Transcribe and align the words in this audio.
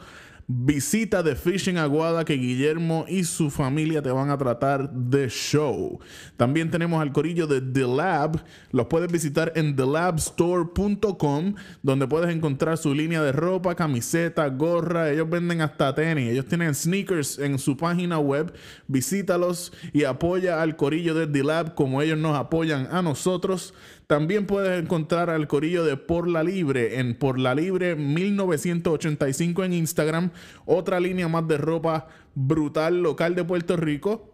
Visita 0.52 1.24
The 1.24 1.36
Fishing 1.36 1.78
Aguada 1.78 2.26
que 2.26 2.34
Guillermo 2.34 3.06
y 3.08 3.24
su 3.24 3.52
familia 3.52 4.02
te 4.02 4.10
van 4.10 4.32
a 4.32 4.38
tratar 4.40 4.92
de 4.92 5.30
show. 5.30 6.00
También 6.38 6.72
tenemos 6.72 7.00
al 7.00 7.12
corillo 7.12 7.46
de 7.46 7.62
The 7.62 7.86
Lab. 7.88 8.44
Los 8.72 8.88
puedes 8.88 9.12
visitar 9.12 9.52
en 9.56 9.76
thelabstore.com 9.76 11.54
donde 11.84 12.08
puedes 12.08 12.36
encontrar 12.36 12.80
su 12.80 12.96
línea 12.96 13.22
de 13.22 13.32
ropa, 13.32 13.76
camiseta, 13.76 14.48
gorra. 14.48 15.12
Ellos 15.12 15.30
venden 15.30 15.62
hasta 15.62 15.94
tenis. 15.94 16.32
Ellos 16.32 16.48
tienen 16.48 16.74
sneakers 16.74 17.38
en 17.38 17.60
su 17.60 17.78
página 17.78 18.18
web. 18.18 18.52
Visítalos 18.88 19.72
y 19.94 20.06
apoya 20.06 20.64
al 20.64 20.76
corillo 20.76 21.14
de 21.14 21.28
The 21.28 21.44
Lab 21.44 21.76
como 21.76 22.02
ellos 22.02 22.18
nos 22.18 22.36
apoyan 22.36 22.88
a 22.90 23.04
nosotros. 23.04 23.76
También 24.10 24.48
puedes 24.48 24.82
encontrar 24.82 25.30
al 25.30 25.48
corillo 25.48 25.84
de 25.84 25.96
Por 25.96 26.28
la 26.28 26.42
Libre 26.42 27.00
en 27.00 27.14
Por 27.14 27.38
la 27.38 27.54
Libre 27.54 27.96
1985 27.96 29.64
en 29.64 29.74
Instagram. 29.74 30.32
Otra 30.66 31.00
línea 31.00 31.28
más 31.28 31.48
de 31.48 31.60
ropa 31.60 32.08
brutal 32.34 33.04
local 33.04 33.36
de 33.36 33.44
Puerto 33.44 33.78
Rico. 33.78 34.34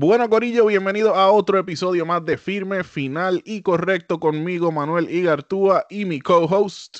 Bueno, 0.00 0.30
Corillo, 0.30 0.66
bienvenido 0.66 1.16
a 1.16 1.32
otro 1.32 1.58
episodio 1.58 2.06
más 2.06 2.24
de 2.24 2.38
Firme, 2.38 2.84
Final 2.84 3.42
y 3.44 3.62
Correcto 3.62 4.20
conmigo, 4.20 4.70
Manuel 4.70 5.10
Igartúa 5.10 5.86
y 5.90 6.04
mi 6.04 6.20
co-host. 6.20 6.98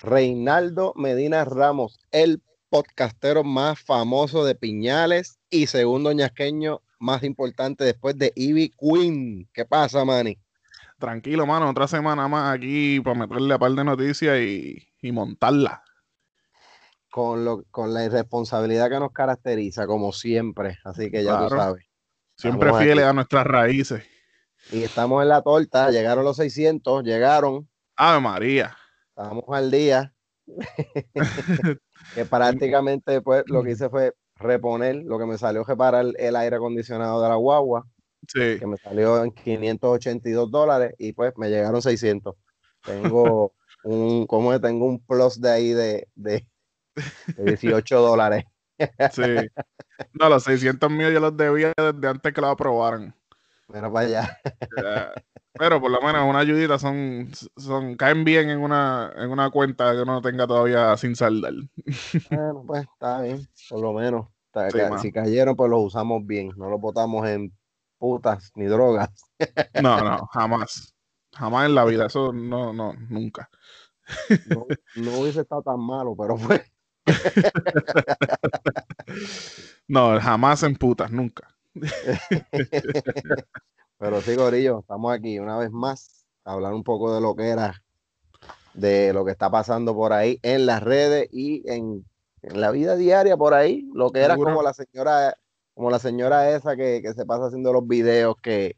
Reinaldo 0.00 0.94
Medina 0.96 1.44
Ramos, 1.44 1.98
el 2.12 2.40
podcastero 2.70 3.44
más 3.44 3.78
famoso 3.78 4.46
de 4.46 4.54
Piñales 4.54 5.38
y 5.50 5.66
segundo 5.66 6.12
ñasqueño 6.12 6.80
más 6.98 7.24
importante 7.24 7.84
después 7.84 8.16
de 8.16 8.32
Ivy 8.34 8.72
Queen. 8.80 9.46
¿Qué 9.52 9.66
pasa, 9.66 10.06
Manny? 10.06 10.38
Tranquilo, 11.00 11.46
mano, 11.46 11.70
otra 11.70 11.88
semana 11.88 12.28
más 12.28 12.54
aquí 12.54 13.00
para 13.00 13.18
meterle 13.18 13.54
a 13.54 13.58
par 13.58 13.72
de 13.72 13.82
noticias 13.84 14.38
y, 14.38 14.76
y 15.00 15.12
montarla. 15.12 15.82
Con, 17.10 17.44
lo, 17.44 17.64
con 17.70 17.92
la 17.92 18.04
irresponsabilidad 18.04 18.88
que 18.88 19.00
nos 19.00 19.10
caracteriza, 19.12 19.86
como 19.86 20.12
siempre. 20.12 20.78
Así 20.84 21.10
que 21.10 21.24
ya 21.24 21.30
Claro. 21.32 21.48
tú 21.48 21.56
sabes. 21.56 21.86
Siempre 22.36 22.68
Estamos 22.68 22.84
fieles 22.84 23.04
aquí. 23.04 23.10
a 23.10 23.12
nuestras 23.14 23.46
raíces. 23.46 24.04
Y 24.70 24.82
estamos 24.84 25.22
en 25.22 25.28
la 25.30 25.42
torta, 25.42 25.90
llegaron 25.90 26.24
los 26.24 26.36
600, 26.36 27.02
llegaron, 27.02 27.68
Ave 27.96 28.20
María. 28.20 28.76
estamos 29.08 29.44
al 29.48 29.70
día. 29.70 30.14
que 32.14 32.24
prácticamente 32.24 33.20
pues 33.22 33.44
lo 33.46 33.62
que 33.62 33.72
hice 33.72 33.88
fue 33.88 34.12
reponer, 34.36 34.96
lo 35.04 35.18
que 35.18 35.26
me 35.26 35.38
salió 35.38 35.64
reparar 35.64 36.06
el 36.18 36.36
aire 36.36 36.56
acondicionado 36.56 37.22
de 37.22 37.28
la 37.28 37.34
guagua, 37.36 37.86
Sí. 38.28 38.58
que 38.58 38.66
me 38.66 38.76
salió 38.76 39.22
en 39.24 39.30
582 39.32 40.50
dólares 40.50 40.94
y 40.98 41.12
pues 41.12 41.32
me 41.36 41.48
llegaron 41.48 41.80
600. 41.82 42.34
Tengo 42.84 43.52
un, 43.84 44.26
¿cómo 44.26 44.52
es? 44.52 44.60
Tengo 44.60 44.86
un 44.86 45.00
plus 45.04 45.40
de 45.40 45.50
ahí 45.50 45.70
de, 45.70 46.08
de, 46.14 46.46
de 47.36 47.44
18 47.44 48.00
dólares. 48.00 48.44
Sí. 49.12 49.22
No, 50.18 50.28
los 50.28 50.44
600 50.44 50.90
míos 50.90 51.12
yo 51.12 51.20
los 51.20 51.36
debía 51.36 51.72
desde 51.76 52.08
antes 52.08 52.32
que 52.32 52.40
lo 52.40 52.48
aprobaran. 52.48 53.14
Mira 53.68 53.92
para 53.92 54.06
allá. 54.06 54.38
Pero 55.52 55.80
por 55.80 55.90
lo 55.90 56.00
menos 56.00 56.28
una 56.28 56.38
ayudita 56.40 56.78
son, 56.78 57.28
son 57.56 57.96
caen 57.96 58.24
bien 58.24 58.48
en 58.50 58.60
una, 58.60 59.12
en 59.16 59.30
una 59.30 59.50
cuenta 59.50 59.92
que 59.92 60.02
uno 60.02 60.22
tenga 60.22 60.46
todavía 60.46 60.96
sin 60.96 61.14
saldar. 61.16 61.52
Bueno, 62.30 62.64
pues 62.66 62.82
está 62.84 63.20
bien, 63.22 63.46
por 63.68 63.80
lo 63.80 63.92
menos. 63.92 64.26
Está- 64.46 64.70
Sí, 64.70 64.78
ca- 64.78 64.88
mano. 64.90 65.02
si 65.02 65.12
cayeron, 65.12 65.54
pues 65.56 65.70
los 65.70 65.80
usamos 65.84 66.26
bien. 66.26 66.50
No 66.56 66.70
los 66.70 66.80
botamos 66.80 67.28
en 67.28 67.52
putas 68.00 68.50
ni 68.56 68.64
drogas. 68.64 69.10
No, 69.82 70.00
no, 70.02 70.26
jamás. 70.32 70.92
Jamás 71.32 71.66
en 71.66 71.76
la 71.76 71.84
vida. 71.84 72.06
Eso 72.06 72.32
no, 72.32 72.72
no, 72.72 72.92
nunca. 73.08 73.48
No, 74.48 74.66
no 74.96 75.18
hubiese 75.20 75.42
estado 75.42 75.62
tan 75.62 75.78
malo, 75.78 76.16
pero 76.18 76.36
pues. 76.36 76.62
No, 79.88 80.20
jamás 80.20 80.62
en 80.62 80.76
putas, 80.76 81.10
nunca. 81.10 81.48
Pero 83.98 84.20
sí, 84.22 84.34
Gorillo, 84.34 84.80
estamos 84.80 85.12
aquí 85.12 85.38
una 85.38 85.58
vez 85.58 85.70
más 85.70 86.24
a 86.44 86.52
hablar 86.52 86.72
un 86.74 86.84
poco 86.84 87.14
de 87.14 87.20
lo 87.20 87.34
que 87.34 87.48
era, 87.48 87.82
de 88.72 89.12
lo 89.12 89.24
que 89.24 89.32
está 89.32 89.50
pasando 89.50 89.94
por 89.94 90.12
ahí 90.12 90.38
en 90.42 90.66
las 90.66 90.82
redes 90.82 91.28
y 91.32 91.68
en, 91.70 92.06
en 92.42 92.60
la 92.60 92.70
vida 92.70 92.96
diaria 92.96 93.36
por 93.36 93.52
ahí, 93.52 93.88
lo 93.92 94.10
que 94.10 94.20
era 94.20 94.34
Seguro. 94.34 94.52
como 94.52 94.62
la 94.62 94.72
señora, 94.72 95.36
como 95.80 95.90
la 95.90 95.98
señora 95.98 96.54
esa 96.54 96.76
que, 96.76 97.00
que 97.00 97.14
se 97.14 97.24
pasa 97.24 97.46
haciendo 97.46 97.72
los 97.72 97.88
videos 97.88 98.36
que, 98.42 98.76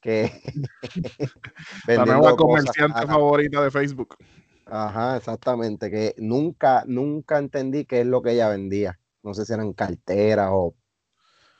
que 0.00 0.32
La 1.86 2.06
nueva 2.06 2.34
comerciante 2.36 3.06
favorita 3.06 3.62
de 3.62 3.70
Facebook. 3.70 4.16
Ajá, 4.64 5.18
exactamente, 5.18 5.90
que 5.90 6.14
nunca, 6.16 6.84
nunca 6.86 7.36
entendí 7.36 7.84
qué 7.84 8.00
es 8.00 8.06
lo 8.06 8.22
que 8.22 8.30
ella 8.30 8.48
vendía. 8.48 8.98
No 9.22 9.34
sé 9.34 9.44
si 9.44 9.52
eran 9.52 9.74
carteras 9.74 10.48
o 10.52 10.74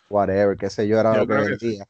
whatever, 0.09 0.57
qué 0.57 0.71
sé 0.71 0.89
yo, 0.89 0.99
era 0.99 1.13
Yo 1.17 1.19
lo 1.19 1.27
que 1.27 1.35
vendía. 1.35 1.87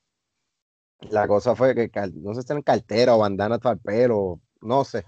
La 1.03 1.29
cosa 1.29 1.55
fue 1.55 1.77
que, 1.77 1.89
no 2.15 2.35
sé 2.35 2.43
si 2.43 2.51
eran 2.51 2.63
carteras 2.63 3.15
o 3.15 3.19
bandanas 3.21 3.61
para 3.61 3.75
el 3.75 3.81
pelo, 3.81 4.41
no 4.61 4.83
sé. 4.83 5.05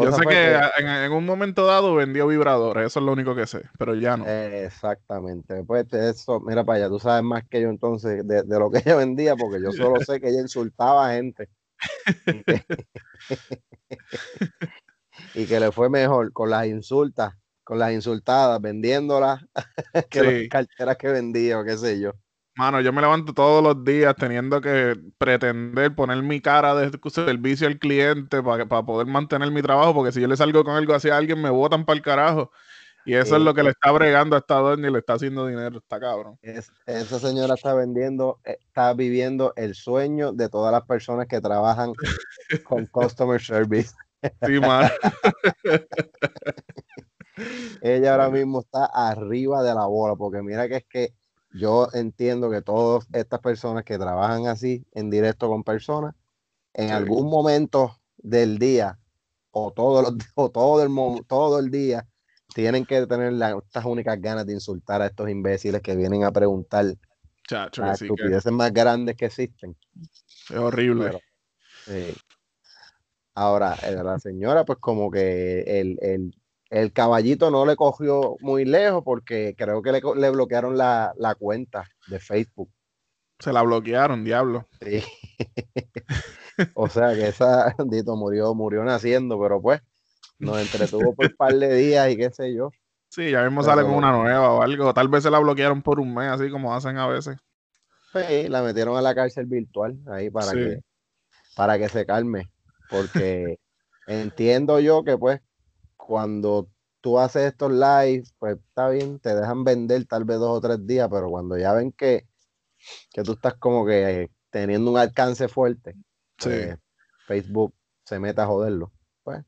Yo 0.00 0.12
sé 0.12 0.22
que 0.26 0.28
que- 0.28 0.60
en, 0.78 0.88
en 0.88 1.12
un 1.12 1.24
momento 1.24 1.66
dado 1.66 1.94
vendió 1.94 2.26
vibradores, 2.26 2.86
eso 2.86 3.00
es 3.00 3.06
lo 3.06 3.12
único 3.12 3.34
que 3.34 3.46
sé, 3.46 3.62
pero 3.78 3.94
ya 3.94 4.16
no. 4.16 4.26
exactamente, 4.26 5.64
pues 5.64 5.92
eso, 5.92 6.40
mira 6.40 6.64
para 6.64 6.78
allá, 6.78 6.88
tú 6.88 6.98
sabes 6.98 7.22
más 7.24 7.44
que 7.48 7.60
yo 7.60 7.68
entonces 7.68 8.26
de, 8.26 8.42
de 8.42 8.58
lo 8.58 8.70
que 8.70 8.78
ella 8.78 8.96
vendía, 8.96 9.36
porque 9.36 9.62
yo 9.62 9.72
solo 9.72 10.00
sé 10.00 10.20
que 10.20 10.28
ella 10.28 10.40
insultaba 10.40 11.08
a 11.10 11.14
gente. 11.14 11.48
Y 12.30 12.44
que, 12.44 12.64
y 15.34 15.46
que 15.46 15.60
le 15.60 15.72
fue 15.72 15.90
mejor 15.90 16.32
con 16.32 16.50
las 16.50 16.66
insultas, 16.66 17.34
con 17.64 17.78
las 17.78 17.92
insultadas, 17.92 18.60
vendiéndolas 18.60 19.44
que 20.10 20.20
Sí. 20.20 20.24
las 20.24 20.48
carteras 20.48 20.96
que 20.96 21.08
vendía 21.08 21.58
o 21.60 21.64
qué 21.64 21.76
sé 21.78 22.00
yo. 22.00 22.12
Mano, 22.56 22.80
yo 22.80 22.90
me 22.90 23.02
levanto 23.02 23.34
todos 23.34 23.62
los 23.62 23.84
días 23.84 24.16
teniendo 24.16 24.62
que 24.62 24.98
pretender 25.18 25.94
poner 25.94 26.22
mi 26.22 26.40
cara 26.40 26.74
de 26.74 26.90
servicio 27.10 27.66
al 27.66 27.78
cliente 27.78 28.42
para, 28.42 28.66
poder 28.66 29.06
mantener 29.06 29.50
mi 29.50 29.60
trabajo, 29.60 29.92
porque 29.92 30.10
si 30.10 30.22
yo 30.22 30.26
le 30.26 30.38
salgo 30.38 30.64
con 30.64 30.74
algo 30.74 30.94
así 30.94 31.10
a 31.10 31.18
alguien, 31.18 31.42
me 31.42 31.50
botan 31.50 31.84
para 31.84 31.98
el 31.98 32.02
carajo. 32.02 32.50
Y 33.04 33.14
eso 33.14 33.36
es 33.36 33.42
lo 33.42 33.52
que 33.52 33.62
le 33.62 33.70
está 33.70 33.92
bregando 33.92 34.36
a 34.36 34.38
esta 34.38 34.54
doña 34.54 34.88
y 34.88 34.92
le 34.92 35.00
está 35.00 35.12
haciendo 35.12 35.46
dinero, 35.46 35.78
está 35.78 36.00
cabrón. 36.00 36.38
Es- 36.40 36.72
esa 36.86 37.18
señora 37.18 37.54
está 37.54 37.74
vendiendo, 37.74 38.40
eh, 38.44 38.56
está 38.66 38.94
viviendo 38.94 39.52
el 39.56 39.74
sueño 39.74 40.32
de 40.32 40.48
todas 40.48 40.72
las 40.72 40.86
personas 40.86 41.26
que 41.26 41.42
trabajan 41.42 41.92
con 42.64 42.86
customer 42.86 43.40
service. 43.40 43.94
Sí, 44.46 44.60
mano. 44.60 44.88
Ella 47.82 48.12
ahora 48.12 48.30
mismo 48.30 48.60
está 48.60 48.86
arriba 48.86 49.62
de 49.62 49.74
la 49.74 49.84
bola, 49.84 50.16
porque 50.16 50.40
mira 50.40 50.66
que 50.68 50.76
es 50.76 50.86
que 50.88 51.12
yo 51.52 51.88
entiendo 51.92 52.50
que 52.50 52.62
todas 52.62 53.06
estas 53.12 53.40
personas 53.40 53.84
que 53.84 53.98
trabajan 53.98 54.46
así 54.46 54.84
en 54.92 55.10
directo 55.10 55.48
con 55.48 55.64
personas, 55.64 56.14
en 56.74 56.88
Sí. 56.88 56.94
algún 56.94 57.30
momento 57.30 57.98
del 58.18 58.58
día 58.58 58.98
o, 59.50 59.72
todos 59.72 60.02
los, 60.02 60.14
o 60.34 60.50
todo, 60.50 60.82
el, 60.82 61.24
todo 61.26 61.58
el 61.58 61.70
día 61.70 62.06
tienen 62.54 62.84
que 62.84 63.06
tener 63.06 63.32
la- 63.32 63.58
estas 63.64 63.84
únicas 63.84 64.20
ganas 64.20 64.46
de 64.46 64.52
insultar 64.52 65.02
a 65.02 65.06
estos 65.06 65.28
imbéciles 65.30 65.80
que 65.82 65.96
vienen 65.96 66.24
a 66.24 66.32
preguntar 66.32 66.86
Chacho, 67.48 67.82
las 67.82 67.98
que 67.98 68.06
estupideces 68.06 68.52
más 68.52 68.72
grandes 68.72 69.16
que 69.16 69.26
existen. 69.26 69.76
es 70.50 70.56
horrible. 70.56 71.12
Pero. 71.86 72.14
Ahora, 73.34 73.76
eh, 73.82 73.92
la 74.02 74.18
señora, 74.18 74.64
pues 74.64 74.78
como 74.78 75.10
que 75.10 75.60
el, 75.60 75.98
el, 76.00 76.34
el 76.70 76.92
caballito 76.92 77.50
no 77.50 77.64
le 77.66 77.76
cogió 77.76 78.36
muy 78.40 78.64
lejos 78.64 79.02
porque 79.04 79.54
creo 79.56 79.82
que 79.82 79.92
le, 79.92 80.30
bloquearon 80.30 80.76
la, 80.76 81.12
la 81.16 81.34
cuenta 81.34 81.84
de 82.08 82.18
Facebook. 82.18 82.70
Se 83.38 83.52
la 83.52 83.62
bloquearon, 83.62 84.24
diablo. 84.24 84.66
Sí. 84.80 85.02
O 86.74 86.88
sea 86.88 87.12
que 87.14 87.28
esa 87.28 87.74
Dito 87.86 88.16
murió, 88.16 88.54
murió 88.54 88.82
naciendo, 88.82 89.38
pero 89.38 89.60
pues 89.60 89.82
nos 90.38 90.58
entretuvo 90.58 91.14
por 91.14 91.26
un 91.26 91.36
par 91.36 91.54
de 91.54 91.74
días 91.74 92.10
y 92.10 92.16
qué 92.16 92.30
sé 92.30 92.54
yo. 92.54 92.70
Sí, 93.10 93.30
ya 93.30 93.42
mismo 93.44 93.60
Pero- 93.60 93.72
sale 93.74 93.82
con 93.82 93.94
una 93.94 94.12
nueva 94.12 94.52
o 94.52 94.62
algo. 94.62 94.92
Tal 94.94 95.08
vez 95.08 95.22
se 95.22 95.30
la 95.30 95.38
bloquearon 95.38 95.82
por 95.82 96.00
un 96.00 96.14
mes, 96.14 96.30
así 96.30 96.50
como 96.50 96.74
hacen 96.74 96.96
a 96.96 97.06
veces. 97.06 97.36
Sí, 98.12 98.48
la 98.48 98.62
metieron 98.62 98.96
a 98.96 99.02
la 99.02 99.14
cárcel 99.14 99.44
virtual 99.46 99.98
ahí 100.06 100.30
para 100.30 100.46
Sí. 100.52 100.56
que 100.56 100.80
para 101.54 101.78
que 101.78 101.88
se 101.88 102.04
calme, 102.06 102.50
porque 102.90 103.58
entiendo 104.06 104.80
yo 104.80 105.04
que 105.04 105.16
pues 105.18 105.40
cuando 106.06 106.68
tú 107.00 107.18
haces 107.18 107.52
estos 107.52 107.72
lives, 107.72 108.32
pues 108.38 108.56
está 108.58 108.88
bien, 108.88 109.18
te 109.18 109.34
dejan 109.34 109.64
vender 109.64 110.04
tal 110.06 110.24
vez 110.24 110.38
dos 110.38 110.58
o 110.58 110.60
tres 110.60 110.86
días, 110.86 111.08
pero 111.10 111.28
cuando 111.28 111.58
ya 111.58 111.72
ven 111.72 111.92
que, 111.92 112.26
que 113.10 113.22
tú 113.22 113.32
estás 113.32 113.54
como 113.54 113.84
que 113.84 114.30
teniendo 114.50 114.90
un 114.90 114.98
alcance 114.98 115.48
fuerte, 115.48 115.94
Sí. 116.38 116.48
pues, 116.50 116.78
Facebook 117.26 117.74
se 118.04 118.18
mete 118.20 118.40
a 118.40 118.46
joderlo. 118.46 118.92
Pues 119.24 119.44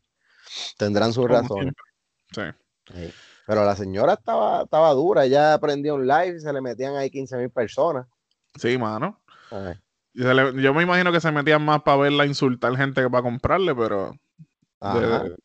tendrán 0.77 1.13
sus 1.13 1.27
Como 1.27 1.41
razones. 1.41 1.75
Sí. 2.33 2.43
Sí. 2.93 3.13
Pero 3.47 3.65
la 3.65 3.77
señora 3.77 4.15
estaba, 4.15 4.63
estaba 4.65 4.91
dura, 4.93 5.25
ella 5.25 5.59
prendía 5.61 5.95
un 5.95 6.07
live 6.07 6.37
y 6.37 6.41
se 6.41 6.53
le 6.53 6.61
metían 6.61 6.97
ahí 6.97 7.11
15 7.11 7.37
mil 7.37 7.51
personas. 7.51 8.07
Sí, 8.57 8.77
mano. 8.79 9.21
Y 10.13 10.23
se 10.23 10.35
le- 10.35 10.61
yo 10.63 10.75
me 10.75 10.83
imagino 10.83 11.13
que 11.13 11.21
se 11.21 11.31
metían 11.31 11.65
más 11.65 11.83
para 11.83 11.99
verla 11.99 12.27
insultar 12.27 12.77
gente 12.77 13.01
que 13.03 13.09
para 13.11 13.23
comprarle, 13.23 13.75
pero 13.75 14.13
de, 14.81 15.37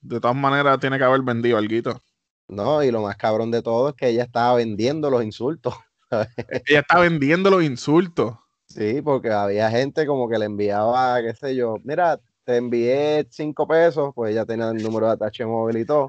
de 0.00 0.20
todas 0.20 0.36
maneras 0.36 0.78
tiene 0.78 0.98
que 0.98 1.04
haber 1.04 1.22
vendido 1.22 1.58
algo. 1.58 2.00
No, 2.48 2.82
y 2.82 2.90
lo 2.90 3.02
más 3.02 3.16
cabrón 3.16 3.50
de 3.50 3.62
todo 3.62 3.88
es 3.88 3.94
que 3.94 4.08
ella 4.08 4.22
estaba 4.22 4.56
vendiendo 4.56 5.10
los 5.10 5.24
insultos. 5.24 5.74
Ella 6.68 6.80
está 6.80 7.00
vendiendo 7.00 7.50
los 7.50 7.64
insultos. 7.64 8.36
Sí, 8.66 9.02
porque 9.02 9.30
había 9.30 9.68
gente 9.70 10.06
como 10.06 10.28
que 10.28 10.38
le 10.38 10.44
enviaba, 10.44 11.20
qué 11.20 11.34
sé 11.34 11.56
yo, 11.56 11.76
mira, 11.82 12.20
te 12.44 12.56
envié 12.56 13.26
cinco 13.30 13.66
pesos, 13.66 14.12
pues 14.14 14.32
ella 14.32 14.44
tenía 14.44 14.70
el 14.70 14.82
número 14.82 15.06
de 15.06 15.12
atache 15.14 15.44
móvil 15.44 15.78
y 15.78 15.84
todo. 15.84 16.08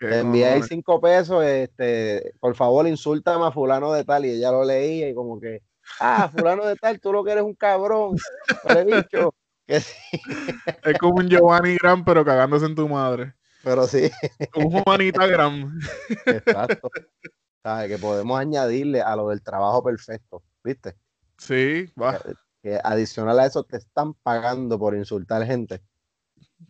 Te 0.00 0.20
envié 0.20 0.46
ahí 0.46 0.62
cinco 0.62 1.00
pesos, 1.00 1.44
este, 1.44 2.34
por 2.40 2.54
favor, 2.54 2.86
insúltame 2.86 3.46
a 3.46 3.52
fulano 3.52 3.92
de 3.92 4.04
tal, 4.04 4.24
y 4.26 4.30
ella 4.30 4.50
lo 4.50 4.64
leía 4.64 5.08
y 5.08 5.14
como 5.14 5.40
que, 5.40 5.62
ah, 6.00 6.28
fulano 6.28 6.66
de 6.66 6.76
tal, 6.76 7.00
tú 7.00 7.12
lo 7.12 7.22
que 7.22 7.32
eres 7.32 7.44
un 7.44 7.54
cabrón, 7.54 8.16
bicho, 8.86 9.34
que 9.68 9.80
sí, 9.80 9.94
Es 10.82 10.98
como 10.98 11.16
un 11.16 11.28
Giovanni 11.28 11.76
Gran, 11.76 12.04
pero 12.04 12.24
cagándose 12.24 12.66
en 12.66 12.74
tu 12.74 12.88
madre. 12.88 13.34
pero 13.62 13.86
sí, 13.86 14.10
Un 14.56 14.70
Juanita 14.82 15.26
Gran. 15.26 15.78
exacto. 16.26 16.90
¿Sabes? 17.62 17.88
Que 17.90 17.98
podemos 17.98 18.38
añadirle 18.40 19.02
a 19.02 19.14
lo 19.14 19.28
del 19.28 19.42
trabajo 19.42 19.82
perfecto, 19.82 20.42
¿viste? 20.64 20.96
Sí, 21.36 21.92
va. 22.00 22.18
Que 22.62 22.80
adicional 22.82 23.38
a 23.38 23.46
eso 23.46 23.62
te 23.64 23.76
están 23.76 24.14
pagando 24.14 24.78
por 24.78 24.96
insultar 24.96 25.44
gente. 25.46 25.82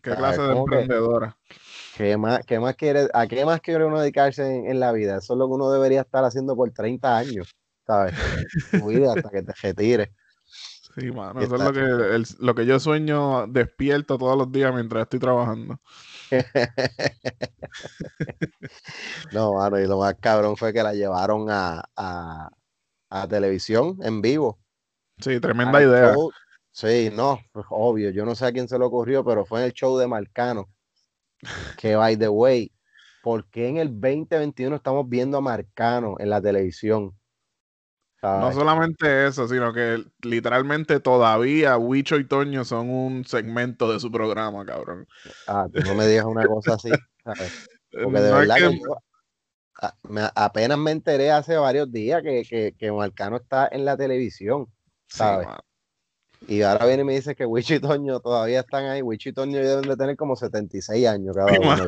Qué 0.02 0.10
¿sabes? 0.10 0.18
clase 0.18 0.42
de 0.42 0.58
emprendedora. 0.58 1.38
¿Qué 1.96 2.16
más, 2.16 2.44
qué 2.46 2.58
más 2.60 2.76
quiere, 2.76 3.08
¿A 3.14 3.26
qué 3.26 3.44
más 3.44 3.60
quiere 3.60 3.84
uno 3.84 4.00
dedicarse 4.00 4.42
en, 4.46 4.66
en 4.66 4.80
la 4.80 4.92
vida? 4.92 5.18
Eso 5.18 5.32
es 5.34 5.38
lo 5.38 5.46
que 5.46 5.54
uno 5.54 5.70
debería 5.70 6.02
estar 6.02 6.24
haciendo 6.24 6.54
por 6.56 6.70
30 6.70 7.16
años, 7.16 7.54
¿sabes? 7.86 8.14
Tu 8.70 8.86
vida 8.86 9.12
hasta 9.14 9.30
que 9.30 9.42
te 9.42 9.52
retires. 9.62 10.08
Sí, 10.98 11.10
mano. 11.12 11.40
Eso 11.40 11.54
es 11.56 11.62
lo 11.62 11.72
que, 11.72 11.80
el- 11.80 12.26
lo 12.40 12.54
que 12.54 12.66
yo 12.66 12.80
sueño 12.80 13.46
despierto 13.46 14.18
todos 14.18 14.36
los 14.36 14.50
días 14.50 14.74
mientras 14.74 15.02
estoy 15.02 15.20
trabajando. 15.20 15.80
No, 19.32 19.54
mano, 19.54 19.78
y 19.78 19.86
lo 19.86 19.98
más 19.98 20.14
cabrón 20.20 20.56
fue 20.56 20.72
que 20.72 20.82
la 20.82 20.94
llevaron 20.94 21.50
a, 21.50 21.84
a, 21.96 22.50
a 23.10 23.28
televisión 23.28 23.98
en 24.02 24.20
vivo. 24.20 24.58
Sí, 25.18 25.40
tremenda 25.40 25.78
al 25.78 25.84
idea. 25.84 26.14
show. 26.14 26.30
Sí, 26.70 27.10
no, 27.14 27.40
pues, 27.52 27.66
obvio, 27.70 28.10
yo 28.10 28.24
no 28.24 28.34
sé 28.34 28.46
a 28.46 28.52
quién 28.52 28.68
se 28.68 28.78
le 28.78 28.84
ocurrió, 28.84 29.24
pero 29.24 29.44
fue 29.44 29.60
en 29.60 29.66
el 29.66 29.72
show 29.72 29.98
de 29.98 30.06
Marcano. 30.06 30.68
Que, 31.78 31.96
by 31.96 32.16
the 32.16 32.28
way, 32.28 32.72
¿por 33.22 33.48
qué 33.50 33.68
en 33.68 33.76
el 33.78 33.88
2021 34.00 34.76
estamos 34.76 35.08
viendo 35.08 35.38
a 35.38 35.40
Marcano 35.40 36.16
en 36.18 36.30
la 36.30 36.40
televisión? 36.40 37.12
No 38.22 38.52
solamente 38.52 39.26
eso, 39.26 39.46
sino 39.46 39.72
que 39.72 40.04
literalmente 40.22 40.98
todavía 41.00 41.76
Wicho 41.78 42.16
y 42.16 42.24
Toño 42.24 42.64
son 42.64 42.90
un 42.90 43.24
segmento 43.24 43.92
de 43.92 44.00
su 44.00 44.10
programa, 44.10 44.64
cabrón. 44.66 45.06
Ah, 45.46 45.66
tú 45.72 45.80
no 45.84 45.94
me 45.94 46.06
digas 46.06 46.24
una 46.24 46.44
cosa 46.46 46.74
así. 46.74 46.90
Porque 47.24 48.20
de 48.20 48.30
No 48.30 48.38
verdad 48.38 48.56
que- 48.56 48.68
que 48.70 48.78
yo 48.80 48.96
a- 49.80 49.94
me- 50.08 50.28
apenas 50.34 50.78
me 50.78 50.90
enteré 50.90 51.30
hace 51.30 51.56
varios 51.56 51.90
días 51.92 52.22
que, 52.22 52.42
que, 52.42 52.74
que 52.76 52.90
Marcano 52.90 53.36
está 53.36 53.68
en 53.70 53.84
la 53.84 53.96
televisión. 53.96 54.66
sí, 55.06 55.18
¿sabes? 55.18 55.46
mano. 55.46 55.60
Y 56.46 56.62
ahora 56.62 56.86
viene 56.86 57.02
y 57.02 57.04
me 57.04 57.14
dice 57.14 57.34
que 57.34 57.44
Wicho 57.44 57.74
y 57.74 57.80
Toño 57.80 58.20
todavía 58.20 58.60
están 58.60 58.84
ahí. 58.84 59.02
Wicho 59.02 59.28
y 59.28 59.32
Toño 59.32 59.58
deben 59.58 59.82
de 59.82 59.96
tener 59.96 60.16
como 60.16 60.36
76 60.36 61.06
años 61.06 61.36
cada 61.36 61.58
uno. 61.58 61.86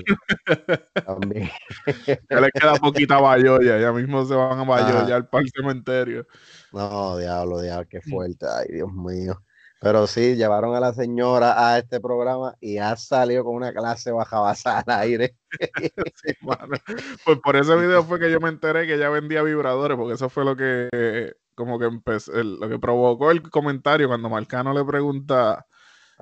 También. 1.06 1.50
Ya 2.31 2.41
les 2.41 2.50
queda 2.52 2.75
poquita 2.75 3.19
bayoya, 3.19 3.79
ya 3.79 3.93
mismo 3.93 4.25
se 4.25 4.35
van 4.35 4.58
a 4.58 4.62
Ajá. 4.62 4.64
bayoyar 4.64 5.29
para 5.31 5.43
el 5.43 5.50
cementerio. 5.50 6.26
No, 6.73 7.17
diablo, 7.17 7.61
diablo, 7.61 7.87
qué 7.88 8.00
fuerte. 8.00 8.47
Ay, 8.47 8.75
Dios 8.75 8.93
mío. 8.93 9.43
Pero 9.81 10.06
sí, 10.06 10.37
llevaron 10.37 10.75
a 10.75 10.81
la 10.81 10.93
señora 10.93 11.55
a 11.73 11.79
este 11.79 12.00
programa 12.00 12.55
y 12.61 12.76
ha 12.76 12.94
salido 12.97 13.44
con 13.44 13.55
una 13.55 13.73
clase 13.73 14.12
bajabasa 14.12 14.81
al 14.81 15.00
aire. 15.00 15.37
Sí, 16.23 16.35
mano. 16.43 16.76
Pues 17.25 17.38
por 17.43 17.56
ese 17.56 17.75
video 17.76 18.05
fue 18.05 18.20
que 18.20 18.31
yo 18.31 18.41
me 18.41 18.50
enteré 18.50 18.87
que 18.87 18.94
ella 18.94 19.08
vendía 19.08 19.43
vibradores, 19.43 19.97
porque 19.97 20.14
eso 20.14 20.29
fue 20.29 20.44
lo 20.44 20.55
que 20.55 21.32
como 21.61 21.79
que 21.79 21.85
empezó, 21.85 22.33
el- 22.33 22.59
lo 22.59 22.69
que 22.69 22.79
provocó 22.79 23.31
el 23.31 23.49
comentario 23.51 24.09
cuando 24.09 24.29
Marcano 24.29 24.73
le 24.73 24.85
pregunta, 24.85 25.67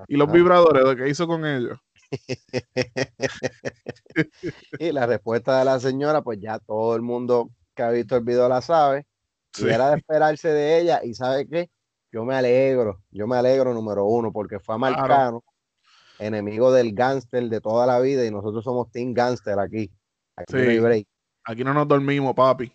¿y 0.06 0.16
los 0.16 0.30
vibradores? 0.30 0.84
¿De 0.84 0.96
qué 0.96 1.08
hizo 1.08 1.26
con 1.26 1.46
ellos? 1.46 1.78
Y 4.78 4.92
la 4.92 5.06
respuesta 5.06 5.58
de 5.58 5.64
la 5.64 5.80
señora, 5.80 6.22
pues 6.22 6.38
ya 6.40 6.58
todo 6.58 6.96
el 6.96 7.02
mundo 7.02 7.50
que 7.74 7.82
ha 7.82 7.90
visto 7.90 8.16
el 8.16 8.24
video 8.24 8.48
la 8.48 8.60
sabe. 8.60 9.06
Sí. 9.52 9.66
Y 9.66 9.70
era 9.70 9.90
de 9.90 9.98
esperarse 9.98 10.48
de 10.48 10.80
ella. 10.80 11.00
Y 11.04 11.14
¿sabe 11.14 11.46
qué? 11.48 11.70
Yo 12.10 12.24
me 12.24 12.34
alegro, 12.34 13.02
yo 13.10 13.26
me 13.26 13.36
alegro 13.36 13.74
número 13.74 14.06
uno, 14.06 14.32
porque 14.32 14.58
fue 14.58 14.74
a 14.74 14.78
Claro. 14.78 14.96
Marcano, 14.96 15.44
enemigo 16.18 16.72
del 16.72 16.94
gángster 16.94 17.48
de 17.48 17.60
toda 17.60 17.86
la 17.86 18.00
vida, 18.00 18.24
y 18.24 18.30
nosotros 18.30 18.64
somos 18.64 18.90
Team 18.90 19.12
Gangster 19.12 19.58
aquí. 19.58 19.90
Aquí 20.36 20.54
no 20.54 20.60
hay 20.60 20.76
Sí. 20.76 20.80
break. 20.80 21.06
Aquí 21.44 21.64
no 21.64 21.74
nos 21.74 21.86
dormimos, 21.86 22.34
papi. 22.34 22.72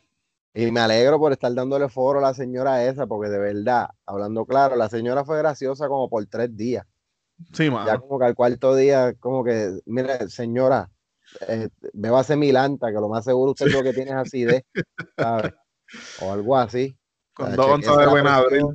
Y 0.55 0.71
me 0.71 0.79
alegro 0.81 1.17
por 1.17 1.31
estar 1.31 1.53
dándole 1.53 1.89
foro 1.89 2.19
a 2.19 2.21
la 2.21 2.33
señora 2.33 2.85
esa, 2.85 3.07
porque 3.07 3.29
de 3.29 3.39
verdad, 3.39 3.87
hablando 4.05 4.45
claro, 4.45 4.75
la 4.75 4.87
señora 4.87 5.25
fue 5.25 5.39
graciosa 5.39 5.87
como 5.87 6.09
por 6.09 6.23
tres 6.27 6.55
días. 6.55 6.85
Sí, 7.51 7.65
Ya 7.65 7.71
mano. 7.71 8.01
como 8.01 8.19
que 8.19 8.25
al 8.25 8.35
cuarto 8.35 8.75
día, 8.75 9.13
como 9.19 9.43
que, 9.43 9.79
mire, 9.85 10.29
señora, 10.29 10.91
eh, 11.47 11.69
bébase 11.93 12.35
Milanta, 12.35 12.87
que 12.87 12.93
lo 12.93 13.09
más 13.09 13.25
seguro 13.25 13.51
usted 13.51 13.71
lo 13.71 13.83
que 13.83 13.93
tiene 13.93 14.11
es 14.11 14.17
acidez, 14.17 14.63
¿sabes? 15.17 15.53
O 16.19 16.31
algo 16.31 16.55
así. 16.55 16.95
Con 17.33 17.55
dos 17.55 17.65
onzas 17.65 17.97
de 17.97 18.07
buen 18.07 18.27
abril. 18.27 18.65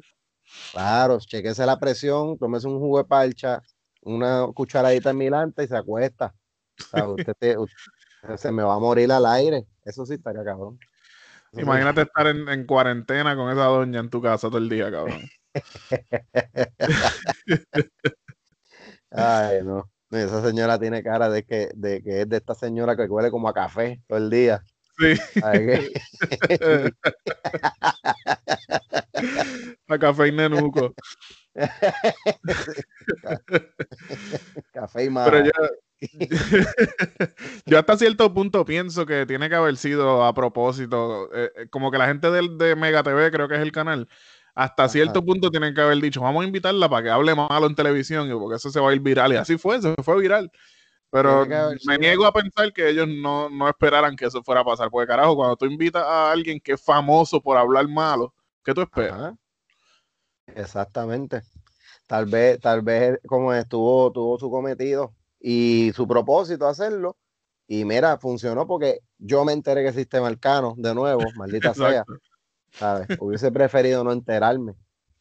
Claro, 0.72 1.18
chequese 1.20 1.64
la 1.64 1.78
presión, 1.78 2.36
tómese 2.38 2.66
un 2.66 2.78
jugo 2.80 2.98
de 2.98 3.04
parcha, 3.04 3.62
una 4.02 4.46
cucharadita 4.52 5.10
de 5.10 5.14
Milanta 5.14 5.62
y 5.62 5.68
se 5.68 5.76
acuesta. 5.76 6.34
O 6.80 6.84
sea, 6.84 7.08
usted 7.08 7.34
te- 7.38 7.56
usted- 7.56 7.76
se 8.36 8.50
me 8.50 8.64
va 8.64 8.74
a 8.74 8.78
morir 8.80 9.10
al 9.12 9.24
aire. 9.26 9.66
Eso 9.84 10.04
sí 10.04 10.14
estaría 10.14 10.42
cabrón. 10.44 10.78
Imagínate 11.52 12.02
estar 12.02 12.26
en, 12.26 12.48
en 12.48 12.66
cuarentena 12.66 13.36
con 13.36 13.50
esa 13.50 13.64
doña 13.64 14.00
en 14.00 14.10
tu 14.10 14.20
casa 14.20 14.48
todo 14.48 14.58
el 14.58 14.68
día, 14.68 14.90
cabrón. 14.90 15.22
Ay, 19.10 19.62
no. 19.64 19.90
Esa 20.10 20.42
señora 20.42 20.78
tiene 20.78 21.02
cara 21.02 21.28
de 21.28 21.44
que, 21.44 21.70
de 21.74 22.02
que 22.02 22.22
es 22.22 22.28
de 22.28 22.38
esta 22.38 22.54
señora 22.54 22.96
que 22.96 23.04
huele 23.04 23.30
como 23.30 23.48
a 23.48 23.54
café 23.54 24.00
todo 24.06 24.18
el 24.18 24.30
día. 24.30 24.62
Sí, 24.98 25.14
la 29.86 29.98
café 29.98 30.28
y 30.28 30.32
nenuco. 30.32 30.94
café 34.72 35.04
y 35.04 35.06
Pero 35.06 35.10
maja. 35.10 35.52
yo, 37.66 37.78
hasta 37.78 37.96
cierto 37.96 38.32
punto 38.32 38.64
pienso 38.64 39.04
que 39.04 39.26
tiene 39.26 39.48
que 39.48 39.54
haber 39.56 39.76
sido 39.76 40.24
a 40.24 40.32
propósito. 40.32 41.28
eh, 41.34 41.50
eh, 41.56 41.68
como 41.70 41.90
que 41.90 41.98
la 41.98 42.06
gente 42.06 42.30
del, 42.30 42.56
de 42.58 42.76
Mega 42.76 43.02
TV, 43.02 43.30
creo 43.30 43.48
que 43.48 43.56
es 43.56 43.60
el 43.60 43.72
canal, 43.72 44.08
hasta 44.54 44.84
Ajá. 44.84 44.92
cierto 44.92 45.24
punto 45.24 45.50
tienen 45.50 45.74
que 45.74 45.80
haber 45.80 45.98
dicho, 46.00 46.20
vamos 46.20 46.44
a 46.44 46.46
invitarla 46.46 46.88
para 46.88 47.02
que 47.02 47.10
hable 47.10 47.34
malo 47.34 47.66
en 47.66 47.74
televisión, 47.74 48.28
y 48.28 48.32
porque 48.32 48.56
eso 48.56 48.70
se 48.70 48.80
va 48.80 48.90
a 48.90 48.94
ir 48.94 49.00
viral. 49.00 49.32
Y 49.32 49.36
así 49.36 49.58
fue, 49.58 49.80
se 49.80 49.94
fue 50.02 50.20
viral. 50.20 50.50
Pero 51.10 51.46
me 51.86 51.98
niego 51.98 52.26
a 52.26 52.32
pensar 52.32 52.72
que 52.72 52.88
ellos 52.88 53.08
no, 53.08 53.48
no 53.48 53.68
esperaran 53.68 54.14
que 54.14 54.26
eso 54.26 54.42
fuera 54.42 54.60
a 54.60 54.64
pasar. 54.64 54.90
Porque 54.90 55.06
carajo, 55.06 55.36
cuando 55.36 55.56
tú 55.56 55.64
invitas 55.64 56.02
a 56.04 56.30
alguien 56.30 56.60
que 56.60 56.72
es 56.72 56.82
famoso 56.82 57.40
por 57.40 57.56
hablar 57.56 57.88
malo, 57.88 58.34
¿qué 58.62 58.74
tú 58.74 58.82
esperas? 58.82 59.18
Ajá. 59.18 59.36
Exactamente. 60.54 61.42
tal 62.06 62.26
vez, 62.26 62.60
tal 62.60 62.82
vez 62.82 63.18
como 63.26 63.54
estuvo, 63.54 64.12
tuvo 64.12 64.38
su 64.38 64.50
cometido 64.50 65.14
y 65.40 65.92
su 65.94 66.06
propósito 66.06 66.66
hacerlo. 66.66 67.16
Y 67.66 67.84
mira, 67.84 68.18
funcionó 68.18 68.66
porque 68.66 69.00
yo 69.18 69.44
me 69.44 69.52
enteré 69.52 69.82
que 69.82 69.88
existe 69.88 70.20
Marcano 70.20 70.74
de 70.76 70.94
nuevo, 70.94 71.20
maldita 71.36 71.74
sea. 71.74 72.04
¿Sabes? 72.72 73.08
Hubiese 73.20 73.50
preferido 73.50 74.04
no 74.04 74.12
enterarme. 74.12 74.74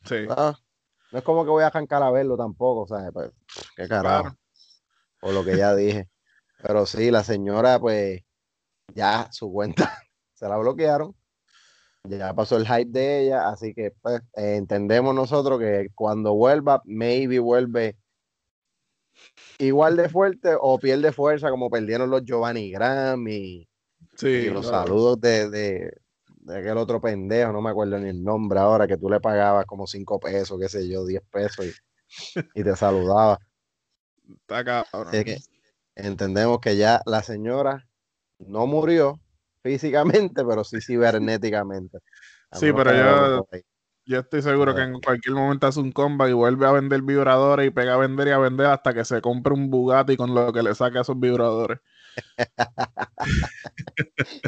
Sí. 0.06 0.26
No, 0.28 0.56
no 1.12 1.18
es 1.18 1.24
como 1.24 1.44
que 1.44 1.50
voy 1.50 1.64
a 1.64 1.68
arrancar 1.68 2.04
a 2.04 2.12
verlo 2.12 2.38
tampoco, 2.38 2.88
¿sabes? 2.88 3.12
Pues, 3.14 3.32
qué 3.76 3.88
carajo. 3.88 4.36
Por 5.20 5.34
lo 5.34 5.44
que 5.44 5.58
ya 5.58 5.76
dije. 5.76 6.10
Pero 6.62 6.86
sí, 6.86 7.12
la 7.12 7.24
señora, 7.24 7.80
pues, 7.80 8.22
ya 8.94 9.30
su 9.32 9.52
cuenta 9.52 9.92
se 10.34 10.48
la 10.48 10.58
bloquearon. 10.58 11.16
Ya 12.04 12.34
pasó 12.34 12.56
el 12.56 12.66
hype 12.66 12.92
de 12.92 13.26
ella, 13.26 13.50
así 13.50 13.74
que 13.74 13.92
pues, 14.02 14.22
eh, 14.36 14.56
entendemos 14.56 15.14
nosotros 15.14 15.60
que 15.60 15.90
cuando 15.94 16.34
vuelva, 16.36 16.82
maybe 16.86 17.40
vuelve 17.40 17.98
igual 19.60 19.98
de 19.98 20.10
fuerte 20.10 20.56
o 20.60 20.78
pierde 20.80 21.12
fuerza 21.12 21.50
como 21.50 21.70
perdieron 21.70 22.10
los 22.10 22.24
Giovanni 22.24 22.72
Graham 22.72 23.28
y, 23.28 23.68
Sí, 24.16 24.50
los 24.50 24.68
claro. 24.68 24.88
saludos 24.88 25.22
de, 25.22 25.50
de, 25.50 25.92
de 26.40 26.58
aquel 26.58 26.78
otro 26.78 27.00
pendejo, 27.00 27.52
no 27.52 27.62
me 27.62 27.70
acuerdo 27.70 28.00
ni 28.00 28.10
el 28.10 28.24
nombre 28.24 28.60
ahora, 28.60 28.88
que 28.88 28.98
tú 28.98 29.10
le 29.10 29.20
pagabas 29.20 29.66
como 29.66 29.86
5 29.86 30.20
pesos, 30.20 30.60
qué 30.60 30.70
sé 30.70 30.88
yo, 30.88 31.06
10 31.06 31.22
pesos 31.32 31.68
y, 31.68 31.72
y 32.56 32.64
te 32.64 32.76
saludaba. 32.76 33.38
Está 34.28 34.64
cabrón. 34.64 35.08
Así 35.08 35.24
que 35.24 35.38
entendemos 35.96 36.60
que 36.60 36.78
ya 36.78 37.02
la 37.06 37.22
señora 37.22 37.88
no 38.40 38.66
murió 38.66 39.20
físicamente, 39.62 40.44
pero 40.46 40.64
sí 40.64 40.82
cibernéticamente. 40.82 42.00
A 42.50 42.58
Sí, 42.58 42.72
pero 42.74 43.46
que 43.52 43.64
yo- 44.08 44.20
estoy 44.20 44.42
seguro 44.42 44.74
que 44.74 44.82
en 44.82 45.00
cualquier 45.02 45.36
momento 45.36 45.68
hace 45.68 45.80
un 45.80 45.92
comeback 45.92 46.30
y 46.30 46.34
vuelve 46.34 46.66
a 46.66 46.72
vender 46.72 47.02
vibradores 47.02 47.68
y 47.68 47.72
pega 47.72 47.96
a 47.96 47.98
vender 47.98 48.28
y 48.30 48.32
a 48.32 48.38
vender 48.40 48.68
hasta 48.68 48.94
que 48.94 49.06
se 49.06 49.22
compre 49.22 49.54
un 49.54 49.70
Bugatti 49.70 50.18
con 50.18 50.34
lo 50.34 50.52
que 50.52 50.64
le 50.64 50.74
saque 50.76 50.98
a 50.98 51.02
esos 51.02 51.20
vibradores. 51.20 51.80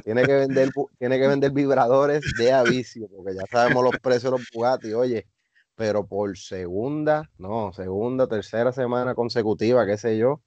Tiene 0.03 0.25
que 0.25 0.33
vender, 0.33 0.69
tiene 0.97 1.19
que 1.19 1.27
vender 1.27 1.51
vibradores 1.51 2.35
de 2.35 2.51
avicio, 2.51 3.07
porque 3.07 3.35
ya 3.35 3.43
sabemos 3.49 3.83
los 3.83 3.93
precios 4.01 4.31
de 4.31 4.37
los 4.39 4.49
Bugatti, 4.51 4.93
oye, 4.93 5.27
pero 5.75 6.05
por 6.05 6.37
segunda, 6.37 7.29
no, 7.37 7.71
segunda, 7.71 8.27
tercera 8.27 8.71
semana 8.71 9.15
consecutiva, 9.15 9.85
qué 9.85 9.97
sé 9.97 10.17
yo, 10.17 10.41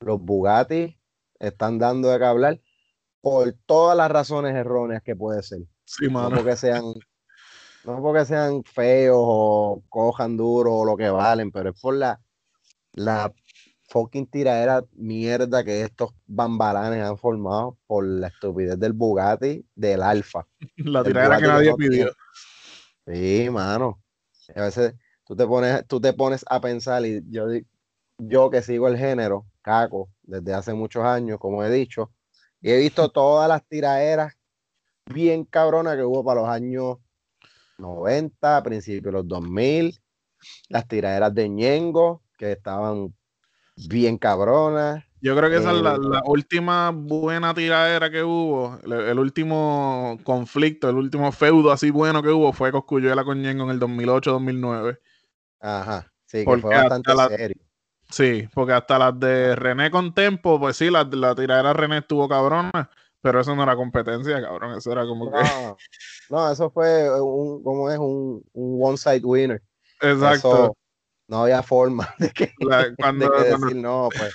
los 0.00 0.20
Bugatti 0.20 0.96
están 1.38 1.78
dando 1.78 2.08
de 2.08 2.18
qué 2.18 2.24
hablar 2.24 2.60
por 3.20 3.52
todas 3.66 3.96
las 3.96 4.10
razones 4.10 4.54
erróneas 4.54 5.02
que 5.02 5.16
puede 5.16 5.42
ser. 5.42 5.60
Sí, 5.84 6.06
No 6.06 6.12
mano. 6.12 6.36
porque 6.36 6.56
sean, 6.56 6.84
no 7.92 8.02
porque 8.02 8.24
sean 8.26 8.62
feos 8.64 9.16
o 9.18 9.82
cojan 9.88 10.36
duro 10.36 10.74
o 10.74 10.84
lo 10.84 10.96
que 10.96 11.08
valen, 11.08 11.50
pero 11.50 11.70
es 11.70 11.80
por 11.80 11.94
la, 11.94 12.20
la 12.92 13.32
fucking 13.88 14.26
tiradera 14.26 14.84
mierda 14.92 15.64
que 15.64 15.82
estos 15.82 16.10
bambalanes 16.26 17.02
han 17.02 17.16
formado 17.16 17.78
por 17.86 18.06
la 18.06 18.28
estupidez 18.28 18.78
del 18.78 18.92
Bugatti 18.92 19.64
del 19.74 20.02
Alfa. 20.02 20.46
La 20.76 21.02
tiradera 21.02 21.38
que 21.38 21.46
nadie 21.46 21.74
pidió. 21.76 22.12
Sí, 23.06 23.48
mano. 23.50 24.02
A 24.54 24.62
veces 24.62 24.94
tú 25.24 25.34
te 25.34 25.46
pones, 25.46 25.86
tú 25.86 26.00
te 26.00 26.12
pones 26.12 26.44
a 26.48 26.60
pensar 26.60 27.04
y 27.06 27.22
yo, 27.30 27.46
yo 28.18 28.50
que 28.50 28.62
sigo 28.62 28.88
el 28.88 28.98
género, 28.98 29.46
caco, 29.62 30.10
desde 30.22 30.52
hace 30.52 30.74
muchos 30.74 31.04
años, 31.04 31.38
como 31.38 31.64
he 31.64 31.70
dicho, 31.70 32.12
y 32.60 32.70
he 32.70 32.76
visto 32.76 33.10
todas 33.10 33.48
las 33.48 33.66
tiraderas 33.66 34.34
bien 35.06 35.44
cabronas 35.44 35.96
que 35.96 36.04
hubo 36.04 36.22
para 36.22 36.42
los 36.42 36.50
años 36.50 36.98
90, 37.78 38.62
principios 38.62 39.04
de 39.04 39.12
los 39.12 39.28
2000, 39.28 39.98
las 40.68 40.86
tiraderas 40.86 41.34
de 41.34 41.48
Ñengo, 41.48 42.22
que 42.36 42.52
estaban 42.52 43.14
bien 43.88 44.18
cabronas. 44.18 45.04
Yo 45.20 45.36
creo 45.36 45.50
que 45.50 45.56
esa 45.56 45.72
es 45.72 45.82
la, 45.82 45.94
Eh, 45.94 45.98
la 46.00 46.22
última 46.26 46.90
buena 46.90 47.52
tiradera 47.54 48.10
que 48.10 48.22
hubo. 48.22 48.78
El, 48.84 48.92
el 48.92 49.18
último 49.18 50.18
conflicto, 50.22 50.88
el 50.88 50.96
último 50.96 51.32
feudo 51.32 51.72
así 51.72 51.90
bueno 51.90 52.22
que 52.22 52.28
hubo 52.28 52.52
fue 52.52 52.70
Coscuyuela 52.70 53.24
con 53.24 53.42
Ñengo 53.42 53.64
en 53.64 53.70
el 53.70 53.80
2008-2009. 53.80 55.00
Ajá, 55.60 56.12
sí, 56.26 56.38
que 56.38 56.44
Porque 56.44 56.62
fue 56.62 56.70
bastante 56.74 57.10
hasta 57.10 57.22
la- 57.30 57.36
serio. 57.36 57.62
Sí, 58.10 58.48
porque 58.54 58.72
hasta 58.72 58.98
las 58.98 59.20
de 59.20 59.54
René 59.54 59.90
con 59.90 60.14
Tempo, 60.14 60.58
pues 60.58 60.76
sí, 60.76 60.88
la, 60.88 61.04
la 61.04 61.34
tiradera 61.34 61.68
de 61.68 61.74
René 61.74 61.98
estuvo 61.98 62.26
cabrona, 62.26 62.88
pero 63.28 63.40
eso 63.40 63.54
no 63.54 63.62
era 63.62 63.76
competencia, 63.76 64.40
cabrón. 64.40 64.76
Eso 64.76 64.90
era 64.90 65.06
como 65.06 65.30
que. 65.30 65.38
No, 66.30 66.50
eso 66.50 66.70
fue 66.70 67.08
un, 67.20 67.62
como 67.62 67.90
es 67.90 67.98
un, 67.98 68.42
un 68.52 68.78
one 68.82 68.96
side 68.96 69.20
winner. 69.24 69.62
Exacto. 70.00 70.48
Eso 70.54 70.76
no 71.28 71.42
había 71.42 71.62
forma 71.62 72.08
de 72.18 72.30
que, 72.30 72.52
La- 72.60 72.84
de 72.88 72.96
cuando, 72.96 73.30
que 73.30 73.36
cuando- 73.36 73.66
decir 73.66 73.76
no, 73.76 74.08
pues 74.16 74.32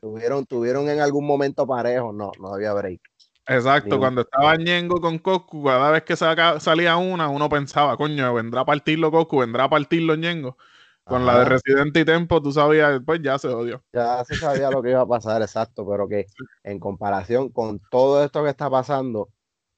tuvieron, 0.00 0.44
tuvieron 0.46 0.88
en 0.90 1.00
algún 1.00 1.26
momento 1.26 1.66
parejo, 1.66 2.12
no, 2.12 2.32
no 2.38 2.52
había 2.54 2.72
break. 2.74 3.00
exacto, 3.46 3.88
Ni 3.88 3.94
un- 3.94 4.00
cuando 4.00 4.20
estaba 4.22 4.56
Ñengo 4.56 5.00
con 5.00 5.18
Coscu, 5.18 5.64
cada 5.64 5.90
vez 5.90 6.02
que 6.02 6.16
saca- 6.16 6.60
salía 6.60 6.96
una, 6.96 7.28
uno 7.28 7.48
pensaba, 7.48 7.96
coño, 7.96 8.34
vendrá 8.34 8.60
a 8.60 8.64
partirlo 8.66 9.10
Coscu, 9.10 9.38
vendrá 9.38 9.64
a 9.64 9.70
partirlo 9.70 10.16
Ñengo. 10.16 10.56
Con 11.04 11.26
la 11.26 11.40
de 11.40 11.44
Residente 11.44 12.00
y 12.00 12.04
Tempo, 12.04 12.40
tú 12.40 12.50
sabías, 12.50 13.00
pues 13.04 13.20
ya 13.22 13.38
se 13.38 13.48
odió. 13.48 13.82
ya 13.92 14.24
se 14.24 14.36
sabía 14.36 14.70
lo 14.70 14.82
que 14.82 14.90
iba 14.90 15.02
a 15.02 15.06
pasar, 15.06 15.42
exacto, 15.42 15.86
pero 15.86 16.08
que 16.08 16.26
en 16.62 16.80
comparación 16.80 17.50
con 17.50 17.80
todo 17.90 18.24
esto 18.24 18.42
que 18.42 18.50
está 18.50 18.70
pasando, 18.70 19.28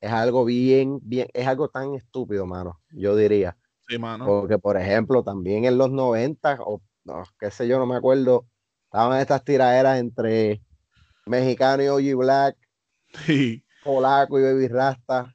es 0.00 0.12
algo 0.12 0.44
bien, 0.44 1.00
bien, 1.02 1.28
es 1.34 1.46
algo 1.48 1.68
tan 1.68 1.94
estúpido, 1.94 2.46
mano, 2.46 2.80
yo 2.90 3.16
diría. 3.16 3.56
Sí, 3.88 3.98
mano. 3.98 4.24
Porque, 4.24 4.58
por 4.58 4.76
ejemplo, 4.76 5.24
también 5.24 5.64
en 5.64 5.78
los 5.78 5.90
90, 5.90 6.58
o 6.60 6.80
no, 7.04 7.24
qué 7.40 7.50
sé 7.50 7.66
yo, 7.66 7.78
no 7.78 7.86
me 7.86 7.96
acuerdo, 7.96 8.46
estaban 8.84 9.20
estas 9.20 9.42
tiraderas 9.42 9.98
entre 9.98 10.62
mexicano 11.26 11.82
y 11.82 11.88
OG 11.88 12.18
Black, 12.18 12.56
Sí, 13.26 13.64
polaco 13.82 14.38
y 14.38 14.42
Baby 14.42 14.68
Rasta. 14.68 15.34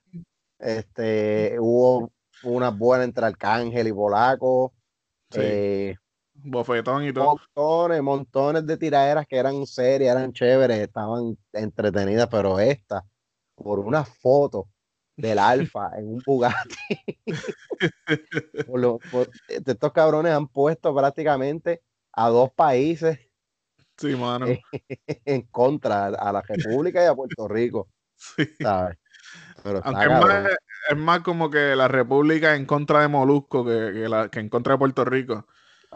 Este, 0.60 1.58
hubo 1.60 2.12
una 2.44 2.70
buena 2.70 3.04
entre 3.04 3.26
Arcángel 3.26 3.88
y 3.88 3.94
Polaco. 3.94 4.74
Sí. 5.32 5.40
eh, 5.42 5.96
Bofetón 6.34 7.06
y 7.06 7.14
todo. 7.14 7.26
montones, 7.56 8.02
montones 8.02 8.66
de 8.66 8.78
tiraderas 8.78 9.28
que 9.28 9.38
eran 9.38 9.66
serias, 9.66 10.16
eran 10.16 10.32
chéveres, 10.34 10.80
estaban 10.80 11.38
entretenidas, 11.54 12.28
pero 12.30 12.60
esta, 12.60 13.04
por 13.56 13.80
una 13.80 14.04
foto 14.06 14.68
del 15.16 15.38
Alfa 15.40 15.92
en 15.98 16.08
un 16.08 16.24
Bugatti, 16.26 16.78
por 18.68 18.80
lo- 18.80 19.00
por- 19.00 19.30
estos 19.48 19.92
cabrones 19.92 20.34
han 20.34 20.48
puesto 20.48 20.96
prácticamente 20.96 21.82
a 22.14 22.30
dos 22.30 22.52
países 22.54 23.20
Sí, 23.98 24.16
mano. 24.16 24.48
En 25.26 25.44
contra, 25.44 26.08
a 26.08 26.32
la 26.34 26.42
República 26.42 27.04
y 27.04 27.06
a 27.06 27.14
Puerto 27.14 27.48
Rico, 27.48 27.90
Sí. 28.16 28.46
¿sabes? 28.60 28.98
Pero 29.64 29.82
Aunque 29.84 30.04
es 30.04 30.10
más, 30.10 30.20
cabrón. 30.22 30.48
es 30.90 30.98
más 30.98 31.20
como 31.22 31.50
que 31.50 31.76
la 31.76 31.88
República 31.88 32.56
en 32.56 32.66
contra 32.66 33.02
de 33.02 33.08
Molusco 33.08 33.66
que, 33.66 33.92
que, 33.94 34.10
la, 34.10 34.30
que 34.30 34.40
en 34.40 34.50
contra 34.50 34.74
de 34.74 34.80
Puerto 34.80 35.06
Rico. 35.06 35.46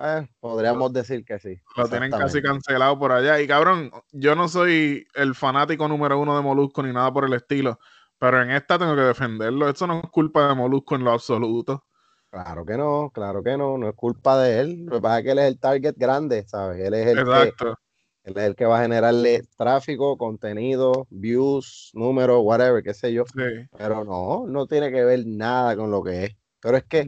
Eh, 0.02 0.28
podríamos 0.40 0.92
decir 0.92 1.24
que 1.24 1.40
sí. 1.40 1.58
Lo 1.78 1.88
tienen 1.88 2.12
casi 2.12 2.42
cancelado 2.42 3.00
por 3.00 3.12
allá. 3.12 3.40
Y 3.40 3.48
cabrón, 3.48 3.92
yo 4.12 4.36
no 4.36 4.48
soy 4.48 5.08
el 5.16 5.36
fanático 5.36 5.88
número 5.88 6.20
uno 6.20 6.36
de 6.36 6.44
Molusco 6.44 6.84
ni 6.84 6.92
nada 6.92 7.12
por 7.14 7.26
el 7.26 7.34
estilo. 7.34 7.80
Pero 8.18 8.42
en 8.42 8.52
esta 8.52 8.78
tengo 8.78 8.96
que 8.96 9.02
defenderlo. 9.02 9.70
Esto 9.70 9.88
no 9.88 10.02
es 10.04 10.10
culpa 10.10 10.50
de 10.50 10.56
Molusco 10.56 10.96
en 10.96 11.04
lo 11.04 11.12
absoluto. 11.12 11.86
Claro 12.30 12.66
que 12.66 12.78
no, 12.78 13.12
claro 13.14 13.42
que 13.42 13.58
no, 13.58 13.78
no 13.78 13.88
es 13.88 13.96
culpa 13.96 14.38
de 14.40 14.60
él. 14.60 14.86
Lo 14.86 14.96
que 14.98 15.02
pasa 15.02 15.20
es 15.20 15.24
que 15.24 15.32
él 15.32 15.40
es 15.40 15.46
el 15.46 15.60
target 15.60 15.96
grande, 15.98 16.46
¿sabes? 16.48 16.80
Él 16.82 16.94
es 16.94 17.08
el, 17.08 17.16
que, 17.16 17.22
Exacto. 17.22 17.80
Él 18.26 18.34
es 18.38 18.44
el 18.44 18.56
que 18.56 18.66
va 18.66 18.80
a 18.80 18.82
generarle 18.82 19.44
tráfico, 19.56 20.18
contenido, 20.18 21.06
views, 21.12 21.92
números, 21.94 22.42
whatever, 22.42 22.82
qué 22.82 22.96
sé 22.96 23.14
yo. 23.14 23.24
Sí. 23.28 23.68
Pero 23.78 24.04
no, 24.04 24.48
no 24.48 24.66
tiene 24.66 24.92
que 24.92 25.04
ver 25.04 25.28
nada 25.28 25.76
con 25.76 25.92
lo 25.92 26.02
que 26.02 26.26
es. 26.26 26.36
Pero 26.60 26.78
es 26.78 26.86
que 26.86 27.08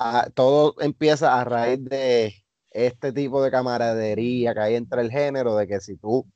ah, 0.00 0.28
todo 0.34 0.74
empieza 0.80 1.40
a 1.40 1.44
raíz 1.44 1.84
de 1.84 2.34
este 2.70 3.12
tipo 3.12 3.40
de 3.40 3.52
camaradería 3.52 4.52
que 4.52 4.60
hay 4.60 4.74
entre 4.74 5.00
el 5.00 5.12
género, 5.12 5.54
de 5.54 5.68
que 5.68 5.80
si 5.80 5.96
tú 5.96 6.26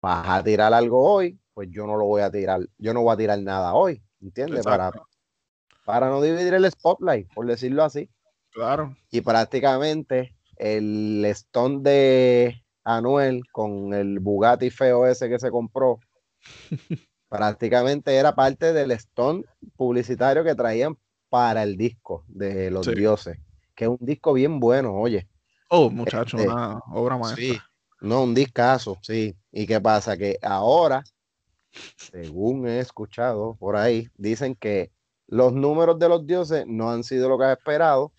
vas 0.00 0.26
a 0.26 0.42
tirar 0.42 0.72
algo 0.72 1.04
hoy, 1.04 1.38
pues 1.52 1.68
yo 1.70 1.86
no 1.86 1.98
lo 1.98 2.06
voy 2.06 2.22
a 2.22 2.30
tirar, 2.30 2.60
yo 2.78 2.94
no 2.94 3.02
voy 3.02 3.12
a 3.12 3.18
tirar 3.18 3.38
nada 3.40 3.74
hoy, 3.74 4.02
¿entiendes? 4.22 4.64
Para, 4.64 4.90
para 5.84 6.08
no 6.08 6.22
dividir 6.22 6.54
el 6.54 6.70
spotlight, 6.70 7.30
por 7.34 7.44
decirlo 7.44 7.84
así. 7.84 8.08
Claro. 8.52 8.96
Y 9.10 9.20
prácticamente 9.20 10.34
el 10.56 11.22
stone 11.26 11.80
de 11.82 12.64
Anuel 12.96 13.42
con 13.50 13.92
el 13.94 14.18
Bugatti 14.20 14.70
feo 14.70 15.06
ese 15.06 15.28
que 15.28 15.38
se 15.38 15.50
compró, 15.50 16.00
prácticamente 17.28 18.16
era 18.16 18.34
parte 18.34 18.72
del 18.72 18.90
stone 18.92 19.44
publicitario 19.76 20.44
que 20.44 20.54
traían 20.54 20.96
para 21.28 21.62
el 21.62 21.76
disco 21.76 22.24
de 22.28 22.70
los 22.70 22.86
Sí. 22.86 22.94
dioses, 22.94 23.38
que 23.74 23.84
es 23.84 23.90
un 23.90 23.98
disco 24.00 24.32
bien 24.32 24.58
bueno, 24.60 24.94
oye. 24.94 25.28
Oh, 25.68 25.90
muchacho, 25.90 26.36
Este, 26.36 26.48
una 26.50 26.80
obra 26.92 27.16
maestra. 27.16 27.36
Sí, 27.36 27.58
no, 28.00 28.24
un 28.24 28.34
discazo, 28.34 28.98
sí. 29.02 29.36
¿Y 29.52 29.66
qué 29.66 29.80
pasa? 29.80 30.16
Que 30.16 30.38
ahora, 30.42 31.04
según 31.96 32.66
he 32.66 32.80
escuchado 32.80 33.54
por 33.56 33.76
ahí, 33.76 34.08
dicen 34.16 34.56
que 34.56 34.90
los 35.28 35.52
números 35.52 35.98
de 36.00 36.08
los 36.08 36.26
dioses 36.26 36.64
no 36.66 36.90
han 36.90 37.04
sido 37.04 37.28
lo 37.28 37.38
que 37.38 37.44
ha 37.44 37.52
esperado 37.52 38.12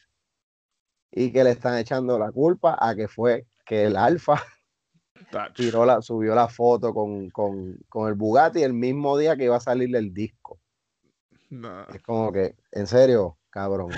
y 1.11 1.33
que 1.33 1.43
le 1.43 1.51
están 1.51 1.77
echando 1.77 2.17
la 2.17 2.31
culpa 2.31 2.77
a 2.79 2.95
que 2.95 3.09
fue 3.09 3.45
que 3.65 3.83
el 3.83 3.97
Alfa 3.97 4.41
tiró 5.55 5.85
la, 5.85 6.01
subió 6.01 6.35
la 6.35 6.47
foto 6.47 6.93
con, 6.93 7.29
con, 7.29 8.07
el 8.07 8.13
Bugatti 8.13 8.63
el 8.63 8.73
mismo 8.73 9.17
día 9.17 9.35
que 9.35 9.45
iba 9.45 9.57
a 9.57 9.61
salir 9.61 9.95
el 9.95 10.13
disco. 10.13 10.59
Es 11.93 12.01
como 12.03 12.31
que, 12.31 12.55
en 12.71 12.87
serio, 12.87 13.37
cabrón. 13.49 13.91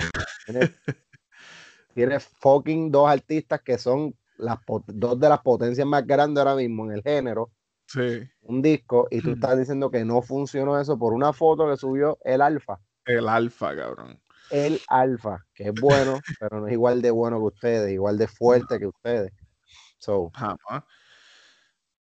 Tienes, 1.94 2.24
fucking 2.40 2.90
dos 2.90 3.08
artistas 3.08 3.62
que 3.62 3.78
son 3.78 4.14
las 4.36 4.58
dos 4.86 5.20
de 5.20 5.28
las 5.28 5.40
potencias 5.40 5.86
más 5.86 6.04
grandes 6.06 6.38
ahora 6.38 6.56
mismo 6.56 6.84
en 6.86 6.92
el 6.92 7.02
género. 7.02 7.52
Sí. 7.86 8.28
Un 8.42 8.62
disco, 8.62 9.06
y 9.10 9.20
tú 9.20 9.32
estás 9.32 9.58
diciendo 9.58 9.90
que 9.90 10.04
no 10.04 10.22
funcionó 10.22 10.80
eso 10.80 10.98
por 10.98 11.12
una 11.12 11.32
foto 11.32 11.68
que 11.68 11.76
subió 11.76 12.18
el 12.24 12.40
Alfa. 12.40 12.80
El 13.04 13.28
Alfa, 13.28 13.76
cabrón. 13.76 14.20
El 14.50 14.80
Alfa, 14.88 15.44
que 15.54 15.68
es 15.68 15.74
bueno, 15.80 16.20
pero 16.40 16.60
no 16.60 16.66
es 16.66 16.72
igual 16.72 17.02
de 17.02 17.10
bueno 17.10 17.38
que 17.38 17.44
ustedes, 17.44 17.92
igual 17.92 18.18
de 18.18 18.26
fuerte 18.26 18.78
que 18.78 18.86
ustedes. 18.86 19.32
So, 19.98 20.30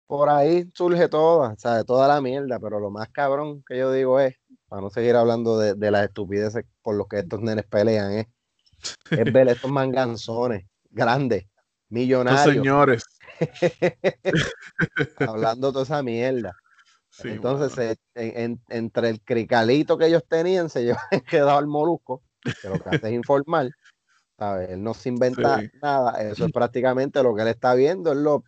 por 0.10 0.28
ahí 0.28 0.68
surge 0.74 1.08
toda, 1.08 1.50
o 1.50 1.60
sea, 1.60 1.84
toda 1.84 2.08
la 2.08 2.20
mierda, 2.20 2.60
pero 2.60 2.80
lo 2.80 2.89
más 2.89 3.10
cabrón 3.10 3.63
que 3.63 3.78
yo 3.78 3.92
digo 3.92 4.20
es, 4.20 4.34
para 4.68 4.82
no 4.82 4.89
seguir 4.89 5.16
hablando 5.16 5.60
de, 5.60 5.75
de 5.75 5.92
las 5.92 6.06
estupideces 6.06 6.66
por 6.82 6.96
los 6.96 7.08
que 7.08 7.20
estos 7.20 7.42
nenes 7.42 7.63
pelean, 7.68 8.13
es, 8.13 8.25
es 9.12 9.32
ver 9.32 9.50
estos 9.50 9.70
manganzones 9.70 10.66
grandes, 10.89 11.46
millonarios. 11.89 12.56
señores. 12.56 13.04
hablando 15.20 15.72
toda 15.72 15.84
esa 15.84 16.01
mierda. 16.01 16.56
Entonces, 17.24 18.00
entre 18.16 19.10
el 19.10 19.22
cricalito 19.22 19.96
que 19.96 20.08
ellos 20.08 20.24
tenían, 20.28 20.72
se 20.72 20.84
llevan 20.86 21.22
quedado 21.30 21.56
al 21.56 21.68
molusco, 21.68 22.24
que 22.42 22.68
lo 22.68 22.80
que 22.80 22.89
hace 22.89 23.10
es 23.10 23.13
informar. 23.13 23.70
¿sabes? 24.39 24.72
Él 24.72 24.82
no 24.82 24.96
se 24.96 25.10
inventa 25.10 25.62
nada. 25.84 26.20
Eso 26.20 26.48
es 26.48 26.51
prácticamente 26.51 27.22
lo 27.22 27.36
que 27.36 27.44
él 27.44 27.50
está 27.50 27.75
viendo. 27.75 28.12
Él 28.12 28.24
lo, 28.24 28.44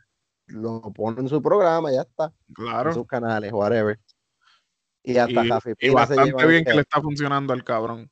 lo 0.51 0.81
pone 0.93 1.21
en 1.21 1.29
su 1.29 1.41
programa, 1.41 1.91
ya 1.91 2.01
está. 2.01 2.33
Claro. 2.53 2.89
En 2.89 2.95
sus 2.95 3.07
canales, 3.07 3.51
whatever. 3.51 3.99
Y 5.03 5.17
hasta 5.17 5.43
y, 5.79 5.89
bastante 5.89 6.45
bien 6.45 6.63
que 6.63 6.73
le 6.73 6.81
está 6.81 7.01
funcionando 7.01 7.53
al 7.53 7.63
cabrón. 7.63 8.11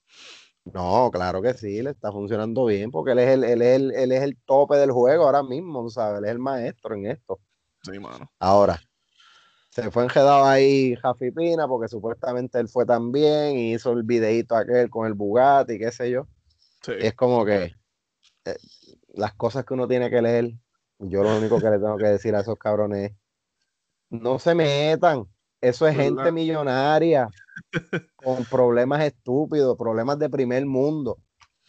No, 0.66 1.10
claro 1.12 1.42
que 1.42 1.54
sí, 1.54 1.82
le 1.82 1.92
está 1.92 2.12
funcionando 2.12 2.66
bien 2.66 2.92
porque 2.92 3.12
él 3.12 3.20
es 3.20 3.30
el, 3.30 3.44
él 3.44 3.62
es 3.62 3.76
el, 3.76 3.92
él 3.92 4.12
es 4.12 4.22
el 4.22 4.38
tope 4.46 4.78
del 4.78 4.92
juego 4.92 5.26
ahora 5.26 5.44
mismo, 5.44 5.90
¿sabes? 5.90 6.20
Él 6.20 6.26
es 6.26 6.32
el 6.32 6.40
maestro 6.40 6.96
en 6.96 7.08
esto. 7.08 7.40
Sí, 7.84 7.98
mano. 8.00 8.32
Ahora, 8.40 8.80
se 9.70 9.92
fue 9.92 10.04
enjedado 10.04 10.46
ahí 10.46 10.96
Jafi 10.96 11.32
Pina 11.32 11.68
porque 11.68 11.88
supuestamente 11.88 12.60
él 12.60 12.68
fue 12.68 12.86
también 12.86 13.58
y 13.58 13.74
hizo 13.74 13.94
el 13.94 14.04
videito 14.04 14.56
aquel 14.56 14.90
con 14.90 15.08
el 15.08 15.14
Bugatti, 15.14 15.78
qué 15.78 15.92
sé 15.92 16.12
yo. 16.12 16.28
es 16.88 17.14
como 17.14 17.46
que 17.46 17.76
eh, 18.46 18.58
las 19.14 19.34
cosas 19.34 19.66
que 19.66 19.74
uno 19.74 19.88
tiene 19.88 20.10
que 20.10 20.22
leer, 20.22 20.54
yo 21.00 21.24
lo 21.24 21.38
único 21.38 21.60
que 21.60 21.70
le 21.70 21.80
tengo 21.80 21.98
que 21.98 22.08
decir 22.08 22.36
a 22.36 22.42
esos 22.42 22.58
cabrones 22.58 23.12
es, 23.12 23.18
no 24.10 24.40
se 24.40 24.54
metan, 24.54 25.26
eso 25.62 25.88
es 25.88 25.96
gente 25.96 26.32
millonaria 26.32 27.30
con 28.16 28.44
problemas 28.46 29.02
estúpidos, 29.02 29.78
problemas 29.78 30.20
de 30.20 30.30
primer 30.30 30.66
mundo. 30.66 31.18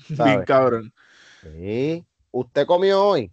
Bien 0.09 0.45
cabrón. 0.45 0.93
Sí. 1.43 2.05
Usted 2.31 2.67
comió 2.67 3.05
hoy. 3.05 3.33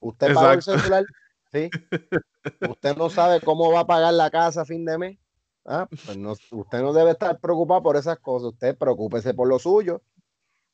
Usted 0.00 0.34
pagó 0.34 0.52
el 0.52 0.62
celular. 0.62 1.04
Sí. 1.52 1.70
Usted 2.70 2.96
no 2.96 3.10
sabe 3.10 3.40
cómo 3.40 3.70
va 3.72 3.80
a 3.80 3.86
pagar 3.86 4.14
la 4.14 4.30
casa 4.30 4.62
a 4.62 4.64
fin 4.64 4.84
de 4.84 4.98
mes. 4.98 5.18
Ah, 5.64 5.88
pues 5.88 6.16
no, 6.16 6.32
usted 6.52 6.80
no 6.80 6.92
debe 6.92 7.10
estar 7.10 7.40
preocupado 7.40 7.82
por 7.82 7.96
esas 7.96 8.18
cosas. 8.20 8.52
Usted 8.52 8.76
preocúpese 8.78 9.34
por 9.34 9.48
lo 9.48 9.58
suyo 9.58 10.00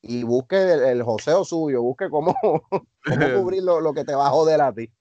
y 0.03 0.23
busque 0.23 0.73
el, 0.73 1.01
joseo 1.01 1.43
suyo. 1.45 1.81
Busque 1.81 2.09
cómo, 2.09 2.35
cubrir 3.35 3.63
lo, 3.63 3.81
lo 3.81 3.93
que 3.93 4.03
te 4.03 4.13
va 4.13 4.27
a 4.27 4.31
joder 4.31 4.61
a 4.61 4.73
ti. 4.73 4.91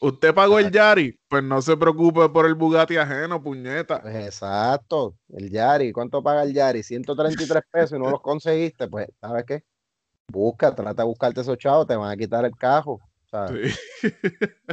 Usted 0.00 0.32
pagó 0.32 0.60
el 0.60 0.70
Yari, 0.70 1.18
pues 1.28 1.42
no 1.42 1.60
se 1.60 1.76
preocupe 1.76 2.28
por 2.28 2.46
el 2.46 2.54
Bugatti 2.54 2.96
ajeno, 2.96 3.42
puñeta. 3.42 4.00
Pues 4.00 4.14
exacto, 4.14 5.16
el 5.30 5.50
Yari. 5.50 5.92
¿Cuánto 5.92 6.22
paga 6.22 6.44
el 6.44 6.52
Yari? 6.52 6.82
133 6.82 7.62
pesos 7.72 7.98
y 7.98 8.02
no 8.02 8.10
los 8.10 8.20
conseguiste. 8.20 8.86
Pues, 8.86 9.08
¿sabes 9.20 9.44
qué? 9.44 9.64
Busca, 10.30 10.74
trata 10.74 11.02
de 11.02 11.08
buscarte 11.08 11.40
esos 11.40 11.58
chavos, 11.58 11.86
te 11.86 11.96
van 11.96 12.10
a 12.10 12.16
quitar 12.16 12.44
el 12.44 12.54
cajo. 12.54 13.00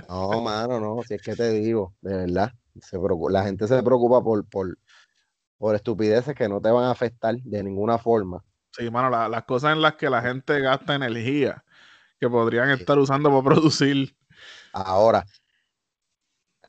No, 0.07 0.41
mano, 0.41 0.79
no, 0.79 1.01
si 1.03 1.15
es 1.15 1.21
que 1.21 1.35
te 1.35 1.49
digo, 1.49 1.93
de 2.01 2.15
verdad. 2.15 2.51
Se 2.81 2.97
la 3.29 3.43
gente 3.43 3.67
se 3.67 3.81
preocupa 3.83 4.21
por, 4.21 4.47
por, 4.47 4.77
por 5.57 5.75
estupideces 5.75 6.35
que 6.35 6.49
no 6.49 6.61
te 6.61 6.69
van 6.69 6.85
a 6.85 6.91
afectar 6.91 7.35
de 7.35 7.63
ninguna 7.63 7.97
forma. 7.97 8.43
Sí, 8.75 8.89
mano, 8.89 9.09
las 9.09 9.43
cosas 9.45 9.73
en 9.73 9.81
las 9.81 9.95
que 9.95 10.09
la 10.09 10.21
gente 10.21 10.59
gasta 10.59 10.95
energía 10.95 11.63
que 12.19 12.29
podrían 12.29 12.69
estar 12.69 12.97
usando 12.97 13.29
para 13.29 13.43
producir 13.55 14.15
Ahora, 14.73 15.25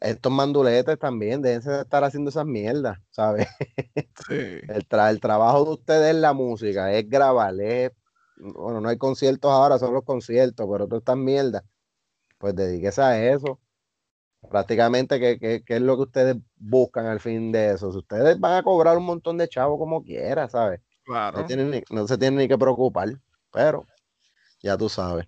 estos 0.00 0.30
manduletes 0.30 0.98
también 0.98 1.42
deben 1.42 1.60
de 1.60 1.80
estar 1.80 2.04
haciendo 2.04 2.30
esas 2.30 2.46
mierdas, 2.46 2.98
¿sabes? 3.10 3.48
Sí. 4.28 4.34
El, 4.34 4.86
el, 4.90 5.20
trabajo 5.20 5.64
de 5.64 5.70
ustedes 5.72 6.14
es 6.14 6.20
la 6.20 6.32
música, 6.32 6.92
es 6.92 7.08
grabar, 7.08 7.54
es, 7.60 7.92
bueno, 8.36 8.80
no 8.80 8.88
hay 8.88 8.98
conciertos 8.98 9.50
ahora, 9.50 9.78
son 9.78 9.94
los 9.94 10.04
conciertos, 10.04 10.66
pero 10.70 10.86
todas 10.86 11.00
estas 11.02 11.16
mierdas, 11.16 11.62
pues 12.38 12.54
dedíquese 12.54 13.02
a 13.02 13.32
eso. 13.32 13.60
Prácticamente, 14.50 15.18
¿qué, 15.20 15.62
es 15.66 15.80
lo 15.82 15.96
que 15.96 16.02
ustedes 16.02 16.36
buscan 16.56 17.06
al 17.06 17.20
fin 17.20 17.52
de 17.52 17.72
eso? 17.72 17.92
Si 17.92 17.98
ustedes 17.98 18.38
van 18.38 18.54
a 18.54 18.62
cobrar 18.62 18.96
un 18.96 19.04
montón 19.06 19.38
de 19.38 19.48
chavos 19.48 19.78
como 19.78 20.02
quiera, 20.02 20.48
¿sabes? 20.48 20.80
Claro. 21.06 21.38
No, 21.38 21.44
no 21.90 22.06
se 22.08 22.18
tienen 22.18 22.36
ni 22.36 22.48
que 22.48 22.58
preocupar, 22.58 23.08
pero 23.52 23.86
ya 24.60 24.76
tú 24.76 24.88
sabes. 24.88 25.26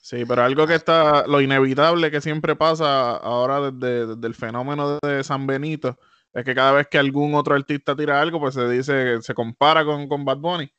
Sí, 0.00 0.24
pero 0.26 0.42
algo 0.42 0.66
que 0.66 0.74
está, 0.74 1.28
lo 1.28 1.40
inevitable 1.40 2.10
que 2.10 2.20
siempre 2.20 2.56
pasa 2.56 3.16
ahora 3.16 3.70
desde, 3.70 4.26
el 4.26 4.34
fenómeno 4.34 4.98
de 5.00 5.22
San 5.22 5.46
Benito, 5.46 5.96
es 6.32 6.44
que 6.44 6.56
cada 6.56 6.72
vez 6.72 6.88
que 6.88 6.98
algún 6.98 7.36
otro 7.36 7.54
artista 7.54 7.94
tira 7.94 8.20
algo, 8.20 8.40
pues 8.40 8.54
se 8.54 8.68
dice, 8.68 9.22
se 9.22 9.32
compara 9.32 9.84
con, 9.84 10.08
con 10.08 10.24
Bad 10.24 10.38
Bunny. 10.38 10.72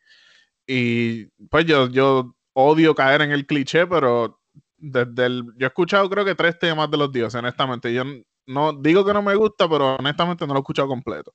Y 0.67 1.27
pues 1.49 1.65
yo, 1.65 1.87
yo 1.87 2.35
odio 2.51 2.93
caer 2.95 3.21
en 3.21 3.31
el 3.31 3.45
cliché, 3.47 3.87
pero 3.87 4.41
desde 4.77 5.25
el, 5.25 5.43
yo 5.57 5.67
he 5.67 5.69
escuchado 5.69 6.09
creo 6.09 6.25
que 6.25 6.35
tres 6.35 6.59
temas 6.59 6.91
de 6.91 6.97
los 6.97 7.09
dioses, 7.09 7.39
honestamente. 7.39 7.93
Yo 7.93 8.03
no 8.45 8.73
digo 8.73 9.05
que 9.05 9.13
no 9.13 9.21
me 9.21 9.35
gusta, 9.35 9.69
pero 9.69 9.95
honestamente 9.95 10.45
no 10.45 10.53
lo 10.53 10.59
he 10.59 10.63
escuchado 10.63 10.89
completo. 10.89 11.33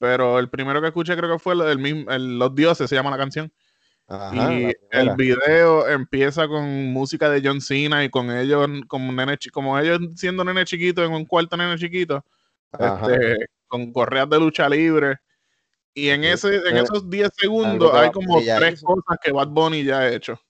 Pero 0.00 0.38
el 0.38 0.48
primero 0.48 0.80
que 0.80 0.86
escuché 0.86 1.14
creo 1.14 1.30
que 1.30 1.38
fue 1.38 1.52
el, 1.70 1.78
mismo, 1.78 2.10
Los 2.10 2.54
Dioses, 2.54 2.88
se 2.88 2.96
llama 2.96 3.10
la 3.10 3.18
canción. 3.18 3.52
Y 4.32 4.74
el 4.90 5.14
video 5.14 5.86
empieza 5.86 6.48
con 6.48 6.90
música 6.90 7.28
de 7.28 7.42
John 7.44 7.60
Cena 7.60 8.02
y 8.02 8.08
con 8.08 8.30
ellos, 8.30 8.66
como, 8.88 9.12
nene, 9.12 9.38
como 9.52 9.78
ellos 9.78 10.00
siendo 10.16 10.42
nene 10.42 10.64
chiquito 10.64 11.04
en 11.04 11.12
un 11.12 11.26
cuarto 11.26 11.54
nene 11.54 11.76
chiquito, 11.76 12.24
este, 12.72 13.50
con 13.68 13.92
correas 13.92 14.28
de 14.30 14.40
lucha 14.40 14.70
libre. 14.70 15.18
Y 15.92 16.08
en, 16.08 16.24
ese, 16.24 16.56
en 16.66 16.78
esos 16.78 17.08
10 17.10 17.30
segundos 17.36 17.92
hay 17.92 18.10
como 18.10 18.40
tres 18.40 18.82
cosas 18.82 19.18
que 19.22 19.32
Bad 19.32 19.48
Bunny 19.48 19.84
ya 19.84 19.98
ha 19.98 20.08
hecho. 20.08 20.40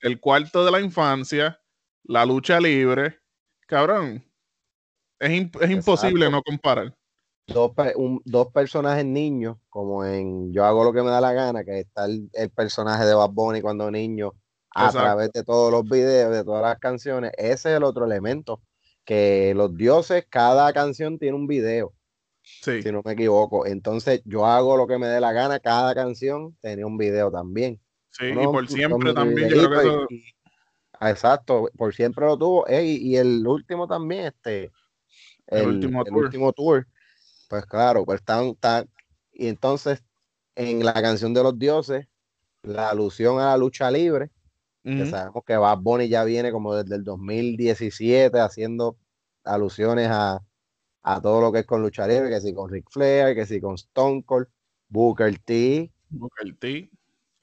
El 0.00 0.18
cuarto 0.18 0.64
de 0.64 0.72
la 0.72 0.80
infancia, 0.80 1.60
la 2.02 2.26
lucha 2.26 2.58
libre. 2.58 3.20
Cabrón, 3.68 4.24
es, 5.20 5.46
es 5.60 5.70
imposible 5.70 6.28
no 6.28 6.42
comparar 6.42 6.92
dos, 7.46 7.72
dos 8.24 8.48
personajes 8.52 9.04
niños, 9.04 9.56
como 9.68 10.04
en 10.04 10.52
Yo 10.52 10.64
hago 10.64 10.84
lo 10.84 10.92
que 10.92 11.02
me 11.02 11.10
da 11.10 11.20
la 11.20 11.32
gana, 11.32 11.64
que 11.64 11.80
está 11.80 12.06
el, 12.06 12.30
personaje 12.54 13.04
de 13.04 13.14
Bad 13.14 13.30
Bunny 13.30 13.60
cuando 13.60 13.90
niño, 13.90 14.32
a 14.74 14.90
través 14.90 15.30
de 15.32 15.44
todos 15.44 15.70
los 15.70 15.88
videos, 15.88 16.32
de 16.32 16.44
todas 16.44 16.62
las 16.62 16.78
canciones. 16.78 17.32
Ese 17.36 17.70
es 17.70 17.76
el 17.76 17.84
otro 17.84 18.04
elemento, 18.04 18.60
que 19.04 19.52
los 19.54 19.76
dioses, 19.76 20.26
cada 20.28 20.72
canción 20.72 21.18
tiene 21.18 21.36
un 21.36 21.46
video. 21.46 21.92
Si 22.42 22.92
no 22.92 23.00
me 23.04 23.12
equivoco. 23.12 23.66
Entonces, 23.66 24.20
yo 24.26 24.44
hago 24.44 24.76
lo 24.76 24.86
que 24.86 24.98
me 24.98 25.06
dé 25.06 25.18
la 25.18 25.32
gana, 25.32 25.60
cada 25.60 25.94
canción 25.94 26.54
tenía 26.60 26.86
un 26.86 26.98
video 26.98 27.30
también. 27.30 27.80
Sí, 28.10 28.26
y 28.26 28.34
por 28.34 28.68
siempre 28.68 29.14
también. 29.14 29.50
exacto, 31.00 31.70
por 31.76 31.94
siempre 31.94 32.26
lo 32.26 32.36
tuvo. 32.36 32.66
y, 32.68 33.16
el 33.16 33.46
último 33.46 33.88
también, 33.88 34.26
este. 34.26 34.70
El, 35.46 35.68
último, 35.68 36.04
el 36.04 36.14
último 36.14 36.52
tour 36.52 36.86
pues 37.54 37.66
claro, 37.66 38.04
pues 38.04 38.18
están, 38.18 38.56
y 39.32 39.46
entonces 39.46 40.02
en 40.56 40.84
la 40.84 40.92
canción 40.94 41.32
de 41.32 41.44
los 41.44 41.56
dioses, 41.56 42.08
la 42.64 42.90
alusión 42.90 43.38
a 43.38 43.46
la 43.46 43.56
lucha 43.56 43.92
libre, 43.92 44.30
que 44.82 45.06
sabemos 45.06 45.44
que 45.46 45.56
Bad 45.56 45.78
Bunny 45.78 46.08
ya 46.08 46.24
viene 46.24 46.50
como 46.50 46.74
desde 46.74 46.96
el 46.96 47.04
2017 47.04 48.38
haciendo 48.40 48.96
alusiones 49.44 50.08
a, 50.10 50.42
todo 51.22 51.40
lo 51.40 51.52
que 51.52 51.60
es 51.60 51.66
con 51.66 51.80
lucha 51.80 52.08
libre, 52.08 52.28
que 52.28 52.40
si 52.40 52.52
con 52.52 52.68
Ric 52.68 52.90
Flair, 52.90 53.36
que 53.36 53.46
si 53.46 53.60
con 53.60 53.76
Stone 53.76 54.24
Cold, 54.24 54.48
Booker 54.88 55.38
T. 55.38 55.92
Booker 56.10 56.56
T. 56.58 56.90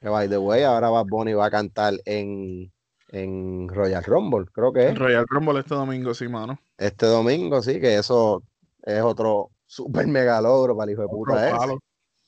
Que 0.02 0.10
by 0.10 0.28
the 0.28 0.38
way, 0.38 0.63
ahora 0.63 0.89
Bad 0.89 1.06
Bunny 1.06 1.34
va 1.34 1.45
a 1.45 1.52
cantar 1.52 1.93
en, 2.04 2.69
en 3.08 3.69
Royal 3.69 4.04
Rumble, 4.04 4.45
creo 4.52 4.74
que 4.74 4.89
es. 4.89 5.00
Royal 5.00 5.26
Rumble 5.30 5.60
este 5.62 5.74
domingo, 5.74 6.13
sí, 6.13 6.28
mano. 6.28 6.60
Este 6.78 7.06
domingo, 7.06 7.62
sí, 7.62 7.80
que 7.80 7.95
eso 7.95 8.43
es 8.84 9.02
otro, 9.02 9.52
super 9.71 10.05
mega 10.05 10.41
logro 10.41 10.75
para 10.75 10.91
el 10.91 10.93
hijo 10.93 11.01
de 11.03 11.07
puta 11.07 11.49
ese. 11.49 11.77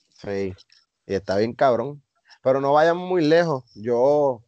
Sí, 0.10 0.56
y 1.06 1.14
está 1.14 1.38
bien 1.38 1.54
cabrón. 1.54 2.02
Pero 2.42 2.62
no 2.62 2.72
vayamos 2.72 3.08
muy 3.08 3.26
lejos. 3.26 3.66
Yo, 3.76 4.44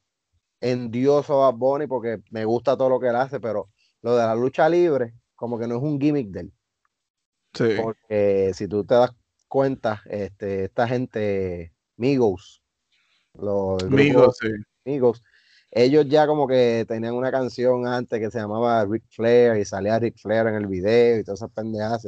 endioso 0.62 1.44
a 1.44 1.52
Bad 1.52 1.60
Bunny 1.60 1.88
porque 1.88 2.22
me 2.32 2.46
gusta 2.46 2.78
todo 2.78 2.88
lo 2.88 3.00
que 3.00 3.10
él 3.10 3.16
hace, 3.18 3.42
pero 3.42 3.70
lo 4.02 4.16
de 4.16 4.24
la 4.24 4.34
lucha 4.34 4.70
libre, 4.70 5.14
como 5.36 5.60
que 5.60 5.68
no 5.68 5.76
es 5.76 5.84
un 5.84 6.00
gimmick 6.00 6.30
de 6.30 6.40
él. 6.40 6.54
Sí. 7.54 7.82
Porque 7.82 8.52
si 8.54 8.68
tú 8.70 8.86
te 8.86 8.96
das 8.96 9.12
cuenta, 9.50 10.02
este, 10.06 10.66
esta 10.66 10.88
gente, 10.88 11.74
Migos, 11.98 12.64
los 13.34 13.84
Amigos, 13.84 14.38
sí. 14.40 14.48
Migos, 14.86 15.22
ellos 15.70 16.08
ya 16.08 16.28
como 16.28 16.48
que 16.48 16.86
tenían 16.88 17.16
una 17.16 17.32
canción 17.32 17.88
antes 17.88 18.22
que 18.22 18.32
se 18.32 18.40
llamaba 18.40 18.86
Ric 18.86 19.04
Flair 19.10 19.58
y 19.58 19.66
salía 19.66 20.00
Ric 20.00 20.18
Flair 20.18 20.48
en 20.48 20.56
el 20.56 20.68
video 20.68 21.20
y 21.20 21.24
todas 21.26 21.40
esas 21.40 21.52
pendejas. 21.52 22.08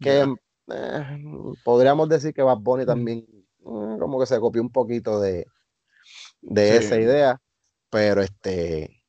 Que 0.00 0.26
eh, 0.72 1.18
podríamos 1.64 2.08
decir 2.08 2.32
que 2.34 2.42
Bad 2.42 2.58
Bunny 2.58 2.86
también 2.86 3.18
eh, 3.20 3.96
como 3.98 4.20
que 4.20 4.26
se 4.26 4.38
copió 4.40 4.62
un 4.62 4.70
poquito 4.70 5.20
de, 5.20 5.46
de 6.42 6.68
Sí. 6.68 6.74
esa 6.86 6.96
idea, 7.00 7.40
pero 7.90 8.22
este, 8.22 9.02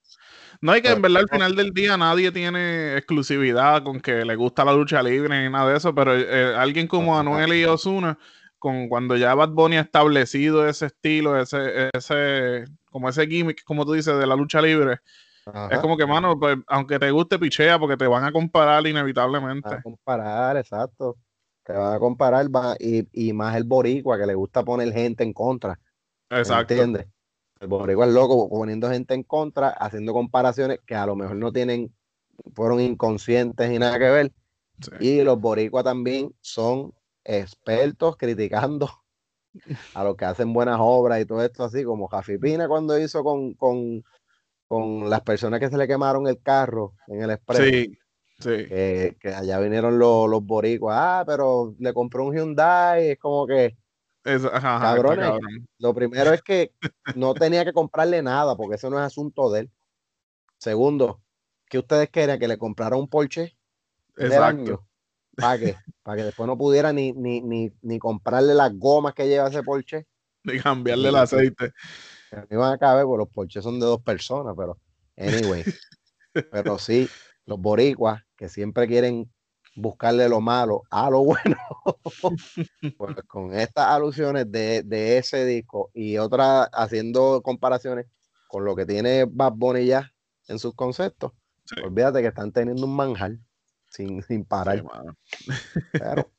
No, 0.62 0.76
y 0.76 0.82
que 0.82 0.90
en 0.90 1.02
Pues, 1.02 1.14
verdad 1.14 1.24
al 1.24 1.30
final 1.30 1.56
del 1.56 1.72
día 1.74 1.96
nadie 1.98 2.32
tiene 2.32 2.98
exclusividad 2.98 3.84
con 3.84 4.00
que 4.02 4.26
le 4.26 4.36
gusta 4.36 4.66
la 4.66 4.74
lucha 4.74 5.02
libre 5.02 5.44
ni 5.44 5.50
nada 5.52 5.72
de 5.72 5.78
eso, 5.78 5.94
pero 5.96 6.16
eh, 6.16 6.56
alguien 6.56 6.88
como. 6.88 7.18
Anuel 7.18 7.54
y 7.54 7.64
Osuna, 7.66 8.18
con 8.58 8.90
cuando 8.90 9.16
ya 9.16 9.34
Bad 9.36 9.50
Bunny 9.50 9.78
ha 9.78 9.82
establecido 9.82 10.68
ese 10.68 10.88
estilo, 10.88 11.40
ese, 11.40 11.90
ese, 11.94 12.66
como 12.92 13.08
ese 13.10 13.26
gimmick, 13.28 13.64
como 13.64 13.86
tú 13.86 13.94
dices, 13.94 14.18
de 14.18 14.28
la 14.28 14.36
lucha 14.36 14.62
libre, 14.62 15.00
es 15.72 15.80
como 15.80 15.98
que, 15.98 16.06
mano, 16.06 16.40
pues, 16.40 16.58
aunque 16.68 17.00
te 17.00 17.12
guste, 17.12 17.40
pichea, 17.40 17.80
porque 17.80 17.98
te 17.98 18.08
van 18.08 18.24
a 18.24 18.32
comparar 18.32 18.86
inevitablemente. 18.86 19.74
a 19.74 19.82
comparar, 19.82 20.58
exacto. 20.58 21.18
Te 21.64 21.74
van 21.74 21.94
a 21.94 22.00
comparar 22.00 22.48
va- 22.54 22.76
y, 22.80 23.08
y 23.12 23.34
más 23.34 23.56
el 23.56 23.64
boricua 23.64 24.18
que 24.18 24.26
le 24.26 24.36
gusta 24.36 24.64
poner 24.64 24.92
gente 24.92 25.24
en 25.24 25.34
contra. 25.34 25.80
Exacto. 26.30 26.74
¿Entiendes? 26.74 27.08
El 27.60 27.68
boricua 27.68 28.06
es 28.06 28.14
loco 28.14 28.50
poniendo 28.50 28.90
gente 28.90 29.14
en 29.14 29.24
contra, 29.24 29.70
haciendo 29.70 30.14
comparaciones 30.14 30.80
que 30.86 30.96
a 30.96 31.06
lo 31.06 31.16
mejor 31.16 31.36
no 31.36 31.52
tienen, 31.52 31.94
fueron 32.54 32.80
inconscientes 32.80 33.72
y 33.72 33.78
nada 33.78 34.00
que 34.00 34.10
ver. 34.10 34.32
Sí. 34.82 34.92
Y 35.00 35.24
los 35.24 35.40
boricuas 35.40 35.84
también 35.84 36.34
son 36.42 36.94
expertos 37.24 38.16
criticando 38.18 38.90
a 39.94 40.04
los 40.04 40.16
que 40.16 40.26
hacen 40.26 40.54
buenas 40.54 40.78
obras 40.80 41.22
y 41.22 41.26
todo 41.26 41.44
esto 41.44 41.64
así, 41.64 41.84
como 41.84 42.08
Jafi 42.08 42.38
Pina 42.38 42.68
cuando 42.68 42.98
hizo 42.98 43.24
con, 43.24 43.54
con, 43.56 44.04
con 44.70 45.10
las 45.10 45.22
personas 45.22 45.60
que 45.60 45.68
se 45.68 45.78
le 45.78 45.88
quemaron 45.88 46.28
el 46.28 46.42
carro 46.42 46.94
en 47.08 47.24
el 47.24 47.32
expreso. 47.32 47.64
Sí, 47.64 47.98
sí. 48.40 48.68
Que, 48.68 49.18
que 49.20 49.34
allá 49.34 49.60
vinieron 49.60 49.98
los, 49.98 50.30
los 50.30 50.44
boricuas, 50.46 50.96
ah, 50.98 51.24
pero 51.26 51.76
le 51.80 51.92
compró 51.92 52.26
un 52.26 52.36
Hyundai, 52.36 53.10
es 53.10 53.20
como 53.20 53.48
que 53.48 53.76
Es- 54.24 54.46
ajá, 54.46 54.76
ajá, 54.76 54.76
está 54.76 54.96
Cabrones. 54.96 55.26
cabrón. 55.26 55.68
lo 55.80 55.94
primero 55.96 56.32
es 56.34 56.44
que 56.44 56.72
no 57.16 57.34
tenía 57.34 57.66
que 57.66 57.74
comprarle 57.74 58.22
nada, 58.22 58.56
porque 58.56 58.76
eso 58.76 58.92
no 58.92 59.00
es 59.00 59.06
asunto 59.06 59.50
de 59.52 59.62
él. 59.62 59.72
Segundo, 60.60 61.20
que 61.68 61.80
ustedes 61.80 62.10
querían 62.10 62.38
que 62.38 62.48
le 62.48 62.58
comprara 62.60 62.96
un 62.96 63.08
Porsche 63.08 63.58
Exacto. 64.18 64.86
¿Para 65.36 65.58
qué? 65.58 65.76
Para 66.04 66.18
que 66.18 66.24
después 66.26 66.46
no 66.46 66.58
pudiera 66.58 66.94
ni, 66.94 67.14
ni, 67.14 67.42
ni, 67.42 67.72
ni 67.82 67.98
comprarle 67.98 68.54
las 68.54 68.78
gomas 68.78 69.14
que 69.16 69.28
lleva 69.28 69.48
ese 69.48 69.64
Porsche. 69.64 70.06
Y 70.44 70.60
cambiarle 70.60 71.10
el 71.10 71.16
aceite. 71.16 71.74
No 72.32 72.46
iban 72.50 72.74
a 72.74 72.78
caber, 72.78 73.06
porque 73.06 73.20
los 73.20 73.30
Porsches 73.30 73.64
son 73.64 73.80
de 73.80 73.86
dos 73.86 74.02
personas, 74.02 74.54
pero 74.58 74.78
anyway. 75.18 75.64
pero 76.52 76.78
sí, 76.78 77.10
los 77.46 77.60
boricuas 77.60 78.24
que 78.36 78.50
siempre 78.50 78.88
quieren 78.88 79.32
buscarle 79.76 80.28
lo 80.30 80.42
malo 80.42 80.84
a 80.90 81.10
lo 81.10 81.24
bueno. 81.24 81.58
pues 82.98 83.16
con 83.28 83.54
estas 83.54 83.86
alusiones 83.88 84.52
de, 84.52 84.84
de 84.84 85.18
ese 85.18 85.46
disco 85.46 85.90
y 85.94 86.18
otras 86.18 86.70
haciendo 86.74 87.42
comparaciones 87.42 88.06
con 88.48 88.66
lo 88.66 88.76
que 88.76 88.86
tiene 88.86 89.26
Bad 89.26 89.54
Bunny 89.56 89.86
ya 89.86 90.12
en 90.48 90.60
sus 90.60 90.74
conceptos, 90.74 91.32
Sí. 91.66 91.76
olvídate 91.84 92.22
que 92.22 92.30
están 92.30 92.52
teniendo 92.52 92.88
un 92.88 92.96
manjar 92.96 93.34
sin, 93.90 94.24
sin 94.24 94.44
parar. 94.44 94.80
Sí, 94.80 95.52
pero 95.92 96.32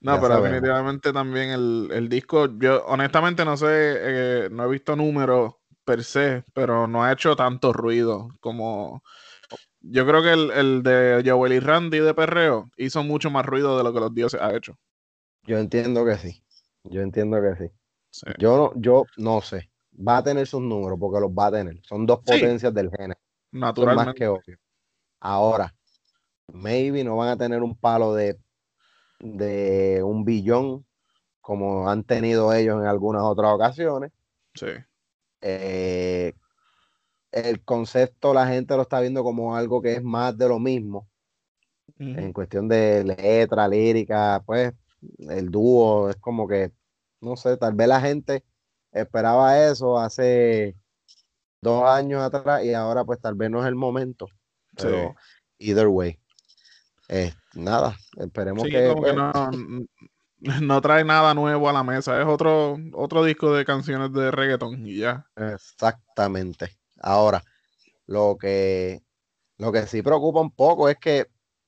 No, 0.00 0.14
Ya 0.14 0.20
pero 0.20 0.34
sabemos. 0.34 0.50
definitivamente 0.50 1.12
también 1.12 1.50
el, 1.50 1.88
el 1.92 2.08
disco, 2.08 2.46
yo 2.58 2.84
honestamente 2.86 3.44
no 3.44 3.56
sé, 3.56 3.66
eh, 3.70 4.48
no 4.50 4.64
he 4.64 4.68
visto 4.68 4.94
números 4.96 5.54
per 5.84 6.04
se, 6.04 6.44
pero 6.52 6.86
no 6.86 7.04
ha 7.04 7.12
hecho 7.12 7.34
tanto 7.36 7.72
ruido 7.72 8.28
como... 8.40 9.02
Yo 9.80 10.04
creo 10.06 10.22
que 10.22 10.32
el, 10.32 10.50
el 10.50 10.82
de 10.82 11.22
Joel 11.24 11.52
y 11.52 11.60
Randy 11.60 12.00
de 12.00 12.12
Perreo 12.14 12.68
hizo 12.76 13.02
mucho 13.04 13.30
más 13.30 13.46
ruido 13.46 13.78
de 13.78 13.84
lo 13.84 13.92
que 13.94 14.00
los 14.00 14.14
dioses 14.14 14.40
ha 14.40 14.54
hecho. 14.54 14.76
yo 15.44 15.58
entiendo 15.58 16.04
que 16.04 16.16
sí. 16.18 16.42
Yo 16.84 17.00
entiendo 17.00 17.40
que 17.40 17.56
sí. 17.56 17.72
Sí. 18.10 18.26
Yo 18.38 18.56
no, 18.56 18.72
yo 18.80 19.04
no 19.16 19.40
sé. 19.40 19.70
Va 19.96 20.18
a 20.18 20.22
tener 20.24 20.46
sus 20.46 20.60
números 20.60 20.98
porque 21.00 21.20
los 21.20 21.30
va 21.30 21.46
a 21.46 21.52
tener. 21.52 21.80
Son 21.84 22.04
dos 22.06 22.20
Sí. 22.26 22.32
potencias 22.34 22.72
del 22.74 22.90
género. 22.90 23.18
Eso 23.20 23.20
es 23.54 23.60
más 23.60 23.68
Naturalmente. 23.70 24.14
que 24.14 24.28
obvio. 24.28 24.58
Ahora, 25.20 25.74
maybe 26.52 27.04
no 27.04 27.16
van 27.16 27.28
a 27.30 27.36
tener 27.36 27.62
un 27.62 27.76
palo 27.76 28.14
de, 28.14 28.36
de 29.18 30.02
un 30.02 30.24
billón 30.24 30.84
como 31.40 31.88
han 31.88 32.04
tenido 32.04 32.52
ellos 32.52 32.80
en 32.80 32.86
algunas 32.86 33.22
otras 33.22 33.52
ocasiones. 33.52 34.12
Sí. 34.54 34.66
Eh, 35.40 36.34
el 37.32 37.62
concepto 37.64 38.34
la 38.34 38.46
gente 38.46 38.76
lo 38.76 38.82
está 38.82 39.00
viendo 39.00 39.22
como 39.22 39.56
algo 39.56 39.80
que 39.80 39.94
es 39.94 40.02
más 40.02 40.36
de 40.36 40.48
lo 40.48 40.58
mismo 40.58 41.08
en 41.98 42.32
cuestión 42.32 42.68
de 42.68 43.04
letra, 43.04 43.66
lírica, 43.66 44.42
pues 44.46 44.72
el 45.18 45.50
dúo 45.50 46.10
es 46.10 46.16
como 46.16 46.46
que, 46.46 46.70
no 47.20 47.36
sé, 47.36 47.56
tal 47.56 47.74
vez 47.74 47.88
la 47.88 48.00
gente 48.00 48.44
esperaba 48.92 49.58
eso 49.66 49.98
hace 49.98 50.76
dos 51.60 51.84
años 51.84 52.22
atrás 52.22 52.64
y 52.64 52.72
ahora 52.72 53.04
pues 53.04 53.20
tal 53.20 53.34
vez 53.34 53.50
no 53.50 53.60
es 53.62 53.66
el 53.66 53.74
momento. 53.74 54.28
Pero 54.76 55.16
either 55.58 55.88
way, 55.88 56.20
nada, 57.58 57.96
esperemos 58.18 58.64
Sí, 58.64 58.70
que, 58.70 58.94
pues, 58.96 59.14
no, 59.14 59.32
no 60.62 60.80
trae 60.80 61.04
nada 61.04 61.34
nuevo 61.34 61.68
a 61.68 61.72
la 61.72 61.82
mesa. 61.82 62.20
Es 62.20 62.26
otro, 62.26 62.76
otro 62.94 63.24
disco 63.24 63.52
de 63.52 63.64
canciones 63.64 64.12
de 64.12 64.30
reggaeton 64.30 64.86
y 64.86 64.98
ya. 64.98 65.26
Exactamente. 65.36 66.70
Ahora, 67.00 67.42
lo 68.06 68.36
que, 68.38 69.02
lo 69.58 69.72
que 69.72 69.86
sí 69.86 70.02
preocupa 70.02 70.40
un 70.40 70.50
poco 70.50 70.88
es 70.88 70.96
que, 70.98 71.26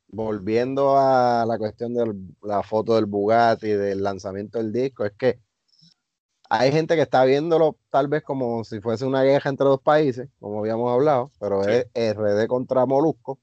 volviendo 0.09 0.97
a 0.97 1.45
la 1.47 1.59
cuestión 1.59 1.95
de 1.95 2.13
la 2.43 2.63
foto 2.63 2.95
del 2.97 3.07
Bugatti, 3.07 3.69
del 3.69 4.03
lanzamiento 4.03 4.59
del 4.59 4.73
disco, 4.73 5.05
es 5.05 5.13
que 5.13 5.41
hay 6.49 6.73
gente 6.73 6.97
que 6.97 7.03
está 7.03 7.25
viéndolo 7.25 7.79
tal 7.91 8.09
vez 8.09 8.25
como 8.25 8.65
si 8.65 8.81
fuese 8.81 9.05
una 9.05 9.23
guerra 9.23 9.51
entre 9.51 9.67
dos 9.67 9.81
países, 9.81 10.29
como 10.41 10.59
habíamos 10.59 10.93
hablado, 10.93 11.31
pero 11.39 11.63
Sí. 11.63 11.71
es 11.71 11.87
RD 12.17 12.49
contra 12.49 12.87
Molusco. 12.87 13.39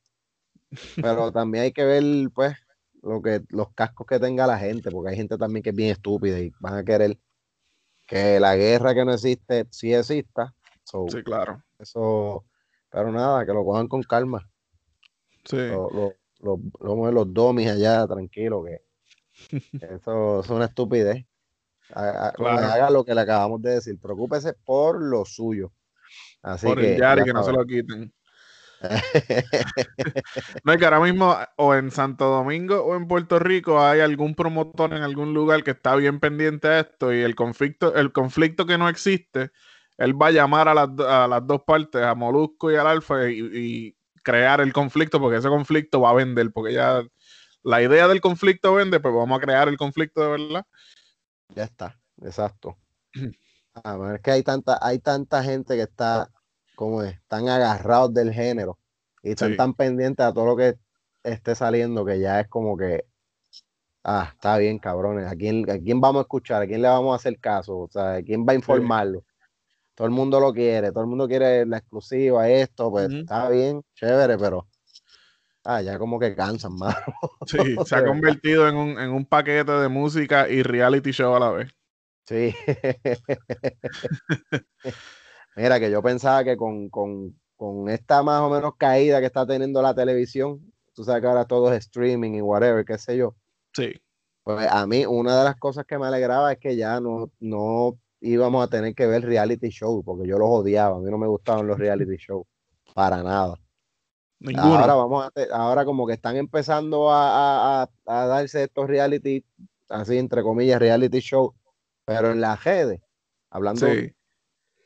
Pero 0.96 1.32
también 1.32 1.66
hay 1.66 1.72
que 1.72 1.86
ver, 1.86 2.04
pues, 2.34 2.56
lo 3.02 3.22
que, 3.22 3.42
los 3.50 3.74
cascos 3.74 4.06
que 4.08 4.20
tenga 4.20 4.48
la 4.48 4.58
gente, 4.60 4.92
porque 4.92 5.12
hay 5.12 5.16
gente 5.16 5.38
también 5.38 5.64
que 5.64 5.70
es 5.70 5.76
bien 5.76 5.92
estúpida 5.92 6.40
y 6.40 6.52
van 6.60 6.76
a 6.76 6.84
querer 6.84 7.18
que 8.06 8.40
la 8.40 8.56
guerra 8.56 8.94
que 8.94 9.06
no 9.06 9.14
existe 9.14 9.66
sí 9.70 9.94
exista. 9.94 10.54
So, 10.84 11.06
Sí, 11.10 11.22
claro. 11.24 11.62
eso, 11.80 12.46
pero 12.90 13.12
nada, 13.12 13.46
que 13.46 13.54
lo 13.54 13.64
cojan 13.66 13.88
con 13.88 14.02
calma. 14.04 14.50
Sí. 15.46 15.58
Lo- 15.58 15.90
lo- 15.92 16.14
lo- 16.40 16.60
Los 16.80 17.14
los 17.14 17.34
domis 17.34 17.70
allá, 17.70 18.06
tranquilo, 18.08 18.64
que 18.64 18.82
eso 19.82 20.40
es 20.42 20.50
una 20.50 20.66
estupidez. 20.66 21.26
Haga, 21.90 22.32
Claro. 22.34 22.68
haga 22.68 22.90
lo 22.90 23.06
que 23.06 23.16
le 23.16 23.22
acabamos 23.22 23.62
de 23.62 23.72
decir, 23.76 23.98
preocúpese 24.00 24.54
por 24.54 25.02
lo 25.02 25.24
suyo. 25.26 25.72
Así 26.42 26.66
Por 26.68 26.80
que, 26.80 26.94
el 26.94 27.00
Yari, 27.00 27.22
ya 27.22 27.26
que 27.26 27.34
no 27.34 27.44
se 27.44 27.52
lo 27.52 27.66
quiten. 27.66 28.14
No, 30.64 30.74
es 30.74 30.80
que 30.80 30.86
ahora 30.86 31.00
mismo 31.00 31.36
o 31.58 31.74
en 31.76 31.92
Santo 31.92 32.26
Domingo 32.26 32.84
o 32.84 32.96
en 32.96 33.08
Puerto 33.08 33.40
Rico 33.40 33.82
hay 33.82 34.02
algún 34.02 34.36
promotor 34.36 34.94
en 34.94 35.04
algún 35.04 35.34
lugar 35.34 35.64
que 35.64 35.72
está 35.72 35.96
bien 35.96 36.20
pendiente 36.20 36.68
a 36.68 36.80
esto 36.82 37.14
y 37.14 37.22
el 37.22 37.36
conflicto, 37.36 37.96
el 37.96 38.12
conflicto 38.12 38.66
que 38.66 38.78
no 38.78 38.90
existe, 38.90 39.52
él 39.98 40.20
va 40.22 40.28
a 40.28 40.32
llamar 40.32 40.68
a 40.68 40.74
las, 40.74 40.90
a 41.00 41.28
las 41.28 41.46
dos 41.48 41.62
partes, 41.66 42.04
a 42.04 42.14
Molusco 42.16 42.72
y 42.72 42.76
al 42.76 42.88
Alfa, 42.88 43.30
y, 43.30 43.40
y 43.54 43.98
crear 44.24 44.62
el 44.62 44.74
conflicto, 44.74 45.20
porque 45.20 45.38
ese 45.38 45.50
conflicto 45.50 46.02
va 46.02 46.12
a 46.12 46.14
vender, 46.14 46.52
porque 46.52 46.74
ya 46.74 47.02
la 47.64 47.82
idea 47.82 48.08
del 48.08 48.22
conflicto 48.22 48.74
vende, 48.74 49.00
pues 49.00 49.14
vamos 49.14 49.38
a 49.38 49.42
crear 49.42 49.68
el 49.68 49.78
conflicto 49.78 50.22
de 50.22 50.30
verdad. 50.30 50.66
Ya 51.56 51.64
está, 51.64 52.00
exacto. 52.22 52.78
Ah, 53.84 54.14
es 54.16 54.22
que 54.22 54.32
hay 54.32 54.42
tanta, 54.42 54.80
hay 54.82 54.98
tanta 54.98 55.44
gente 55.44 55.76
que 55.76 55.84
está, 55.84 56.32
como 56.78 57.02
es, 57.02 57.20
tan 57.28 57.50
agarrados 57.50 58.14
del 58.14 58.32
género 58.32 58.78
y 59.24 59.32
están 59.32 59.50
Sí. 59.50 59.58
tan 59.58 59.74
pendientes 59.74 60.24
a 60.24 60.32
todo 60.32 60.46
lo 60.46 60.56
que 60.56 60.76
esté 61.24 61.56
saliendo 61.56 62.06
que 62.06 62.20
ya 62.20 62.40
es 62.40 62.48
como 62.48 62.78
que, 62.78 63.04
ah, 64.04 64.30
está 64.32 64.60
bien, 64.60 64.78
cabrones, 64.78 65.26
¿a 65.26 65.36
quién, 65.36 65.68
a 65.72 65.80
quién 65.80 66.00
vamos 66.00 66.20
a 66.20 66.22
escuchar? 66.22 66.62
¿A 66.62 66.68
quién 66.68 66.84
le 66.84 66.88
vamos 66.88 67.14
a 67.14 67.16
hacer 67.16 67.40
caso? 67.40 67.80
O 67.80 67.90
sea, 67.90 68.18
¿a 68.18 68.22
quién 68.22 68.46
va 68.48 68.52
a 68.52 68.56
informarlo? 68.56 69.24
Todo 69.96 70.06
el 70.06 70.14
mundo 70.14 70.40
lo 70.40 70.54
quiere, 70.54 70.92
todo 70.92 71.02
el 71.02 71.10
mundo 71.10 71.28
quiere 71.28 71.66
la 71.66 71.80
exclusiva, 71.80 72.48
esto, 72.48 72.92
pues 72.92 73.12
está 73.12 73.50
bien, 73.50 73.82
chévere, 73.96 74.38
pero 74.38 74.68
ah, 75.64 75.82
ya 75.82 75.98
como 75.98 76.20
que 76.20 76.36
cansan 76.36 76.76
más. 76.80 76.96
Sí, 77.48 77.58
se 77.88 77.96
ha 77.96 78.06
convertido 78.06 78.70
en 78.70 78.76
un, 78.76 79.00
en 79.00 79.10
un 79.10 79.26
paquete 79.26 79.72
de 79.72 79.88
música 79.88 80.48
y 80.48 80.62
reality 80.62 81.10
show 81.10 81.34
a 81.34 81.40
la 81.40 81.50
vez. 81.50 81.72
Sí. 82.24 82.54
Mira, 85.58 85.80
que 85.80 85.90
yo 85.90 86.04
pensaba 86.04 86.44
que 86.44 86.56
con, 86.56 86.88
con, 86.90 87.36
con 87.56 87.90
esta 87.90 88.22
más 88.22 88.42
o 88.42 88.50
menos 88.50 88.74
caída 88.78 89.20
que 89.20 89.26
está 89.26 89.46
teniendo 89.46 89.82
la 89.82 89.96
televisión, 89.96 90.72
tú 90.94 91.04
sabes 91.04 91.22
que 91.22 91.28
ahora 91.28 91.46
todo 91.46 91.74
es 91.74 91.80
streaming 91.80 92.34
y 92.36 92.42
whatever, 92.42 92.86
qué 92.86 92.98
sé 93.00 93.18
yo. 93.18 93.36
Sí. 93.74 94.00
Pues 94.44 94.68
a 94.72 94.86
mí 94.86 95.06
una 95.08 95.36
de 95.40 95.44
las 95.44 95.56
cosas 95.58 95.86
que 95.86 95.98
me 95.98 96.06
alegraba 96.06 96.52
es 96.54 96.60
que 96.60 96.76
ya 96.76 97.00
no, 97.00 97.32
no 97.40 97.98
íbamos 98.22 98.64
a 98.64 98.70
tener 98.70 98.94
que 98.94 99.08
ver 99.08 99.24
reality 99.26 99.70
show, 99.70 100.04
porque 100.04 100.28
yo 100.28 100.38
los 100.38 100.48
odiaba, 100.48 100.96
a 100.98 101.00
mí 101.00 101.10
no 101.10 101.18
me 101.18 101.28
gustaban 101.28 101.66
los 101.66 101.80
reality 101.80 102.18
shows, 102.18 102.46
para 102.94 103.24
nada. 103.24 103.60
Ninguno. 104.40 104.76
Ahora 104.76 104.94
vamos 104.94 105.26
a 105.26 105.56
ahora 105.56 105.84
como 105.86 106.06
que 106.06 106.14
están 106.14 106.38
empezando 106.38 107.12
a, 107.12 107.82
a- 107.82 107.84
a- 107.84 107.90
a 108.06 108.28
darse 108.28 108.64
estos 108.64 108.88
reality, 108.88 109.44
así 109.90 110.20
entre 110.20 110.44
comillas, 110.44 110.80
reality 110.80 111.20
show, 111.20 111.56
pero 112.06 112.30
en 112.32 112.42
las 112.42 112.64
redes, 112.64 113.02
hablando 113.50 113.88
Sí. 113.88 114.14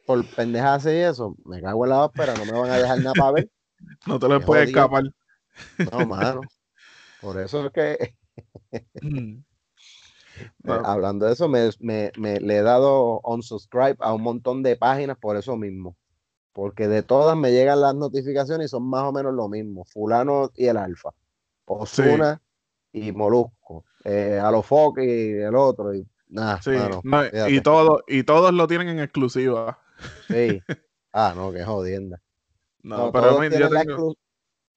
Por 0.05 0.25
pendejas 0.35 0.85
y 0.85 0.89
eso, 0.89 1.35
me 1.45 1.61
cago 1.61 1.85
en 1.85 1.89
la 1.89 2.05
ópera, 2.05 2.35
no 2.35 2.45
me 2.45 2.53
van 2.53 2.71
a 2.71 2.77
dejar 2.77 2.99
nada 2.99 3.15
para 3.15 3.31
ver. 3.31 3.49
No 4.07 4.19
te 4.19 4.27
lo 4.27 4.39
puedes 4.41 4.69
escapar. 4.69 5.03
No, 5.91 6.05
mano. 6.05 6.41
Por 7.19 7.39
eso 7.39 7.65
es 7.65 7.71
que, 7.71 8.15
eh, 9.01 9.41
hablando 10.63 11.25
de 11.25 11.33
eso, 11.33 11.47
me, 11.47 11.69
me- 11.79 12.11
me- 12.17 12.39
le 12.39 12.57
he 12.57 12.61
dado 12.61 13.19
unsubscribe 13.23 13.97
a 13.99 14.13
un 14.13 14.21
montón 14.21 14.63
de 14.63 14.75
páginas 14.75 15.17
por 15.17 15.37
eso 15.37 15.55
mismo. 15.57 15.95
Porque 16.53 16.87
de 16.87 17.01
todas 17.01 17.37
me 17.37 17.51
llegan 17.51 17.81
las 17.81 17.95
notificaciones 17.95 18.65
y 18.65 18.69
son 18.69 18.83
más 18.89 19.03
o 19.03 19.11
menos 19.11 19.33
lo 19.33 19.47
mismo. 19.47 19.85
Fulano 19.85 20.51
y 20.55 20.65
el 20.65 20.77
Alfa. 20.77 21.09
Osuna 21.65 22.41
y 22.91 23.11
Molusco. 23.11 23.85
Eh, 24.03 24.39
Alofoque 24.41 25.03
y 25.05 25.31
el 25.41 25.55
otro. 25.55 25.93
Y, 25.93 26.05
nada, 26.27 26.61
sí. 26.61 26.71
mano, 26.71 27.01
No, 27.03 27.21
y, 27.47 27.61
todo, 27.61 28.03
y 28.07 28.23
todos 28.23 28.53
lo 28.53 28.67
tienen 28.67 28.89
en 28.89 28.99
exclusiva. 28.99 29.79
Sí. 30.27 30.61
Ah, 31.13 31.33
no, 31.35 31.51
qué 31.51 31.63
jodienda. 31.63 32.21
No, 32.83 32.97
No, 32.97 33.11
pero 33.11 33.39
mí- 33.39 33.49
yo 33.51 33.69
tengo- 33.69 34.13
exclu- 34.13 34.17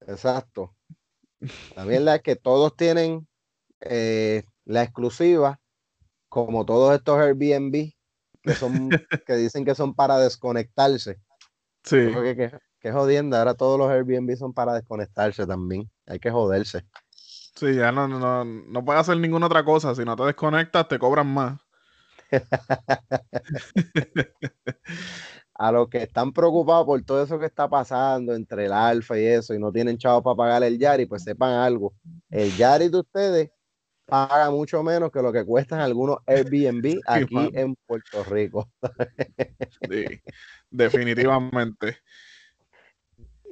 Exacto. 0.07 0.75
La 1.77 1.85
mierda 1.85 2.17
es 2.17 2.23
que 2.23 2.37
todos 2.37 2.77
tienen 2.77 3.27
eh, 3.81 4.45
la 4.65 4.83
exclusiva, 4.83 5.61
como 6.29 6.65
todos 6.65 6.95
estos 6.95 7.19
Airbnb 7.19 7.93
que 8.43 8.55
son 8.55 8.91
que 9.27 9.35
dicen 9.37 9.65
que 9.65 9.75
son 9.75 9.95
para 9.95 10.19
desconectarse. 10.19 11.21
sí. 11.85 11.97
Que, 12.13 12.51
que 12.81 12.93
jodienda, 12.93 13.39
ahora 13.39 13.55
todos 13.55 13.79
los 13.79 13.89
Airbnb 13.91 14.37
son 14.37 14.53
para 14.53 14.75
desconectarse 14.75 15.47
también. 15.47 15.91
Hay 16.07 16.19
que 16.19 16.31
joderse. 16.31 16.85
Sí, 17.11 17.75
ya 17.77 17.93
no, 17.93 18.09
no, 18.09 18.45
no 18.45 18.85
puedes 18.85 19.01
hacer 19.01 19.17
ninguna 19.19 19.47
otra 19.47 19.65
cosa. 19.65 19.95
Si 19.95 20.05
no 20.05 20.17
te 20.17 20.25
desconectas, 20.25 20.89
te 20.89 20.99
cobran 20.99 21.29
más. 21.33 21.61
A 25.64 25.72
los 25.72 25.88
que 25.88 26.03
están 26.03 26.31
preocupados 26.31 26.85
por 26.85 27.03
todo 27.05 27.22
eso 27.22 27.38
que 27.38 27.46
está 27.46 27.68
pasando 27.70 28.35
entre 28.35 28.66
el 28.66 28.72
alfa 28.72 29.18
y 29.18 29.24
eso, 29.24 29.55
y 29.55 29.59
no 29.59 29.72
tienen 29.72 29.96
chavos 29.96 30.22
para 30.22 30.37
pagar 30.37 30.62
el 30.62 30.79
Yari, 30.79 31.07
pues 31.07 31.22
sepan 31.22 31.53
algo. 31.55 31.94
El 32.29 32.55
Yari 32.55 32.90
de 32.90 32.98
ustedes 32.98 33.50
paga 34.05 34.50
mucho 34.50 34.83
menos 34.83 35.11
que 35.11 35.22
lo 35.22 35.33
que 35.33 35.42
cuestan 35.42 35.81
algunos 35.81 36.18
Airbnb 36.27 37.00
aquí 37.07 37.50
en 37.55 37.74
Puerto 37.87 38.22
Rico. 38.24 38.68
Sí, 39.88 40.05
definitivamente. 40.70 41.96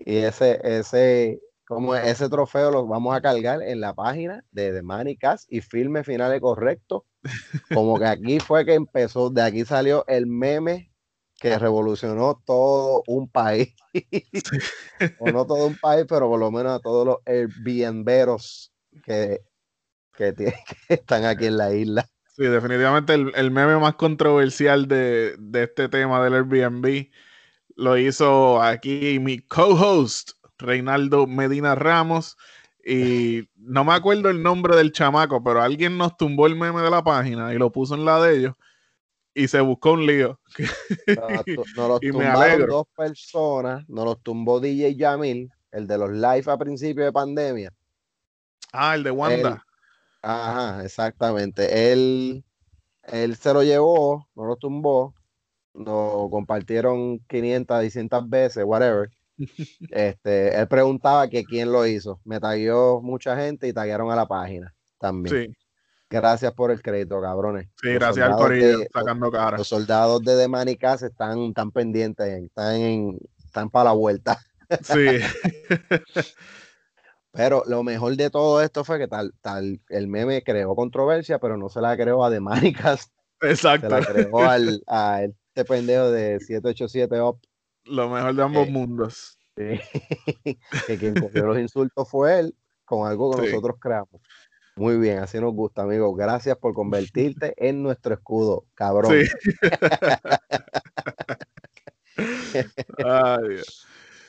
Y 0.05 0.17
ese, 0.17 0.61
ese, 0.65 1.41
como 1.65 1.95
es, 1.95 2.05
ese 2.09 2.29
trofeo 2.29 2.73
lo 2.73 2.87
vamos 2.89 3.15
a 3.15 3.23
cargar 3.23 3.63
en 3.63 3.81
la 3.81 3.95
página 3.95 4.45
de 4.51 4.73
The 4.73 4.83
Money 4.83 5.17
y 5.49 5.61
firme 5.61 6.03
finales 6.03 6.41
correctos. 6.41 7.05
Como 7.73 7.97
que 8.01 8.07
aquí 8.07 8.41
fue 8.41 8.67
que 8.67 8.75
empezó, 8.75 9.31
de 9.31 9.43
aquí 9.43 9.65
salió 9.65 10.05
el 10.09 10.27
meme 10.27 10.92
que 11.43 11.59
revolucionó 11.59 12.41
todo 12.47 13.03
un 13.09 13.29
país. 13.29 13.75
o 15.19 15.33
no 15.33 15.45
todo 15.45 15.67
un 15.67 15.77
país, 15.77 16.07
pero 16.09 16.29
por 16.29 16.39
lo 16.39 16.53
menos 16.53 16.73
a 16.73 16.79
todos 16.79 17.05
los 17.05 17.17
Airbnberos 17.27 18.73
que, 19.05 19.41
que, 20.17 20.35
que 20.37 20.55
están 20.89 21.25
aquí 21.25 21.47
en 21.47 21.57
la 21.57 21.75
isla. 21.75 22.09
Sí, 22.29 22.45
definitivamente 22.45 23.15
el, 23.15 23.33
el 23.35 23.51
meme 23.51 23.77
más 23.79 23.97
controversial 23.97 24.87
de, 24.87 25.35
de 25.37 25.65
este 25.65 25.89
tema 25.89 26.23
del 26.23 26.35
Airbnb 26.35 27.09
lo 27.75 27.99
hizo 27.99 28.63
aquí 28.63 29.19
mi 29.19 29.41
co-host, 29.41 30.31
Reinaldo 30.59 31.27
Medina 31.27 31.75
Ramos. 31.75 32.37
Y 32.85 33.49
no 33.57 33.83
me 33.83 33.95
acuerdo 33.95 34.31
el 34.31 34.45
nombre 34.45 34.77
del 34.77 34.93
chamaco, 34.93 35.43
pero 35.43 35.61
alguien 35.61 35.99
nos 35.99 36.17
tumbó 36.17 36.47
el 36.47 36.55
meme 36.55 36.83
de 36.83 36.91
la 36.91 37.03
página 37.03 37.53
y 37.53 37.59
lo 37.59 37.73
puso 37.73 37.97
en 37.97 38.05
la 38.05 38.23
de 38.23 38.39
ellos 38.39 38.55
y 39.35 39.49
se 39.49 39.61
buscó 39.61 39.93
un 39.93 40.07
lío. 40.07 40.39
Nos 41.77 41.77
los 41.77 42.03
Y 42.03 42.07
me 42.07 42.13
tumbaron 42.13 42.43
alegro. 42.43 42.67
dos 42.67 42.87
personas, 42.97 43.89
nos 43.89 44.05
los 44.05 44.23
tumbó 44.23 44.61
DJ 44.61 44.95
Yamil, 44.97 45.51
el 45.71 45.87
de 45.87 45.99
los 45.99 46.11
live 46.11 46.45
a 46.47 46.59
principio 46.59 47.05
de 47.05 47.13
pandemia. 47.13 47.73
Ah, 48.73 48.95
el 48.95 49.03
de 49.03 49.11
Wanda. 49.11 49.65
Ajá, 50.23 50.85
exactamente. 50.85 51.93
Él, 51.93 52.45
él 53.05 53.37
se 53.37 53.53
lo 53.53 53.63
llevó, 53.63 54.29
no 54.35 54.45
lo 54.45 54.57
tumbó, 54.57 55.15
lo 55.75 56.29
compartieron 56.31 57.19
500, 57.29 57.81
600 57.81 58.29
veces, 58.29 58.65
whatever. 58.65 59.11
Este, 59.91 60.55
él 60.59 60.69
preguntaba 60.69 61.29
que 61.29 61.43
quién 61.45 61.73
lo 61.73 61.87
hizo. 61.87 62.21
Me 62.25 62.39
tagueó 62.39 63.01
mucha 63.03 63.37
gente 63.37 63.67
y 63.67 63.73
taguearon 63.73 64.11
a 64.13 64.17
la 64.17 64.27
página 64.27 64.75
también. 64.99 65.53
Sí, 65.53 65.57
Gracias 66.13 66.53
por 66.53 66.71
el 66.71 66.83
crédito, 66.83 67.21
cabrones. 67.21 67.69
sí, 67.81 67.89
Los 67.89 67.95
gracias 67.95 68.27
al 68.29 68.37
corillo, 68.37 68.79
de- 68.81 68.89
sacando 68.93 69.31
cara. 69.31 69.57
Los 69.59 69.69
soldados 69.69 70.23
de 70.23 70.37
Demanicas 70.37 71.03
están, 71.03 71.39
están 71.41 71.71
pendientes, 71.71 72.27
están, 72.45 72.75
en, 72.77 73.19
están 73.45 73.71
para 73.71 73.85
la 73.87 73.93
vuelta. 73.93 74.39
Sí, 74.83 75.19
Pero 77.33 77.63
lo 77.67 77.83
mejor 77.83 78.15
de 78.17 78.29
todo 78.29 78.61
esto 78.61 78.85
fue 78.85 78.99
que 78.99 79.09
tal, 79.09 79.33
tal, 79.41 79.81
el 79.89 80.07
meme 80.07 80.43
creó 80.43 80.77
controversia, 80.77 81.39
pero 81.39 81.57
no 81.57 81.71
se 81.71 81.81
la 81.81 81.97
creó 81.97 82.23
a 82.25 82.31
Demanicas, 82.31 83.11
se 83.41 83.51
exacto. 83.51 83.89
la 83.89 84.01
creó 84.05 84.39
al, 84.49 84.83
a 84.87 85.23
este 85.23 85.65
pendejo 85.65 86.11
de 86.11 86.39
787 86.41 87.23
Up, 87.23 87.41
Lo 87.85 88.11
mejor 88.11 88.35
de 88.35 88.43
ambos 88.43 88.69
Eh, 88.69 88.71
mundos. 88.71 89.39
que 89.57 90.99
quien 90.99 91.15
cogió 91.15 91.47
los 91.47 91.59
insultos 91.59 92.09
fue 92.11 92.39
él, 92.41 92.55
con 92.85 93.09
algo 93.09 93.31
que 93.33 93.47
Sí. 93.47 93.49
nosotros 93.53 93.77
creamos. 93.81 94.21
Muy 94.77 94.97
bien, 94.97 95.19
así 95.19 95.39
nos 95.39 95.53
gusta, 95.53 95.83
amigo. 95.83 96.15
Gracias 96.15 96.57
por 96.57 96.73
convertirte 96.75 97.55
en 97.59 97.83
nuestro 97.83 98.15
escudo, 98.15 98.65
cabrón. 98.75 99.13
Sí. 99.25 99.31
Ay, 103.05 103.49
Dios. 103.49 103.87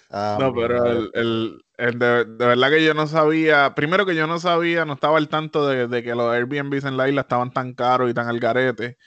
Ah, 0.10 0.38
No, 0.40 0.54
pero 0.54 0.86
el, 0.86 1.12
el- 1.14 1.66
el 1.76 1.98
de, 2.00 2.26
de 2.26 2.46
verdad 2.46 2.70
que 2.70 2.84
yo 2.86 2.94
no 2.94 3.08
sabía, 3.08 3.74
primero 3.74 4.06
que 4.06 4.16
yo 4.16 4.28
no 4.28 4.40
sabía, 4.40 4.86
no 4.86 4.94
estaba 4.94 5.18
al 5.18 5.28
tanto 5.28 5.68
de, 5.68 5.88
de 5.88 6.04
que 6.04 6.14
los 6.14 6.32
Airbnbs 6.32 6.86
en 6.86 6.98
la 6.98 7.10
isla 7.10 7.22
estaban 7.22 7.52
tan 7.52 7.74
caros 7.74 8.10
y 8.12 8.14
tan 8.14 8.28
al 8.28 8.40
garete, 8.40 8.98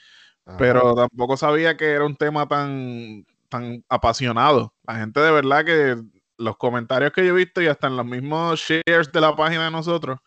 Ajá. 0.45 0.57
pero 0.57 0.93
tampoco 0.95 1.37
sabía 1.37 1.77
que 1.77 1.91
era 1.91 2.05
un 2.05 2.17
tema 2.17 2.45
tan, 2.47 3.25
tan 3.49 3.83
apasionado. 3.87 4.73
La 4.85 4.95
gente 4.97 5.21
de 5.21 5.31
verdad 5.31 5.63
que 5.63 5.95
los 6.37 6.57
comentarios 6.57 7.13
que 7.13 7.25
yo 7.25 7.29
he 7.33 7.37
visto 7.37 7.61
y 7.61 7.67
hasta 7.67 7.87
en 7.87 7.95
los 7.95 8.05
mismos 8.05 8.59
shares 8.59 9.11
de 9.11 9.21
la 9.21 9.33
página 9.35 9.65
de 9.65 9.71
nosotros, 9.71 10.19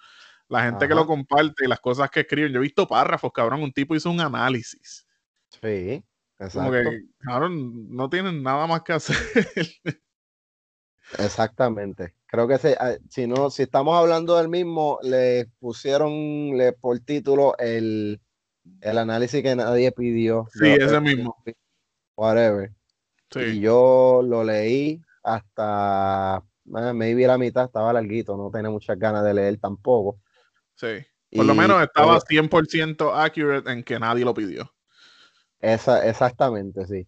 la 0.50 0.64
gente 0.64 0.88
que 0.88 0.94
lo 0.94 1.06
comparte 1.06 1.64
y 1.64 1.68
las 1.68 1.80
cosas 1.80 2.10
que 2.10 2.20
escriben, 2.20 2.52
yo 2.52 2.58
he 2.58 2.62
visto 2.62 2.86
párrafos, 2.86 3.32
cabrón, 3.32 3.62
un 3.62 3.72
tipo 3.72 3.94
hizo 3.94 4.10
un 4.10 4.20
análisis. 4.20 5.06
Sí, 5.48 6.04
Como 6.36 6.46
exacto. 6.46 6.72
que, 6.72 7.02
cabrón, 7.20 7.94
no 7.94 8.10
tienen 8.10 8.42
nada 8.42 8.66
más 8.66 8.82
que 8.82 8.92
hacer. 8.94 9.16
Exactamente. 11.18 12.14
Creo 12.26 12.48
que 12.48 12.58
se, 12.58 12.76
ah, 12.80 12.96
si 13.08 13.28
no, 13.28 13.50
si 13.50 13.62
estamos 13.62 13.96
hablando 13.96 14.36
del 14.36 14.48
mismo, 14.48 14.98
le 15.02 15.48
pusieron 15.60 16.56
le, 16.56 16.72
por 16.72 16.98
título 16.98 17.56
el, 17.58 18.20
el 18.80 18.98
análisis 18.98 19.42
que 19.42 19.54
nadie 19.54 19.92
pidió. 19.92 20.48
Sí, 20.52 20.66
ese 20.66 21.00
mismo. 21.00 21.42
Whatever. 22.16 22.72
Y 23.36 23.60
yo 23.60 24.20
lo 24.24 24.42
leí 24.42 25.00
hasta, 25.22 26.36
ah, 26.36 26.42
maybe 26.64 27.26
la 27.28 27.38
mitad, 27.38 27.66
estaba 27.66 27.92
larguito, 27.92 28.36
no 28.36 28.50
tenía 28.50 28.70
muchas 28.70 28.98
ganas 28.98 29.24
de 29.24 29.34
leer 29.34 29.58
tampoco. 29.58 30.18
Sí. 30.80 31.36
Por 31.36 31.46
lo 31.46 31.54
menos 31.54 31.80
estaba 31.82 32.18
todo- 32.18 32.26
100% 32.28 33.14
accurate 33.14 33.70
en 33.70 33.84
que 33.84 33.98
nadie 34.00 34.24
lo 34.24 34.34
pidió. 34.34 34.72
Esa, 35.60 36.08
exactamente, 36.08 36.86
sí. 36.86 37.06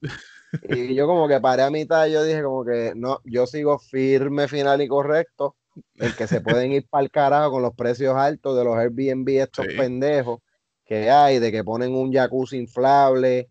Y 0.68 0.94
yo 0.94 1.06
como 1.06 1.26
que 1.26 1.40
paré 1.40 1.62
a 1.62 1.70
mitad, 1.70 2.06
yo 2.06 2.22
dije 2.22 2.42
como 2.42 2.64
que 2.64 2.92
no, 2.94 3.20
yo 3.24 3.46
sigo 3.46 3.78
firme, 3.78 4.46
final 4.46 4.80
y 4.82 4.86
correcto, 4.88 5.56
el 5.96 6.14
que 6.14 6.26
se 6.26 6.40
pueden 6.40 6.72
ir 6.72 6.86
para 6.88 7.02
el 7.02 7.10
carajo 7.10 7.52
con 7.52 7.62
los 7.62 7.74
precios 7.74 8.14
altos 8.14 8.56
de 8.56 8.62
los 8.64 8.76
Airbnb 8.76 9.28
estos 9.40 9.66
Sí. 9.66 9.76
pendejos 9.76 10.40
que 10.84 11.10
hay, 11.10 11.38
de 11.38 11.50
que 11.50 11.64
ponen 11.64 11.94
un 11.94 12.12
jacuzzi 12.12 12.58
inflable 12.58 13.48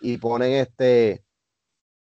y 0.00 0.18
ponen 0.18 0.52
este 0.52 1.22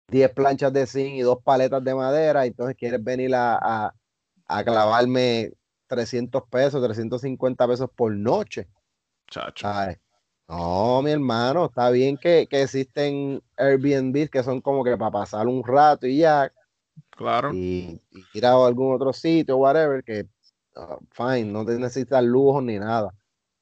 10 0.08 0.30
planchas 0.32 0.72
de 0.72 0.86
zinc 0.86 1.14
y 1.14 1.20
dos 1.22 1.38
paletas 1.42 1.82
de 1.82 1.94
madera, 1.94 2.44
y 2.44 2.48
entonces 2.50 2.76
quieres 2.76 3.02
venir 3.02 3.34
a, 3.34 3.54
a, 3.60 3.94
a 4.46 4.64
clavarme 4.64 5.52
300 5.86 6.42
pesos, 6.50 6.82
350 6.82 7.68
pesos 7.68 7.90
por 7.94 8.12
noche. 8.12 8.68
Chacho. 9.28 9.68
No, 10.48 11.00
mi 11.02 11.10
hermano, 11.10 11.66
está 11.66 11.90
bien 11.90 12.18
que, 12.18 12.46
que 12.48 12.62
existen 12.62 13.42
Airbnb 13.56 14.28
que 14.28 14.42
son 14.42 14.60
como 14.60 14.84
que 14.84 14.96
para 14.96 15.10
pasar 15.10 15.46
un 15.46 15.64
rato 15.64 16.06
y 16.06 16.18
ya. 16.18 16.52
Claro. 17.10 17.52
Y, 17.54 18.00
ir 18.34 18.46
a 18.46 18.52
algún 18.52 18.94
otro 18.94 19.12
sitio, 19.12 19.56
whatever, 19.56 20.04
que 20.04 20.26
ah, 20.76 20.98
fine, 21.12 21.46
no 21.46 21.64
te 21.64 21.78
necesitas 21.78 22.22
lujos 22.22 22.62
ni 22.62 22.78
nada. 22.78 23.14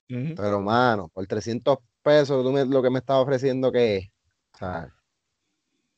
Pero, 0.08 0.60
mano, 0.60 1.08
por 1.08 1.26
300 1.26 1.78
pesos, 2.02 2.44
tú 2.44 2.52
lo 2.52 2.82
que 2.82 2.90
me 2.90 2.98
estás 2.98 3.16
ofreciendo, 3.16 3.72
¿qué 3.72 3.96
es? 3.96 4.10
O 4.52 4.58
sea, 4.58 4.92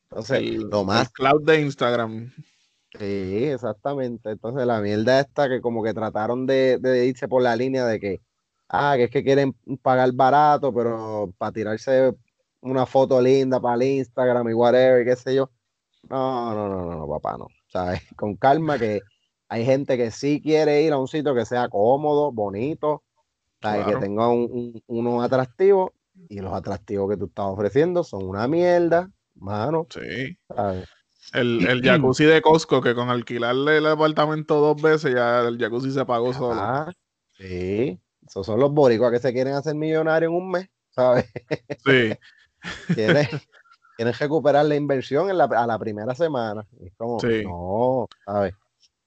entonces, 0.09 0.63
lo 0.63 0.85
más. 0.85 1.09
cloud 1.09 1.43
de 1.43 1.61
Instagram. 1.61 2.31
Sí, 2.99 3.45
exactamente. 3.45 4.31
Entonces, 4.31 4.65
la 4.65 4.81
mierda 4.81 5.19
esta 5.19 5.49
que 5.49 5.61
como 5.61 5.83
que 5.83 5.93
trataron 5.93 6.45
de, 6.45 6.77
de 6.79 7.05
irse 7.05 7.27
por 7.27 7.41
la 7.41 7.55
línea 7.55 7.85
de 7.85 7.99
que 7.99 8.21
ah, 8.69 8.93
que 8.97 9.05
es 9.05 9.09
que 9.11 9.23
quieren 9.23 9.53
pagar 9.81 10.11
barato, 10.13 10.73
pero 10.73 11.33
para 11.37 11.51
tirarse 11.51 12.13
una 12.61 12.85
foto 12.85 13.21
linda 13.21 13.59
para 13.59 13.75
el 13.75 13.83
Instagram 13.83 14.49
y 14.49 14.53
whatever, 14.53 15.05
qué 15.05 15.15
sé 15.15 15.35
yo. 15.35 15.51
No, 16.09 16.53
no, 16.53 16.69
no, 16.69 16.85
no, 16.85 16.95
no, 16.95 17.07
papá, 17.07 17.37
no. 17.37 17.47
¿Sabes? 17.67 18.01
Con 18.15 18.35
calma 18.35 18.77
que 18.77 19.01
hay 19.49 19.65
gente 19.65 19.97
que 19.97 20.11
sí 20.11 20.41
quiere 20.41 20.81
ir 20.83 20.93
a 20.93 20.99
un 20.99 21.07
sitio 21.07 21.35
que 21.35 21.45
sea 21.45 21.69
cómodo, 21.69 22.31
bonito, 22.31 23.03
que 23.61 23.95
tenga 23.99 24.27
un, 24.29 24.81
unos 24.87 25.23
atractivos 25.23 25.91
y 26.29 26.39
los 26.39 26.53
atractivos 26.53 27.09
que 27.09 27.17
tú 27.17 27.25
estás 27.25 27.45
ofreciendo 27.47 28.03
son 28.03 28.27
una 28.27 28.47
mierda, 28.47 29.11
mano. 29.35 29.87
Sí. 29.89 30.37
El, 31.33 31.65
el, 31.67 31.81
jacuzzi 31.83 32.25
de 32.25 32.41
Costco, 32.41 32.81
que 32.81 32.95
con 32.95 33.09
alquilarle 33.09 33.77
el 33.77 33.85
apartamento 33.87 34.59
dos 34.59 34.81
veces 34.81 35.13
ya 35.13 35.41
el 35.41 35.57
jacuzzi 35.57 35.91
se 35.91 36.05
pagó 36.05 36.33
solo. 36.33 36.59
Ah, 36.61 36.91
sí. 37.37 37.99
Esos 38.25 38.45
son 38.45 38.59
los 38.59 38.71
boricuas 38.71 39.11
que 39.11 39.19
se 39.19 39.33
quieren 39.33 39.53
hacer 39.53 39.75
millonarios 39.75 40.31
en 40.31 40.37
un 40.37 40.51
mes, 40.51 40.69
¿sabes? 40.89 41.25
Sí. 41.85 42.13
quieren, 42.95 43.27
recuperar 44.19 44.65
la 44.65 44.75
inversión 44.75 45.29
en 45.29 45.37
la, 45.37 45.45
a 45.45 45.67
la 45.67 45.77
primera 45.77 46.15
semana. 46.15 46.65
Es 46.83 46.93
como, 46.97 47.17
no, 47.21 48.07
¿sabes? 48.25 48.53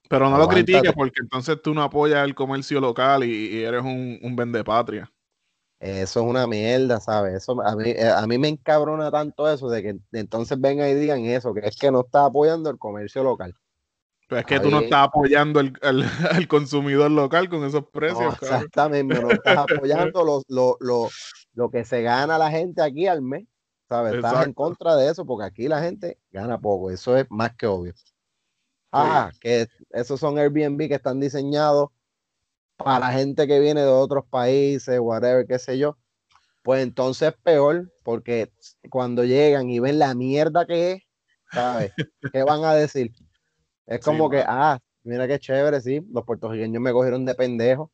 Pero 0.08 0.30
no 0.30 0.38
lo 0.38 0.48
critiques 0.48 0.92
porque 0.92 1.20
entonces 1.20 1.60
tú 1.62 1.74
no 1.74 1.82
apoyas 1.82 2.24
el 2.24 2.34
comercio 2.34 2.80
local 2.80 3.24
y, 3.24 3.62
eres 3.62 3.82
un, 3.82 4.18
un 4.22 4.36
vendepatria. 4.36 5.10
Eso 5.80 6.20
es 6.20 6.26
una 6.26 6.46
mierda, 6.46 6.98
¿sabes? 6.98 7.34
Eso, 7.34 7.60
a, 7.62 7.76
mí, 7.76 7.90
eh, 7.90 8.10
a 8.10 8.26
mí 8.26 8.36
me 8.36 8.48
encabrona 8.48 9.12
tanto 9.12 9.48
eso 9.48 9.68
de 9.68 9.82
que 9.82 9.98
entonces 10.12 10.60
vengan 10.60 10.88
y 10.88 10.94
digan 10.94 11.24
eso, 11.24 11.54
que 11.54 11.60
es 11.60 11.76
que 11.76 11.92
no 11.92 12.00
está 12.00 12.24
apoyando 12.24 12.68
el 12.68 12.78
comercio 12.78 13.22
local. 13.22 13.54
Pero 14.28 14.40
es 14.40 14.46
que 14.46 14.60
tú 14.60 14.70
no 14.70 14.80
estás 14.80 15.06
apoyando 15.06 15.60
al, 15.60 15.72
consumidor 16.48 17.10
local 17.10 17.48
con 17.48 17.64
esos 17.64 17.84
precios. 17.90 18.34
exactamente, 18.42 19.20
no 19.20 19.30
estás 19.30 19.58
apoyando 19.58 20.44
lo, 20.48 21.70
que 21.70 21.84
se 21.84 22.02
gana 22.02 22.36
la 22.38 22.50
gente 22.50 22.82
aquí 22.82 23.06
al 23.06 23.22
mes. 23.22 23.46
¿sabes? 23.88 24.14
Estás 24.14 24.46
en 24.46 24.52
contra 24.52 24.96
de 24.96 25.10
eso 25.10 25.24
porque 25.24 25.46
aquí 25.46 25.66
la 25.66 25.80
gente 25.80 26.18
gana 26.30 26.60
poco. 26.60 26.90
Eso 26.90 27.16
es 27.16 27.26
más 27.30 27.54
que 27.54 27.66
obvio. 27.66 27.94
Ah, 28.92 29.30
que 29.40 29.66
esos 29.90 30.20
son 30.20 30.38
Airbnb 30.38 30.88
que 30.88 30.94
están 30.94 31.20
diseñados 31.20 31.88
para 32.78 33.10
gente 33.12 33.46
que 33.46 33.58
viene 33.60 33.82
de 33.82 33.88
otros 33.88 34.24
países, 34.30 34.98
whatever, 35.00 35.46
qué 35.46 35.58
sé 35.58 35.78
yo. 35.78 35.98
Pues 36.62 36.82
entonces 36.82 37.34
peor, 37.42 37.92
porque 38.04 38.52
cuando 38.90 39.24
llegan 39.24 39.68
y 39.70 39.80
ven 39.80 39.98
la 39.98 40.14
mierda 40.14 40.66
que 40.66 40.92
es, 40.92 41.02
¿sabes? 41.52 41.92
¿Qué 42.32 42.42
van 42.42 42.64
a 42.64 42.74
decir? 42.74 43.12
Es 43.86 44.00
como 44.00 44.30
que, 44.30 44.44
ah, 44.46 44.78
mira 45.02 45.26
qué 45.26 45.38
chévere, 45.38 45.80
sí, 45.80 46.00
los 46.12 46.24
puertorriqueños 46.24 46.80
me 46.80 46.92
cogieron 46.92 47.24
de 47.24 47.34
pendejo. 47.34 47.90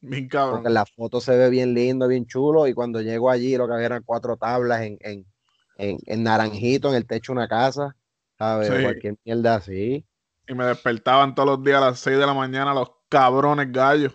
Bien 0.00 0.28
cabrón. 0.28 0.56
Porque 0.56 0.72
la 0.72 0.84
foto 0.84 1.20
se 1.20 1.36
ve 1.36 1.48
bien 1.48 1.72
lindo, 1.72 2.06
bien 2.06 2.26
chulo, 2.26 2.66
y 2.66 2.74
cuando 2.74 3.00
llego 3.00 3.30
allí 3.30 3.56
lo 3.56 3.66
que 3.66 3.74
había 3.74 3.86
eran 3.86 4.02
cuatro 4.04 4.36
tablas 4.36 4.82
en, 4.82 4.98
en, 5.00 5.26
en, 5.78 6.22
naranjito 6.22 6.90
en 6.90 6.96
el 6.96 7.06
techo 7.06 7.32
de 7.32 7.38
una 7.38 7.48
casa, 7.48 7.96
¿sabes? 8.38 8.68
Cualquier 8.68 9.16
mierda 9.24 9.56
así. 9.56 10.04
Y 10.48 10.54
me 10.54 10.66
despertaban 10.66 11.34
todos 11.34 11.48
los 11.48 11.64
días 11.64 11.78
a 11.78 11.86
las 11.86 11.98
seis 11.98 12.18
de 12.18 12.26
la 12.26 12.34
mañana 12.34 12.74
los 12.74 12.90
cabrones 13.08 13.70
gallos. 13.72 14.14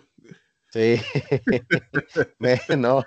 Sí. 0.72 1.00
no. 2.78 3.04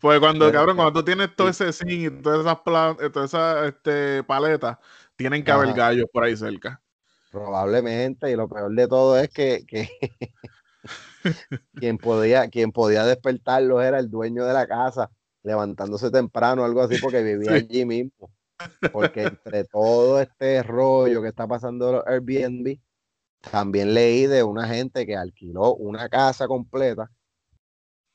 Pues 0.00 0.18
cuando, 0.18 0.50
cabrón, 0.50 0.76
cuando 0.76 1.00
tú 1.00 1.04
tienes 1.04 1.34
todo 1.36 1.48
ese 1.48 1.72
zinc 1.72 1.90
y 1.90 2.22
todas 2.22 2.40
esas, 2.40 2.64
todas 2.64 3.30
esas 3.30 3.68
este, 3.68 4.24
paletas, 4.24 4.78
tienen 5.14 5.44
que 5.44 5.52
haber 5.52 5.72
gallos 5.74 6.06
por 6.12 6.24
ahí 6.24 6.36
cerca. 6.36 6.82
Probablemente, 7.30 8.30
y 8.30 8.36
lo 8.36 8.48
peor 8.48 8.74
de 8.74 8.88
todo 8.88 9.18
es 9.18 9.30
que, 9.30 9.64
quien, 11.74 11.98
podía, 11.98 12.48
quien 12.48 12.72
podía 12.72 13.04
despertarlos 13.04 13.84
era 13.84 13.98
el 13.98 14.10
dueño 14.10 14.44
de 14.44 14.52
la 14.52 14.66
casa, 14.66 15.10
levantándose 15.44 16.10
temprano, 16.10 16.64
algo 16.64 16.82
así, 16.82 16.98
porque 17.00 17.22
vivía 17.22 17.52
allí 17.52 17.84
mismo. 17.84 18.30
Porque 18.92 19.24
entre 19.24 19.64
todo 19.64 20.20
este 20.20 20.62
rollo 20.62 21.22
que 21.22 21.28
está 21.28 21.46
pasando 21.46 22.04
en 22.06 22.12
Airbnb, 22.12 22.78
también 23.50 23.94
leí 23.94 24.26
de 24.26 24.42
una 24.42 24.68
gente 24.68 25.06
que 25.06 25.16
alquiló 25.16 25.74
una 25.74 26.08
casa 26.08 26.46
completa 26.46 27.10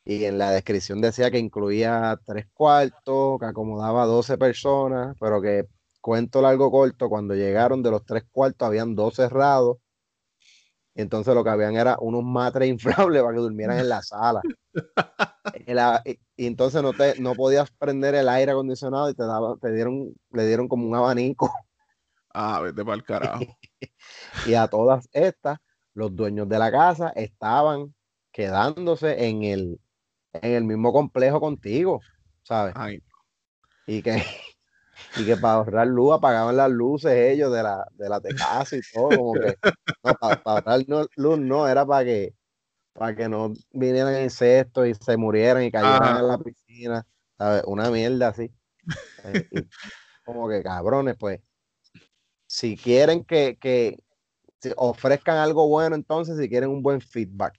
y 0.03 0.25
en 0.25 0.37
la 0.37 0.51
descripción 0.51 0.99
decía 0.99 1.29
que 1.29 1.37
incluía 1.37 2.19
tres 2.25 2.47
cuartos, 2.53 3.39
que 3.39 3.45
acomodaba 3.45 4.05
12 4.05 4.37
personas, 4.37 5.15
pero 5.19 5.41
que 5.41 5.67
cuento 6.01 6.41
largo 6.41 6.71
corto, 6.71 7.07
cuando 7.07 7.35
llegaron 7.35 7.83
de 7.83 7.91
los 7.91 8.03
tres 8.03 8.23
cuartos 8.31 8.67
habían 8.67 8.95
dos 8.95 9.15
cerrados. 9.15 9.77
Entonces 10.95 11.33
lo 11.35 11.43
que 11.43 11.51
habían 11.51 11.75
era 11.75 11.97
unos 11.99 12.23
matres 12.23 12.67
inflables 12.69 13.21
para 13.21 13.35
que 13.35 13.41
durmieran 13.41 13.77
en 13.77 13.89
la 13.89 14.01
sala. 14.01 14.41
y, 16.35 16.45
entonces 16.47 16.81
no, 16.81 16.93
te, 16.93 17.19
no 17.21 17.35
podías 17.35 17.69
prender 17.71 18.15
el 18.15 18.27
aire 18.27 18.51
acondicionado 18.53 19.09
y 19.09 19.13
te, 19.13 19.23
daban, 19.23 19.59
te 19.59 19.71
dieron, 19.71 20.13
le 20.31 20.47
dieron 20.47 20.67
como 20.67 20.87
un 20.87 20.95
abanico. 20.95 21.51
Ah, 22.33 22.59
vete 22.61 22.83
para 22.83 22.95
el 22.95 23.03
carajo. 23.03 23.43
y 24.45 24.53
a 24.53 24.67
todas 24.67 25.09
estas, 25.11 25.59
los 25.93 26.15
dueños 26.15 26.47
de 26.47 26.59
la 26.59 26.71
casa 26.71 27.09
estaban 27.09 27.93
quedándose 28.31 29.27
en 29.27 29.43
el, 29.43 29.81
en 30.33 30.51
el 30.51 30.63
mismo 30.63 30.93
complejo 30.93 31.39
contigo, 31.39 32.01
¿sabes? 32.43 32.73
Y 33.87 34.01
que 34.01 34.23
y 35.17 35.25
que 35.25 35.35
para 35.35 35.55
ahorrar 35.55 35.87
luz 35.87 36.13
apagaban 36.13 36.55
las 36.55 36.69
luces 36.69 37.11
ellos 37.11 37.51
de 37.51 37.63
la, 37.63 37.85
de 37.93 38.09
la 38.09 38.21
casa 38.21 38.75
y 38.75 38.81
todo, 38.93 39.09
como 39.09 39.33
que 39.33 39.55
no, 40.03 40.13
para, 40.15 40.41
ahorrar 40.45 40.81
luz 41.15 41.39
no, 41.39 41.67
era 41.67 41.85
para 41.85 42.05
que 42.05 42.33
para 42.93 43.15
que 43.15 43.29
no 43.29 43.53
vinieran 43.71 44.21
insectos 44.21 44.87
y 44.87 44.93
se 44.93 45.17
murieran 45.17 45.63
y 45.63 45.71
cayeran 45.71 46.17
en 46.17 46.27
la 46.27 46.37
piscina, 46.37 47.05
¿sabes? 47.37 47.63
Una 47.65 47.89
mierda 47.89 48.27
así. 48.27 48.51
Eh, 49.23 49.47
como 50.25 50.49
que 50.49 50.61
cabrones, 50.61 51.15
pues, 51.17 51.39
si 52.51 52.75
quieren 52.75 53.23
que, 53.23 53.57
que 53.57 53.97
ofrezcan 54.75 55.37
algo 55.37 55.69
bueno, 55.69 55.95
entonces 55.95 56.37
si 56.37 56.49
quieren 56.49 56.69
un 56.69 56.83
buen 56.83 56.99
feedback. 56.99 57.57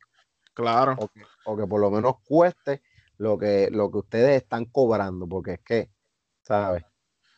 Claro. 0.53 0.97
O 0.99 1.09
que, 1.09 1.23
o 1.47 1.57
que 1.57 1.67
por 1.67 1.81
lo 1.81 1.91
menos 1.91 2.17
cueste 2.23 2.83
lo 3.17 3.39
que, 3.39 3.71
lo 3.73 3.91
que 3.91 3.99
ustedes 3.99 4.43
están 4.43 4.67
cobrando, 4.67 5.27
porque 5.27 5.55
es 5.55 5.61
que, 5.61 5.91
¿sabes? 6.43 6.85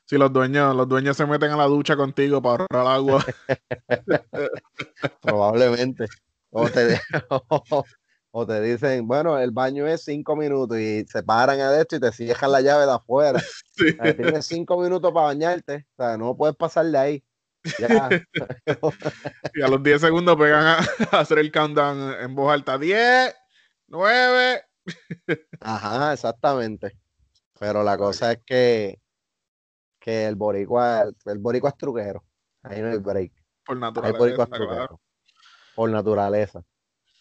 si 0.05 0.19
los 0.19 0.33
dueños, 0.33 0.75
los 0.75 0.88
dueños 0.88 1.17
se 1.17 1.27
meten 1.27 1.53
a 1.53 1.57
la 1.57 1.67
ducha 1.67 1.97
contigo 1.97 2.43
para 2.43 2.67
ahorrar 2.69 2.95
agua. 2.97 3.25
Probablemente. 5.23 6.07
O 6.51 6.69
te, 6.69 7.01
o, 8.33 8.47
te, 8.47 8.61
dicen, 8.62 9.07
bueno, 9.07 9.38
el 9.38 9.53
baño 9.53 9.87
es 9.87 10.03
cinco 10.03 10.35
minutos 10.35 10.77
y 10.79 11.05
se 11.07 11.23
paran 11.23 11.61
adentro 11.61 11.99
y 11.99 12.01
te 12.01 12.11
cierran 12.11 12.51
la 12.51 12.61
llave 12.61 12.85
de 12.85 12.93
afuera. 12.93 13.40
tienes 14.17 14.45
cinco 14.45 14.81
minutos 14.81 15.12
para 15.12 15.27
bañarte, 15.27 15.87
o 15.97 16.03
sea, 16.03 16.19
no 16.19 16.37
puedes 16.37 16.57
pasar 16.57 16.87
de 16.87 16.99
ahí. 16.99 17.25
y 19.55 19.62
a 19.62 19.68
los 19.68 19.83
diez 19.83 20.00
segundos 20.00 20.37
pegan 20.37 20.66
a, 21.12 21.18
hacer 21.18 21.38
el 21.38 21.50
countdown 21.50 22.14
en 22.20 22.35
voz 22.35 22.53
alta. 22.53 22.79
Diez, 22.79 23.35
nueve. 23.88 24.62
Ajá, 25.61 26.12
exactamente. 26.12 26.98
Pero 27.59 27.83
la 27.83 27.96
cosa 27.96 28.33
es 28.33 28.40
que 28.44 28.98
que 30.04 30.27
el 30.27 30.35
boricua, 30.35 31.10
el 31.25 31.38
boricua 31.38 31.71
es 31.71 31.79
truquero. 31.79 32.23
Ahí 32.62 32.83
no 32.83 32.90
hay 32.90 32.98
break. 32.98 33.33
Por 33.65 33.79
naturaleza. 33.79 34.46
Por 35.75 35.90
naturaleza. 35.90 36.62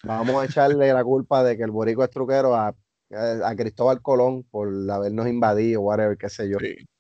Vamos 0.04 0.36
a 0.36 0.46
echarle 0.46 0.92
la 0.92 1.02
culpa 1.02 1.46
de 1.46 1.56
que 1.56 1.64
el 1.64 1.72
boricua 1.72 2.06
es 2.06 2.12
truquero 2.12 2.54
a, 2.54 2.76
a 3.10 3.56
Cristóbal 3.56 4.02
Colón 4.02 4.44
por 4.44 4.68
habernos 4.92 5.28
invadido, 5.28 5.80
whatever, 5.80 6.18
qué 6.18 6.30
sé 6.30 6.50
yo. 6.50 6.58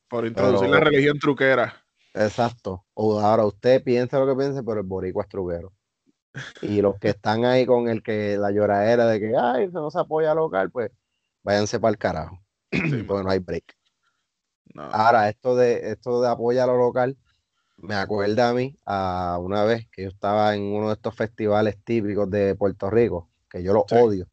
por 0.07 0.25
introducir 0.25 0.69
la 0.69 0.79
religión 0.79 1.19
truquera. 1.19 1.82
Exacto. 2.13 2.85
O 2.93 3.19
ahora 3.19 3.45
usted 3.45 3.83
piensa 3.83 4.19
lo 4.19 4.27
que 4.27 4.35
piense, 4.35 4.63
pero 4.63 4.81
el 4.81 4.85
boricua 4.85 5.23
es 5.23 5.29
truquero. 5.29 5.73
Y 6.61 6.81
los 6.81 6.97
que 6.99 7.09
están 7.09 7.45
ahí 7.45 7.65
con 7.65 7.89
el 7.89 8.01
que 8.01 8.37
la 8.37 8.51
lloradera 8.51 9.05
de 9.07 9.19
que, 9.19 9.33
ay, 9.37 9.67
se 9.67 9.73
nos 9.73 9.95
apoya 9.95 10.33
local, 10.33 10.71
pues 10.71 10.91
váyanse 11.43 11.79
para 11.79 11.91
el 11.91 11.97
carajo. 11.97 12.39
porque 13.07 13.23
no 13.23 13.29
hay 13.29 13.39
break. 13.39 13.75
Ahora, 14.75 15.29
esto 15.29 15.55
de, 15.55 15.91
esto 15.91 16.21
de 16.21 16.29
apoyar 16.29 16.69
a 16.69 16.73
lo 16.73 16.79
local, 16.79 17.17
me 17.77 17.95
acuerda 17.95 18.49
a 18.49 18.53
mí 18.53 18.75
a 18.85 19.37
una 19.39 19.63
vez 19.63 19.87
que 19.91 20.03
yo 20.03 20.09
estaba 20.09 20.55
en 20.55 20.63
uno 20.63 20.87
de 20.87 20.93
estos 20.93 21.15
festivales 21.15 21.77
típicos 21.83 22.29
de 22.29 22.55
Puerto 22.55 22.89
Rico, 22.89 23.29
que 23.49 23.61
yo 23.61 23.73
lo 23.73 23.85
odio. 23.91 24.27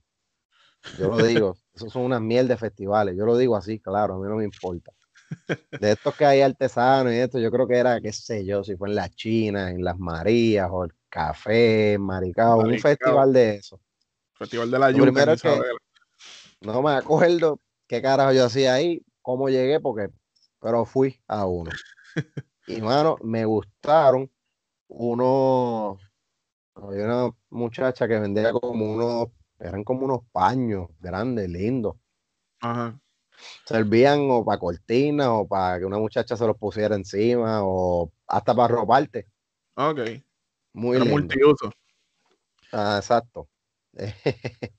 Yo 0.98 1.08
lo 1.08 1.22
digo, 1.24 1.56
esos 1.74 1.92
son 1.92 2.02
unas 2.02 2.20
miel 2.20 2.48
de 2.48 2.56
festivales. 2.56 3.16
Yo 3.16 3.26
lo 3.26 3.36
digo 3.36 3.56
así, 3.56 3.80
claro, 3.80 4.14
a 4.14 4.18
mí 4.18 4.28
no 4.28 4.36
me 4.36 4.44
importa. 4.44 4.92
De 5.80 5.92
estos 5.92 6.14
que 6.16 6.24
hay 6.24 6.40
artesanos 6.40 7.12
y 7.12 7.16
esto, 7.16 7.38
yo 7.38 7.50
creo 7.50 7.66
que 7.66 7.76
era, 7.76 8.00
qué 8.00 8.12
sé 8.12 8.44
yo, 8.44 8.62
si 8.64 8.76
fue 8.76 8.88
en 8.88 8.94
la 8.96 9.08
China, 9.08 9.70
en 9.70 9.84
las 9.84 9.98
Marías 9.98 10.68
o 10.70 10.84
el 10.84 10.92
Café, 11.08 11.96
Maricao, 11.98 12.60
un 12.60 12.78
festival 12.78 13.32
de 13.32 13.56
eso. 13.56 13.80
Festival 14.34 14.70
de 14.70 14.78
la 14.78 14.90
Yuca. 14.90 15.26
no 16.60 16.82
me 16.82 16.92
acuerdo 16.92 17.60
qué 17.86 18.02
carajo 18.02 18.32
yo 18.32 18.44
hacía 18.44 18.74
ahí, 18.74 19.02
cómo 19.22 19.48
llegué, 19.48 19.80
porque, 19.80 20.08
pero 20.60 20.84
fui 20.84 21.20
a 21.26 21.46
uno. 21.46 21.70
y 22.66 22.80
mano, 22.80 23.16
me 23.22 23.44
gustaron 23.44 24.30
unos, 24.88 26.00
había 26.74 27.04
una 27.04 27.30
muchacha 27.48 28.06
que 28.06 28.18
vendía 28.18 28.52
como 28.52 28.92
unos, 28.92 29.28
eran 29.58 29.84
como 29.84 30.04
unos 30.04 30.20
paños 30.32 30.88
grandes, 31.00 31.48
lindos. 31.48 31.96
Ajá 32.60 32.99
servían 33.64 34.28
o 34.30 34.44
para 34.44 34.58
cortinas 34.58 35.28
o 35.30 35.46
para 35.46 35.78
que 35.78 35.84
una 35.84 35.98
muchacha 35.98 36.36
se 36.36 36.46
los 36.46 36.56
pusiera 36.56 36.94
encima 36.96 37.60
o 37.62 38.12
hasta 38.26 38.54
para 38.54 38.74
robarte. 38.74 39.28
Ok. 39.74 40.00
Muy 40.72 40.98
multiuso. 40.98 41.70
Ah, 42.72 42.96
exacto. 42.98 43.48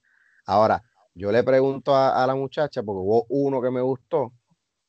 Ahora, 0.46 0.84
yo 1.14 1.32
le 1.32 1.44
pregunto 1.44 1.96
a, 1.96 2.26
la 2.26 2.36
muchacha, 2.36 2.84
porque 2.84 3.00
hubo 3.00 3.26
uno 3.30 3.62
que 3.62 3.72
me 3.72 3.82
gustó, 3.82 4.34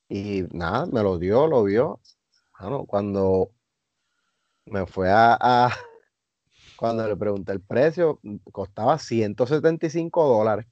y 0.09 0.45
nada, 0.51 0.87
me 0.87 1.03
lo 1.03 1.19
dio, 1.19 1.47
lo 1.47 1.65
vio. 1.65 2.01
Bueno, 2.59 2.85
cuando 2.87 3.51
me 4.67 4.87
fue 4.87 5.09
a, 5.11 5.39
cuando 6.77 7.07
le 7.07 7.17
pregunté 7.17 7.53
el 7.53 7.61
precio, 7.61 8.21
costaba 8.53 8.99
175 8.99 10.29
dólares. 10.29 10.67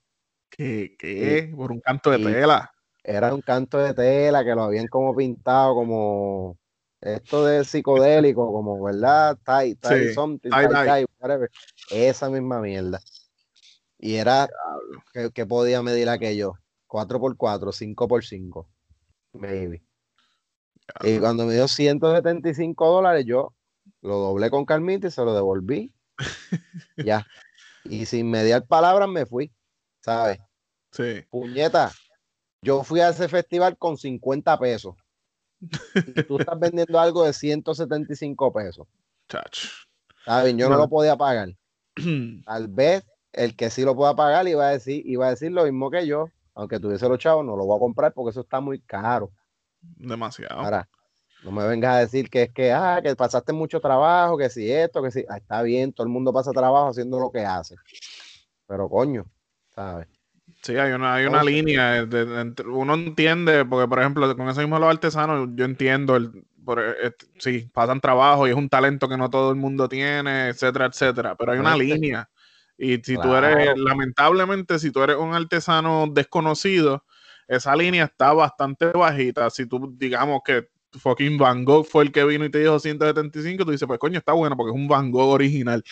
¿Qué? 0.49 0.97
¿Qué? 0.99 1.53
Por 1.55 1.73
un 1.73 1.81
canto 1.81 2.11
de 2.11 2.19
tela 2.19 2.73
era 3.11 3.35
un 3.35 3.41
canto 3.41 3.79
de 3.79 3.93
tela 3.93 4.45
que 4.45 4.55
lo 4.55 4.63
habían 4.63 4.87
como 4.87 5.15
pintado 5.15 5.75
como 5.75 6.57
esto 7.01 7.45
de 7.45 7.65
psicodélico, 7.65 8.53
como, 8.53 8.83
¿verdad? 8.83 9.37
Tai, 9.43 9.75
tai, 9.77 10.13
something, 10.13 10.51
tai, 10.51 11.05
whatever. 11.19 11.51
Esa 11.91 12.29
misma 12.29 12.61
mierda. 12.61 13.01
Y 13.99 14.17
era, 14.17 14.49
que, 15.35 15.47
podía 15.47 15.83
medir 15.83 16.09
aquello? 16.09 16.55
4x4, 16.89 17.73
5x5, 17.73 18.67
maybe. 19.33 19.83
Y 21.03 21.19
cuando 21.19 21.47
me 21.47 21.55
dio 21.55 21.69
175 21.69 22.87
dólares, 22.87 23.25
yo 23.27 23.55
lo 24.03 24.19
doblé 24.19 24.51
con 24.51 24.65
calmita 24.65 25.09
y 25.09 25.11
se 25.11 25.25
lo 25.25 25.35
devolví. 25.35 25.95
ya. 26.97 27.27
Y 27.85 28.07
sin 28.07 28.31
mediar 28.31 28.67
palabras 28.67 29.09
me 29.09 29.25
fui, 29.25 29.53
¿sabes? 30.01 30.39
Sí. 30.93 31.25
Puñeta, 31.31 31.93
yo 32.63 32.83
fui 32.85 33.01
a 33.01 33.11
ese 33.11 33.29
festival 33.29 33.77
con 33.77 33.97
50 33.97 34.59
pesos. 34.59 34.95
Y 35.95 36.23
tú 36.25 36.39
estás 36.39 36.59
vendiendo 36.59 36.99
algo 36.99 37.25
de 37.25 37.33
175 37.33 38.53
pesos. 38.53 38.87
¿Sabes? 40.25 40.57
Yo 40.57 40.69
no. 40.69 40.77
lo 40.77 40.89
podía 40.89 41.17
pagar. 41.17 41.51
Tal 42.45 42.69
vez 42.69 43.05
el 43.33 43.57
que 43.57 43.71
sí 43.71 43.83
lo 43.85 43.95
pueda 43.95 44.15
pagar 44.15 44.49
iba 44.49 44.69
a 44.69 44.73
decir, 44.73 45.03
iba 45.07 45.27
a 45.27 45.31
decir 45.31 45.53
lo 45.53 45.65
mismo 45.65 45.91
que 45.91 46.07
yo, 46.07 46.29
aunque 46.55 46.81
tuviese 46.81 47.09
los 47.09 47.19
chavos, 47.19 47.45
no 47.45 47.57
lo 47.57 47.65
voy 47.65 47.77
a 47.77 47.81
comprar 47.81 48.13
porque 48.13 48.31
eso 48.31 48.41
está 48.41 48.61
muy 48.61 48.81
caro. 48.81 49.31
Demasiado. 49.81 50.61
Ahora, 50.61 50.89
no 51.43 51.53
me 51.53 51.67
vengas 51.67 51.97
a 51.97 52.01
decir 52.01 52.29
que 52.29 52.43
es 52.43 52.53
que, 52.53 52.73
ah, 52.73 53.01
que 53.03 53.17
pasaste 53.17 53.53
mucho 53.53 53.81
trabajo, 53.81 54.37
que 54.37 54.51
si 54.51 54.71
esto, 54.71 55.03
que 55.03 55.11
si, 55.11 55.25
ah, 55.29 55.39
está 55.39 55.63
bien, 55.63 55.93
todo 55.93 56.07
el 56.07 56.13
mundo 56.13 56.33
pasa 56.33 56.51
trabajo 56.53 56.89
haciendo 56.89 57.19
lo 57.19 57.31
que 57.31 57.45
hace. 57.45 57.77
Pero 58.67 58.89
coño, 58.89 59.25
¿sabes? 59.71 60.07
Sí, 60.63 60.77
hay 60.77 60.93
una, 60.93 61.15
hay 61.15 61.27
una 61.27 61.43
línea. 61.43 62.07
uno 62.67 62.95
entiende, 62.95 63.65
porque 63.65 63.89
por 63.89 63.99
ejemplo, 63.99 64.37
con 64.37 64.49
eso 64.49 64.61
mismo 64.61 64.79
los 64.79 64.91
artesanos, 64.91 65.49
yo 65.55 65.65
entiendo, 65.65 66.17
el, 66.17 66.45
por, 66.65 66.81
eh, 66.81 67.13
sí, 67.39 67.71
pasan 67.73 68.01
trabajo 68.01 68.47
y 68.47 68.51
es 68.51 68.57
un 68.57 68.69
talento 68.69 69.09
que 69.09 69.17
no 69.17 69.31
todo 69.31 69.51
el 69.51 69.57
mundo 69.57 69.89
tiene, 69.89 70.49
etcétera, 70.49 70.87
etcétera. 70.87 71.35
Pero 71.37 71.53
hay 71.53 71.59
una 71.59 71.77
línea. 71.77 72.29
Y 72.77 72.97
si 72.97 73.17
tú 73.17 73.35
eres, 73.35 73.77
lamentablemente, 73.79 74.79
si 74.79 74.91
tú 74.91 75.03
eres 75.03 75.17
un 75.17 75.35
artesano 75.35 76.07
desconocido, 76.13 77.05
esa 77.47 77.75
línea 77.75 78.05
está 78.05 78.33
bastante 78.33 78.87
bajita. 78.87 79.51
Si 79.51 79.67
tú, 79.67 79.95
digamos 79.97 80.41
que 80.45 80.69
fucking 80.99 81.39
Van 81.39 81.65
Gogh 81.65 81.85
fue 81.85 82.05
el 82.05 82.13
que 82.13 82.25
vino 82.25 82.45
y 82.45 82.51
te 82.51 82.59
dijo 82.61 82.79
175, 82.79 83.65
tú 83.65 83.71
dices, 83.71 83.87
pues 83.87 83.99
coño, 83.99 84.19
está 84.19 84.33
bueno 84.33 84.57
porque 84.57 84.71
es 84.71 84.77
un 84.77 84.89
Van 84.89 85.11
Gogh 85.11 85.31
original. 85.31 85.83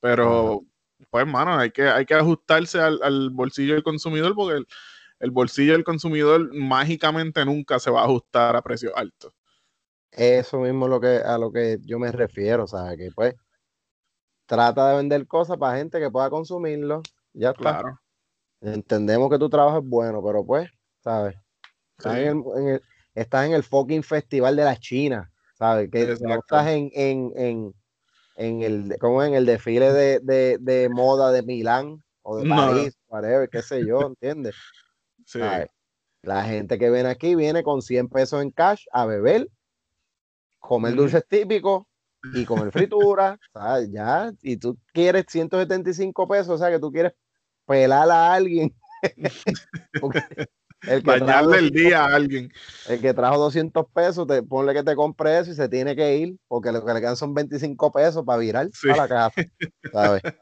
Pero 0.00 0.62
pues, 1.10 1.26
mano, 1.26 1.58
hay 1.58 1.70
que, 1.70 1.88
hay 1.88 2.04
que 2.06 2.14
ajustarse 2.14 2.80
al, 2.80 3.30
bolsillo 3.30 3.74
del 3.74 3.82
consumidor 3.82 4.34
porque 4.34 4.64
el, 5.20 5.30
bolsillo 5.30 5.72
del 5.72 5.84
consumidor 5.84 6.52
mágicamente 6.54 7.44
nunca 7.44 7.78
se 7.78 7.90
va 7.90 8.02
a 8.02 8.04
ajustar 8.04 8.56
a 8.56 8.62
precios 8.62 8.92
altos. 8.96 9.32
Eso 10.10 10.60
mismo 10.60 10.88
lo 10.88 11.00
que, 11.00 11.18
a 11.18 11.36
lo 11.36 11.52
que 11.52 11.78
yo 11.82 11.98
me 11.98 12.10
refiero, 12.10 12.66
¿sabes? 12.66 12.96
Que 12.96 13.10
pues 13.14 13.34
trata 14.46 14.90
de 14.90 14.96
vender 14.96 15.26
cosas 15.26 15.58
para 15.58 15.76
gente 15.76 16.00
que 16.00 16.10
pueda 16.10 16.30
consumirlo. 16.30 17.02
Ya 17.34 17.50
está. 17.50 17.80
Claro. 17.80 18.00
Entendemos 18.62 19.30
que 19.30 19.38
tu 19.38 19.50
trabajo 19.50 19.78
es 19.78 19.84
bueno, 19.84 20.22
pero 20.24 20.44
pues, 20.44 20.70
¿sabes? 21.00 21.36
Estás, 21.98 22.18
en, 22.18 22.44
el, 22.56 22.82
estás 23.14 23.46
en 23.46 23.52
el 23.52 23.62
fucking 23.62 24.02
festival 24.02 24.56
de 24.56 24.64
la 24.64 24.76
China, 24.76 25.30
¿sabes? 25.54 25.90
Que 25.90 26.16
no 26.20 26.34
estás 26.34 26.66
en, 26.68 26.90
en 26.94 27.32
en 27.36 27.74
el, 28.36 28.96
como 29.00 29.22
en 29.22 29.34
el 29.34 29.46
desfile 29.46 29.92
de, 29.92 30.58
de, 30.60 30.88
moda 30.88 31.32
de 31.32 31.42
Milán 31.42 32.02
o 32.22 32.36
de 32.38 32.48
París, 32.48 32.96
whatever, 33.08 33.48
qué 33.48 33.62
sé 33.62 33.84
yo, 33.86 34.00
¿entiendes? 34.02 34.54
Sí. 35.28 35.40
La 36.22 36.44
gente 36.44 36.78
que 36.78 36.88
viene 36.88 37.08
aquí 37.08 37.34
viene 37.34 37.64
con 37.64 37.82
100 37.82 38.08
pesos 38.08 38.40
en 38.40 38.52
cash 38.52 38.84
a 38.92 39.06
beber, 39.06 39.48
comer 40.60 40.94
dulces 40.94 41.24
típicos 41.28 41.82
y 42.32 42.44
comer 42.44 42.70
fritura, 42.72 43.36
¿sabes? 43.52 43.90
Ya, 43.90 44.32
y 44.40 44.56
tú 44.56 44.78
quieres 44.92 45.24
175 45.28 46.28
pesos, 46.28 46.48
o 46.48 46.58
sea, 46.58 46.70
que 46.70 46.78
tú 46.78 46.92
quieres 46.92 47.12
pelar 47.66 48.08
a 48.08 48.34
alguien. 48.34 48.72
El 50.82 51.02
que 51.02 51.10
Bañarle 51.10 51.58
el 51.58 51.70
día 51.70 52.04
a 52.04 52.14
alguien. 52.14 52.52
El 52.88 53.00
que 53.00 53.14
trajo 53.14 53.38
200 53.38 53.86
pesos, 53.94 54.26
te, 54.26 54.42
ponle 54.42 54.74
que 54.74 54.82
te 54.82 54.94
compre 54.94 55.38
eso 55.38 55.50
y 55.50 55.54
se 55.54 55.68
tiene 55.68 55.96
que 55.96 56.16
ir, 56.16 56.36
porque 56.48 56.72
lo 56.72 56.84
que 56.84 56.92
le 56.92 57.00
quedan 57.00 57.16
son 57.16 57.34
25 57.34 57.92
pesos 57.92 58.24
para 58.24 58.38
virar 58.38 58.68
a 58.92 58.96
la 58.96 59.08
casa. 59.08 59.42
¿Sabes? 59.92 60.22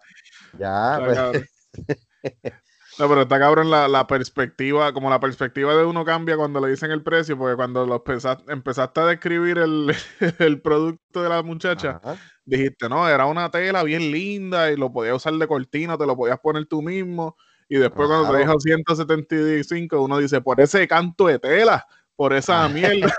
Ya, 0.56 1.00
pues. 1.04 1.50
No, 2.96 3.08
pero 3.08 3.22
está 3.22 3.40
cabrón 3.40 3.70
la, 3.70 3.88
la, 3.88 4.06
perspectiva, 4.06 4.92
como 4.92 5.10
la 5.10 5.18
perspectiva 5.18 5.74
de 5.74 5.84
uno 5.84 6.04
cambia 6.04 6.36
cuando 6.36 6.60
le 6.60 6.70
dicen 6.70 6.92
el 6.92 7.02
precio, 7.02 7.36
porque 7.36 7.56
cuando 7.56 7.84
lo 7.86 8.04
empezaste, 8.46 9.00
a 9.00 9.06
describir 9.06 9.58
el, 9.58 9.92
el, 10.38 10.60
producto 10.60 11.22
de 11.22 11.28
la 11.28 11.42
muchacha, 11.42 12.00
dijiste, 12.44 12.88
no, 12.88 13.08
era 13.08 13.26
una 13.26 13.50
tela 13.50 13.82
bien 13.82 14.12
linda 14.12 14.70
y 14.70 14.76
lo 14.76 14.92
podías 14.92 15.16
usar 15.16 15.34
de 15.34 15.48
cortina, 15.48 15.98
te 15.98 16.06
lo 16.06 16.16
podías 16.16 16.38
poner 16.38 16.66
tú 16.66 16.82
mismo. 16.82 17.36
Y 17.68 17.78
después 17.78 18.08
cuando 18.08 18.32
te 18.32 18.38
dijo 18.38 18.58
175, 18.58 20.02
uno 20.02 20.18
dice, 20.18 20.40
por 20.40 20.60
ese 20.60 20.86
canto 20.86 21.26
de 21.26 21.38
tela, 21.38 21.86
por 22.16 22.32
esa 22.32 22.68
mierda. 22.68 23.14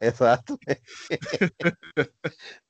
Exacto. 0.00 0.58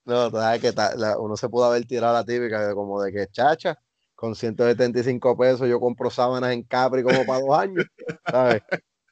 no, 0.05 0.31
sabes 0.31 0.61
que 0.61 0.73
uno 1.19 1.37
se 1.37 1.49
pudo 1.49 1.65
haber 1.65 1.85
tirado 1.87 2.13
la 2.13 2.25
típica 2.25 2.75
como 2.75 3.03
de 3.03 3.13
que 3.13 3.27
chacha, 3.29 3.79
con 4.15 4.35
175 4.35 5.37
pesos 5.37 5.69
yo 5.69 5.81
compro 5.81 6.11
sábanas 6.11 6.53
en 6.53 6.63
Capri 6.63 7.03
como 7.03 7.25
para 7.25 7.41
dos 7.41 7.59
años, 7.59 7.87
¿sabes? 8.31 8.63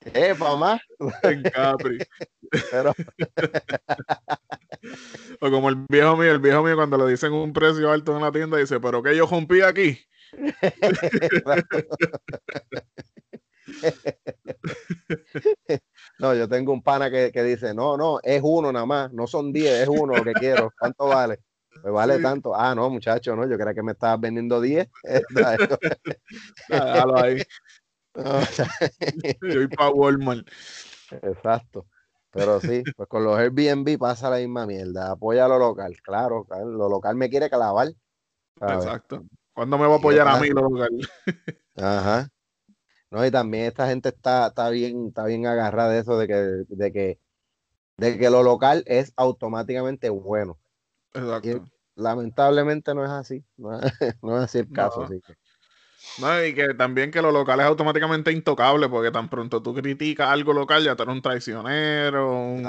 ¿Eh, 0.05 0.35
más? 0.35 0.81
En 1.23 1.43
Capri. 1.43 1.99
Pero... 2.71 2.93
o 5.41 5.51
como 5.51 5.69
el 5.69 5.77
viejo 5.89 6.17
mío, 6.17 6.33
el 6.33 6.39
viejo 6.39 6.63
mío 6.63 6.77
cuando 6.77 6.99
le 6.99 7.11
dicen 7.11 7.33
un 7.33 7.53
precio 7.53 7.91
alto 7.91 8.17
en 8.17 8.23
la 8.23 8.33
tienda 8.33 8.57
dice, 8.59 8.81
pero 8.81 9.03
que 9.03 9.17
yo 9.17 9.27
rompí 9.27 9.63
aquí. 9.63 9.99
no, 16.19 16.35
yo 16.35 16.49
tengo 16.49 16.73
un 16.73 16.83
pana 16.83 17.11
que, 17.11 17.31
dice, 17.43 17.75
no, 17.75 17.97
no, 17.97 18.19
es 18.23 18.41
uno 18.43 18.73
nada 18.73 18.87
más, 18.87 19.13
no 19.13 19.27
son 19.27 19.53
10, 19.53 19.83
es 19.83 19.89
uno 19.89 20.15
lo 20.15 20.25
que 20.25 20.33
quiero. 20.35 20.73
¿Cuánto 20.79 21.07
vale? 21.07 21.41
Me 21.85 21.91
vale 21.91 22.19
tanto. 22.19 22.55
Ah, 22.55 22.75
no, 22.75 22.91
muchacho, 22.91 23.37
no, 23.37 23.49
yo 23.49 23.57
creía 23.57 23.75
que 23.75 23.83
me 23.83 23.93
estabas 23.93 24.21
vendiendo 24.21 24.61
10. 24.61 24.89
Déjalo 26.69 26.69
ahí. 27.17 27.43
yo 28.15 29.55
voy 29.55 29.69
para 29.69 29.91
Walmart. 29.91 30.47
Exacto. 31.23 31.87
Pero 32.33 32.61
sí, 32.61 32.85
pues 32.97 33.09
con 33.09 33.25
los 33.25 33.37
Airbnb 33.37 33.99
pasa 33.99 34.31
la 34.31 34.37
misma 34.37 34.67
mierda. 34.67 35.13
Apoya 35.13 35.49
lo 35.49 35.59
local, 35.59 35.97
claro, 36.03 36.47
lo 36.49 36.89
local 36.89 37.17
me 37.17 37.29
quiere 37.29 37.51
clavar. 37.51 37.89
Exacto. 38.61 39.25
¿Cuándo 39.61 39.77
me 39.77 39.87
va 39.87 39.97
a 39.97 39.99
apoyar 39.99 40.27
a 40.27 40.41
mí 40.41 40.49
lo 40.49 40.71
local? 40.71 40.89
Ajá. 41.77 42.31
No, 43.11 43.27
y 43.27 43.31
también 43.31 43.65
esta 43.65 43.87
gente 43.89 44.09
está, 44.09 44.47
está 44.47 44.71
bien, 44.71 45.09
está 45.09 45.27
bien 45.27 45.47
agarrada 45.47 45.91
de 45.91 45.99
eso 45.99 46.17
de 46.17 46.27
que, 46.27 46.35
de 46.35 46.93
que, 46.93 47.21
de 47.99 48.19
que 48.19 48.31
lo 48.31 48.43
local 48.43 48.83
es 48.87 49.13
automáticamente 49.17 50.09
bueno. 50.09 50.59
Exacto. 51.13 51.63
lamentablemente 51.95 52.95
no 52.95 53.05
es 53.05 53.11
así. 53.11 53.45
No 53.59 53.79
es, 53.79 53.83
así 54.49 54.61
el 54.61 54.73
caso. 54.73 55.07
No, 56.21 56.43
y 56.43 56.55
que 56.55 56.73
también 56.73 57.11
que 57.11 57.21
lo 57.21 57.31
local 57.31 57.61
es 57.61 57.67
automáticamente 57.67 58.33
intocable, 58.33 58.89
porque 58.89 59.11
tan 59.11 59.29
pronto 59.29 59.63
tú 59.63 59.75
criticas 59.75 60.31
algo 60.31 60.55
local, 60.55 60.83
ya 60.85 60.97
tú 60.97 61.03
eres 61.03 61.17
un 61.17 61.21
traicionero, 61.21 62.33
un 62.33 62.67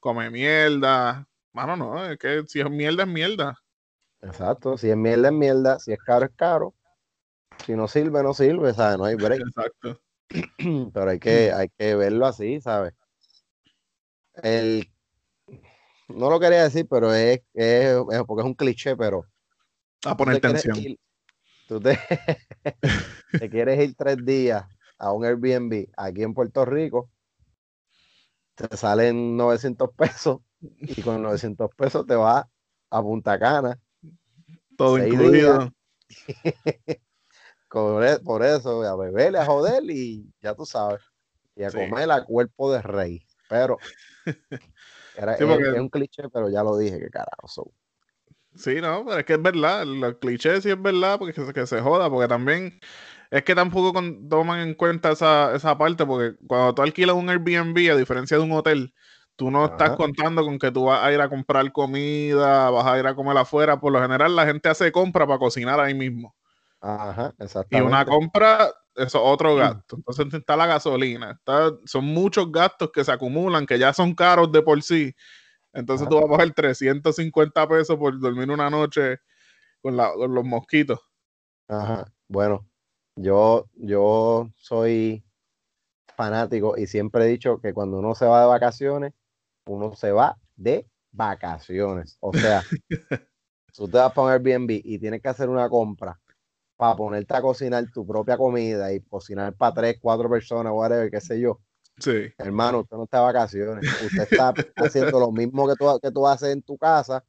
come 0.00 0.30
mierda. 0.30 1.28
Mano, 1.52 1.76
no, 1.76 2.06
es 2.06 2.16
que 2.16 2.42
si 2.46 2.60
es 2.60 2.70
mierda, 2.70 3.02
es 3.02 3.08
mierda. 3.10 3.58
Exacto, 4.22 4.76
si 4.76 4.90
es 4.90 4.96
mierda, 4.96 5.28
es 5.28 5.34
mierda, 5.34 5.78
si 5.78 5.92
es 5.92 5.98
caro, 5.98 6.26
es 6.26 6.32
caro. 6.36 6.74
Si 7.64 7.74
no 7.74 7.88
sirve, 7.88 8.22
no 8.22 8.34
sirve, 8.34 8.74
¿sabes? 8.74 8.98
No 8.98 9.04
hay 9.04 9.14
break. 9.14 9.40
Exacto. 9.40 10.00
Pero 10.92 11.10
hay 11.10 11.18
que, 11.18 11.52
hay 11.52 11.68
que 11.70 11.94
verlo 11.94 12.26
así, 12.26 12.60
¿sabes? 12.60 12.94
El, 14.42 14.90
no 16.08 16.30
lo 16.30 16.38
quería 16.38 16.62
decir, 16.62 16.86
pero 16.88 17.12
es, 17.14 17.40
es, 17.54 17.96
porque 18.26 18.42
es 18.42 18.46
un 18.46 18.54
cliché, 18.54 18.96
pero. 18.96 19.24
A 20.04 20.16
poner 20.16 20.40
tensión. 20.40 20.76
tú 21.66 21.80
te, 21.80 21.98
te 23.40 23.50
quieres 23.50 23.80
ir 23.82 23.94
tres 23.96 24.18
días 24.24 24.66
a 24.98 25.12
un 25.12 25.24
Airbnb 25.24 25.88
aquí 25.96 26.22
en 26.22 26.34
Puerto 26.34 26.64
Rico, 26.64 27.10
te 28.54 28.76
salen 28.76 29.36
900 29.36 29.90
pesos 29.94 30.40
y 30.60 31.02
con 31.02 31.22
900 31.22 31.70
pesos 31.74 32.06
te 32.06 32.14
vas 32.14 32.46
a 32.90 33.02
Punta 33.02 33.38
Cana. 33.38 33.78
Todo 34.76 34.98
incluido. 34.98 35.72
E, 37.76 38.18
por, 38.20 38.42
eso, 38.42 38.82
a 38.84 38.96
beberle, 38.96 39.38
a 39.38 39.44
joder 39.44 39.82
y 39.90 40.32
ya 40.40 40.54
tú 40.54 40.64
sabes. 40.64 41.02
Y 41.54 41.64
a 41.64 41.70
comer 41.70 42.10
a 42.10 42.24
cuerpo 42.24 42.72
de 42.72 42.80
rey. 42.80 43.26
Pero 43.50 43.76
era, 45.16 45.34
es, 45.34 45.42
un 45.42 45.90
cliché, 45.90 46.28
pero 46.32 46.48
ya 46.48 46.62
lo 46.62 46.78
dije, 46.78 46.98
que 46.98 47.10
carajo. 47.10 47.72
Sí, 48.54 48.80
no, 48.80 49.04
pero 49.04 49.18
es 49.18 49.26
que 49.26 49.34
es 49.34 49.42
verdad. 49.42 49.84
Los 49.84 50.14
clichés 50.14 50.62
sí 50.62 50.70
es 50.70 50.80
verdad, 50.80 51.18
porque 51.18 51.34
que, 51.34 51.52
que 51.52 51.66
se 51.66 51.80
joda, 51.80 52.08
porque 52.08 52.28
también 52.28 52.80
es 53.30 53.42
que 53.42 53.54
tampoco 53.54 54.00
toman 54.28 54.60
en 54.60 54.74
cuenta 54.74 55.12
esa, 55.12 55.54
esa, 55.54 55.76
parte, 55.76 56.06
porque 56.06 56.38
cuando 56.46 56.74
tú 56.74 56.82
alquilas 56.82 57.16
un 57.16 57.28
Airbnb, 57.28 57.90
a 57.90 57.96
diferencia 57.96 58.38
de 58.38 58.42
un 58.42 58.52
hotel, 58.52 58.94
tú 59.36 59.50
no 59.50 59.66
estás 59.66 59.90
contando 59.96 60.44
con 60.44 60.58
que 60.58 60.72
tú 60.72 60.86
vas 60.86 61.04
a 61.04 61.12
ir 61.12 61.20
a 61.20 61.28
comprar 61.28 61.70
comida, 61.70 62.70
vas 62.70 62.86
a 62.86 62.98
ir 62.98 63.06
a 63.06 63.14
comer 63.14 63.36
afuera. 63.36 63.78
Por 63.78 63.92
lo 63.92 64.00
general, 64.00 64.34
la 64.34 64.46
gente 64.46 64.68
hace 64.68 64.90
compra 64.90 65.26
para 65.26 65.38
cocinar 65.38 65.78
ahí 65.78 65.94
mismo. 65.94 66.34
Ajá, 66.80 67.34
exactamente. 67.38 67.76
Y 67.76 67.80
una 67.80 68.04
compra, 68.04 68.70
eso 68.94 69.22
otro 69.22 69.54
gasto. 69.56 69.96
Entonces 69.96 70.32
está 70.32 70.56
la 70.56 70.66
gasolina. 70.66 71.40
son 71.84 72.04
muchos 72.06 72.50
gastos 72.50 72.90
que 72.92 73.04
se 73.04 73.12
acumulan, 73.12 73.66
que 73.66 73.78
ya 73.78 73.92
son 73.92 74.14
caros 74.14 74.50
de 74.50 74.62
por 74.62 74.82
sí. 74.82 75.14
Entonces 75.72 76.08
tú 76.08 76.16
vas 76.16 76.24
a 76.24 76.28
pagar 76.28 76.50
350 76.54 77.68
pesos 77.68 77.96
por 77.96 78.18
dormir 78.18 78.50
una 78.50 78.70
noche 78.70 79.18
con, 79.82 79.96
con 79.96 80.34
los 80.34 80.44
mosquitos. 80.44 80.98
Ajá. 81.68 82.10
Bueno, 82.28 82.66
yo, 83.16 83.66
yo 83.74 84.50
soy 84.56 85.22
fanático 86.16 86.76
y 86.78 86.86
siempre 86.86 87.24
he 87.24 87.28
dicho 87.28 87.60
que 87.60 87.74
cuando 87.74 87.98
uno 87.98 88.14
se 88.14 88.24
va 88.24 88.40
de 88.40 88.46
vacaciones, 88.46 89.12
uno 89.66 89.94
se 89.94 90.12
va 90.12 90.38
de 90.56 90.86
vacaciones. 91.12 92.16
O 92.20 92.32
sea, 92.32 92.62
tú 93.74 93.88
te 93.88 93.98
vas 93.98 94.10
a 94.10 94.14
poner 94.14 94.34
Airbnb 94.34 94.70
y 94.70 94.98
tienes 94.98 95.20
que 95.20 95.28
hacer 95.28 95.48
una 95.48 95.68
compra 95.68 96.18
para 96.76 96.94
ponerte 96.94 97.34
a 97.34 97.40
cocinar 97.40 97.90
tu 97.90 98.06
propia 98.06 98.36
comida 98.36 98.92
y 98.92 99.00
cocinar 99.00 99.54
para 99.54 99.74
tres, 99.74 99.96
cuatro 100.00 100.28
personas, 100.28 100.72
whatever, 100.74 101.10
qué 101.10 101.20
sé 101.20 101.40
yo. 101.40 101.60
Sí. 101.98 102.26
Hermano, 102.36 102.80
usted 102.80 102.96
no 102.96 103.04
está 103.04 103.18
de 103.18 103.24
vacaciones. 103.24 104.02
Usted 104.04 104.28
está 104.30 104.52
haciendo 104.76 105.18
lo 105.18 105.32
mismo 105.32 105.66
que 105.66 105.74
tú, 105.74 105.98
que 106.02 106.10
tú 106.10 106.26
haces 106.26 106.50
en 106.50 106.62
tu 106.62 106.76
casa, 106.76 107.24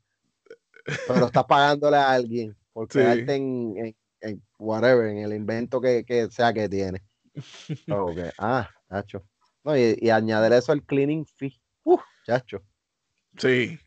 pero 1.07 1.27
estás 1.27 1.45
pagándole 1.45 1.95
a 1.95 2.11
alguien 2.11 2.55
por 2.73 2.87
quedarte 2.89 3.35
en, 3.35 3.95
en, 4.21 4.43
whatever, 4.59 5.07
en 5.07 5.19
el 5.19 5.33
invento 5.33 5.79
que, 5.79 6.03
que 6.03 6.29
sea 6.29 6.53
que 6.53 6.67
tiene. 6.69 7.01
Okay. 7.87 8.31
Ah, 8.39 8.67
chacho. 8.89 9.23
No, 9.63 9.77
y, 9.77 9.95
y, 10.01 10.09
añadir 10.09 10.53
eso 10.53 10.71
al 10.71 10.83
cleaning 10.83 11.25
fee. 11.25 11.61
Uf, 11.83 12.01
chacho. 12.27 12.61
Sí 13.37 13.79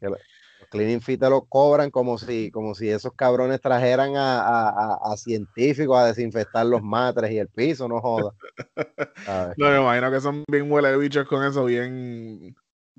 cleaning 0.71 1.01
fee 1.01 1.19
te 1.19 1.29
lo 1.29 1.45
cobran 1.47 1.91
como 1.91 2.17
si, 2.17 2.51
como 2.51 2.75
si 2.75 2.89
esos 2.89 3.13
cabrones 3.15 3.61
trajeran 3.61 4.13
a, 4.17 5.15
científicos 5.17 5.99
a 5.99 6.07
desinfectar 6.07 6.65
los 6.65 6.83
matres 6.83 7.33
y 7.33 7.39
el 7.39 7.49
piso, 7.49 7.89
no 7.89 8.01
joda. 8.01 8.33
No, 9.57 9.71
me 9.71 9.77
imagino 9.77 10.11
que 10.11 10.21
son 10.21 10.45
bien 10.49 10.71
huele 10.71 10.97
bichos 10.97 11.27
con 11.27 11.45
eso, 11.45 11.65
bien 11.65 12.55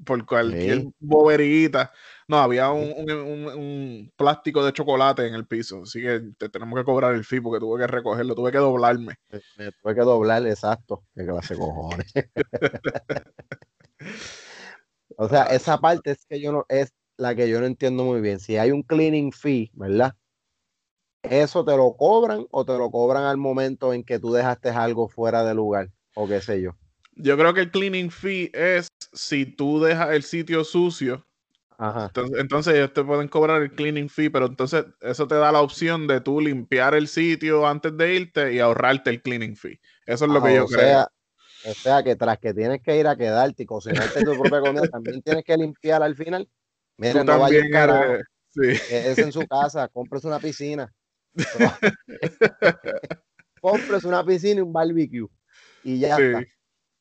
por 0.06 0.24
cualquier 0.26 0.86
boberita. 1.00 1.92
No, 2.28 2.38
había 2.38 2.70
un, 2.70 4.12
plástico 4.16 4.64
de 4.64 4.74
chocolate 4.74 5.28
en 5.28 5.34
el 5.34 5.48
piso, 5.48 5.82
así 5.84 6.02
que 6.02 6.22
te 6.38 6.50
tenemos 6.50 6.78
que 6.78 6.86
cobrar 6.86 7.16
el 7.16 7.26
fee 7.26 7.42
porque 7.42 7.60
tuve 7.60 7.80
que 7.80 7.88
recogerlo, 7.88 8.36
tuve 8.36 8.52
que 8.52 8.60
doblarme. 8.60 9.16
Me, 9.58 9.72
tuve 9.72 9.96
que 9.96 10.02
doblar, 10.02 10.46
exacto. 10.46 11.04
Qué 11.16 11.26
clase 11.26 11.56
cojones. 11.56 12.14
o 15.18 15.30
sea, 15.30 15.44
esa 15.44 15.78
parte 15.80 16.12
es 16.12 16.26
que 16.26 16.42
yo 16.42 16.52
no, 16.52 16.66
es, 16.70 16.94
la 17.18 17.36
que 17.36 17.48
yo 17.50 17.60
no 17.60 17.68
entiendo 17.68 18.04
muy 18.04 18.20
bien. 18.20 18.40
Si 18.40 18.58
hay 18.58 18.72
un 18.72 18.84
cleaning 18.84 19.32
fee, 19.32 19.72
¿verdad? 19.74 20.16
¿Eso 21.24 21.64
te 21.64 21.78
lo 21.78 21.96
cobran 21.96 22.48
o 22.50 22.66
te 22.66 22.78
lo 22.78 22.90
cobran 22.90 23.24
al 23.24 23.38
momento 23.38 23.94
en 23.94 24.04
que 24.04 24.20
tú 24.20 24.34
dejaste 24.34 24.70
algo 24.70 25.08
fuera 25.08 25.44
de 25.44 25.54
lugar? 25.54 25.90
O 26.16 26.28
qué 26.28 26.42
sé 26.42 26.62
yo. 26.62 26.72
Yo 27.14 27.38
creo 27.38 27.54
que 27.54 27.62
el 27.62 27.72
cleaning 27.72 28.10
fee 28.10 28.50
es 28.54 28.88
si 29.14 29.46
tú 29.46 29.80
dejas 29.80 30.12
el 30.12 30.24
sitio 30.24 30.64
sucio. 30.64 31.26
Ajá. 31.78 32.12
Entonces, 32.38 32.76
ellos 32.76 32.94
te 32.94 33.04
pueden 33.04 33.28
cobrar 33.28 33.62
el 33.62 33.72
cleaning 33.72 34.10
fee, 34.10 34.30
pero 34.30 34.46
entonces 34.46 34.86
eso 35.02 35.28
te 35.28 35.36
da 35.36 35.52
la 35.52 35.62
opción 35.62 36.08
de 36.08 36.22
tú 36.22 36.40
limpiar 36.40 36.96
el 36.96 37.08
sitio 37.08 37.68
antes 37.68 37.96
de 37.98 38.16
irte 38.16 38.54
y 38.54 38.60
ahorrarte 38.60 39.10
el 39.10 39.22
cleaning 39.22 39.56
fee. 39.56 39.80
Eso 40.06 40.26
es 40.26 40.32
lo 40.32 40.44
que 40.44 40.56
yo 40.56 40.66
creo. 40.66 41.08
O 41.66 41.74
sea 41.74 42.04
que 42.04 42.16
tras 42.16 42.40
que 42.40 42.54
tienes 42.54 42.82
que 42.82 42.98
ir 42.98 43.08
a 43.08 43.16
quedarte 43.16 43.64
y 43.64 43.66
cocinarte 43.66 44.24
tu 44.24 44.40
propia 44.40 44.62
comida, 44.62 44.88
también 44.92 45.22
tienes 45.22 45.44
que 45.44 45.58
limpiar 45.58 46.02
al 46.02 46.16
final. 46.16 46.50
Mira, 46.98 47.24
no 47.24 47.40
vaya 47.40 47.62
carajo. 47.70 48.24
Es 48.56 49.18
en 49.18 49.32
su 49.32 49.48
casa, 49.48 49.88
cómprese 49.88 50.28
una 50.28 50.40
piscina. 50.40 50.92
cómprese 53.62 54.08
una 54.08 54.26
piscina 54.26 54.60
y 54.60 54.62
un 54.62 54.74
barbecue. 54.74 55.28
Y 55.84 56.00
ya 56.00 56.18
está. 56.18 56.44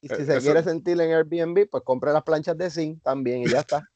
Y 0.02 0.08
si 0.08 0.24
se 0.24 0.38
quiere 0.38 0.62
sentir 0.62 1.00
en 1.00 1.12
Airbnb, 1.12 1.68
pues 1.68 1.82
compre 1.84 2.12
las 2.12 2.22
planchas 2.22 2.56
de 2.56 2.70
zinc 2.70 3.02
también 3.02 3.42
y 3.42 3.48
ya 3.48 3.60
está. 3.60 3.86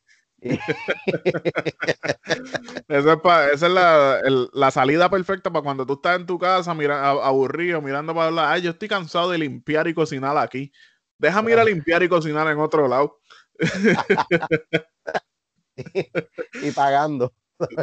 esa 2.89 3.21
es, 3.53 3.63
la, 3.63 4.21
la, 4.53 4.71
salida 4.71 5.09
perfecta 5.09 5.51
para 5.51 5.63
cuando 5.63 5.87
tú 5.87 5.95
estás 5.95 6.21
en 6.21 6.27
tu 6.27 6.39
casa 6.39 6.75
mira, 6.75 7.09
aburrido, 7.09 7.81
mirando 7.81 8.15
para 8.15 8.27
hablar. 8.27 8.53
Ay, 8.53 8.61
yo 8.63 8.73
estoy 8.73 8.89
cansado 8.89 9.31
de 9.31 9.39
limpiar 9.39 9.89
y 9.89 9.95
cocinar 9.95 10.37
aquí. 10.37 10.71
Déjame 11.19 11.53
ir 11.53 11.59
a 11.59 11.65
limpiar 11.65 12.03
y 12.03 12.09
cocinar 12.09 12.47
en 12.49 12.59
otro 12.59 12.89
lado. 12.89 13.21
y 16.63 16.71
pagando. 16.73 17.33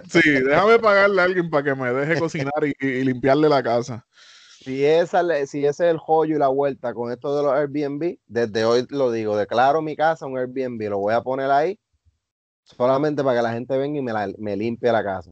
Sí, 0.09 0.21
déjame 0.21 0.77
pagarle 0.77 1.21
a 1.21 1.25
alguien 1.25 1.49
para 1.49 1.63
que 1.63 1.73
me 1.73 1.91
deje 1.93 2.19
cocinar 2.19 2.53
y, 2.63 2.75
limpiarle 3.03 3.49
la 3.49 3.63
casa. 3.63 4.05
Si, 4.59 4.85
esa, 4.85 5.23
si 5.47 5.65
ese 5.65 5.85
es 5.85 5.91
el 5.91 5.97
joyo 5.97 6.35
y 6.35 6.39
la 6.39 6.49
vuelta 6.49 6.93
con 6.93 7.11
esto 7.11 7.35
de 7.35 7.41
los 7.41 7.53
Airbnb, 7.53 8.19
desde 8.27 8.65
hoy 8.65 8.85
lo 8.89 9.11
digo, 9.11 9.35
declaro 9.35 9.81
mi 9.81 9.95
casa 9.95 10.27
un 10.27 10.37
Airbnb, 10.37 10.79
lo 10.89 10.99
voy 10.99 11.15
a 11.15 11.21
poner 11.21 11.49
ahí 11.49 11.79
solamente 12.75 13.23
para 13.23 13.37
que 13.37 13.43
la 13.43 13.53
gente 13.53 13.77
venga 13.77 13.99
y 13.99 14.01
me, 14.01 14.13
me 14.37 14.57
limpie 14.57 14.91
la 14.91 15.03
casa. 15.03 15.31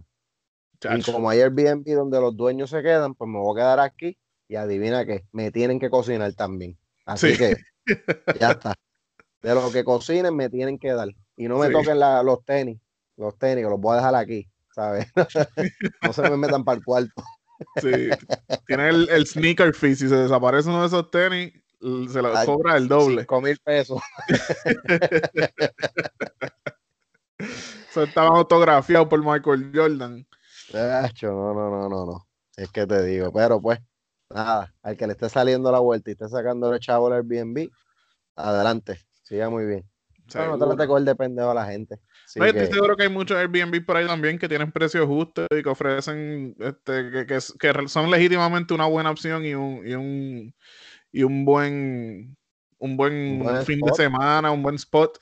Y 0.97 1.03
como 1.03 1.29
hay 1.29 1.41
Airbnb 1.41 1.85
donde 1.93 2.21
los 2.21 2.35
dueños 2.35 2.69
se 2.69 2.81
quedan, 2.81 3.13
pues 3.13 3.29
me 3.29 3.37
voy 3.37 3.59
a 3.59 3.63
quedar 3.63 3.79
aquí 3.79 4.17
y 4.47 4.55
adivina 4.55 5.05
que 5.05 5.25
me 5.31 5.51
tienen 5.51 5.79
que 5.79 5.89
cocinar 5.89 6.33
también. 6.33 6.77
Así 7.05 7.37
que 7.37 7.57
ya 8.39 8.51
está. 8.51 8.75
De 9.41 9.55
lo 9.55 9.71
que 9.71 9.83
cocinen 9.83 10.35
me 10.35 10.49
tienen 10.49 10.79
que 10.79 10.93
dar. 10.93 11.09
Y 11.35 11.47
no 11.47 11.57
me 11.57 11.69
toquen 11.69 11.99
los 11.99 12.45
tenis, 12.45 12.79
los 13.17 13.37
tenis, 13.37 13.63
que 13.63 13.69
los 13.69 13.79
voy 13.79 13.93
a 13.93 13.97
dejar 13.97 14.15
aquí, 14.15 14.49
¿sabes? 14.73 15.07
no 16.03 16.13
se 16.13 16.21
me 16.23 16.37
metan 16.37 16.63
para 16.63 16.77
el 16.77 16.83
cuarto. 16.83 17.23
sí, 17.81 18.09
tiene 18.67 18.89
el, 18.89 19.25
sneaker 19.25 19.73
fee, 19.73 19.95
si 19.95 20.09
se 20.09 20.15
desaparece 20.15 20.69
uno 20.69 20.81
de 20.81 20.87
esos 20.87 21.11
tenis, 21.11 21.53
se 22.11 22.21
lo 22.21 22.33
cobra 22.45 22.75
el 22.75 22.89
doble. 22.89 23.21
Cinco 23.21 23.41
mil 23.41 23.57
pesos. 23.63 24.01
Eso 27.39 28.03
estaba 28.03 28.37
autografiado 28.37 29.07
por 29.07 29.19
Michael 29.23 29.71
Jordan. 29.73 30.27
No, 30.73 31.53
no, 31.53 31.69
no, 31.69 31.89
no, 31.89 32.05
no. 32.05 32.27
Es 32.55 32.69
que 32.71 32.85
te 32.85 33.03
digo, 33.03 33.31
pero 33.31 33.61
pues, 33.61 33.79
nada, 34.29 34.73
al 34.83 34.97
que 34.97 35.07
le 35.07 35.13
esté 35.13 35.29
saliendo 35.29 35.71
la 35.71 35.79
vuelta 35.79 36.09
y 36.09 36.13
esté 36.13 36.27
sacando 36.27 36.73
el 36.73 36.79
chavo 36.79 37.07
al 37.07 37.13
Airbnb, 37.13 37.69
adelante, 38.35 38.99
siga 39.23 39.49
muy 39.49 39.65
bien. 39.65 39.89
No, 40.35 40.57
no 40.57 40.67
trate 40.67 40.87
con 40.87 40.99
el 40.99 41.05
dependejo 41.05 41.49
a 41.49 41.55
la 41.55 41.65
gente. 41.65 41.99
estoy 42.25 42.67
seguro 42.67 42.95
que 42.95 43.03
hay 43.03 43.09
muchos 43.09 43.37
Airbnb 43.37 43.83
por 43.83 43.97
ahí 43.97 44.05
también 44.05 44.37
que 44.37 44.47
tienen 44.47 44.71
precios 44.71 45.07
justos 45.07 45.47
y 45.49 45.63
que 45.63 45.69
ofrecen, 45.69 46.55
este, 46.59 47.25
que, 47.25 47.39
son 47.87 48.11
legítimamente 48.11 48.73
una 48.73 48.85
buena 48.85 49.09
opción 49.09 49.45
y 49.45 49.55
un, 49.55 49.87
y 49.87 49.93
un, 49.93 50.53
y 51.11 51.23
un 51.23 51.45
buen, 51.45 52.37
un 52.77 52.97
buen, 52.97 53.65
fin 53.65 53.79
de 53.79 53.93
semana, 53.93 54.51
un 54.51 54.61
buen 54.61 54.75
spot. 54.75 55.17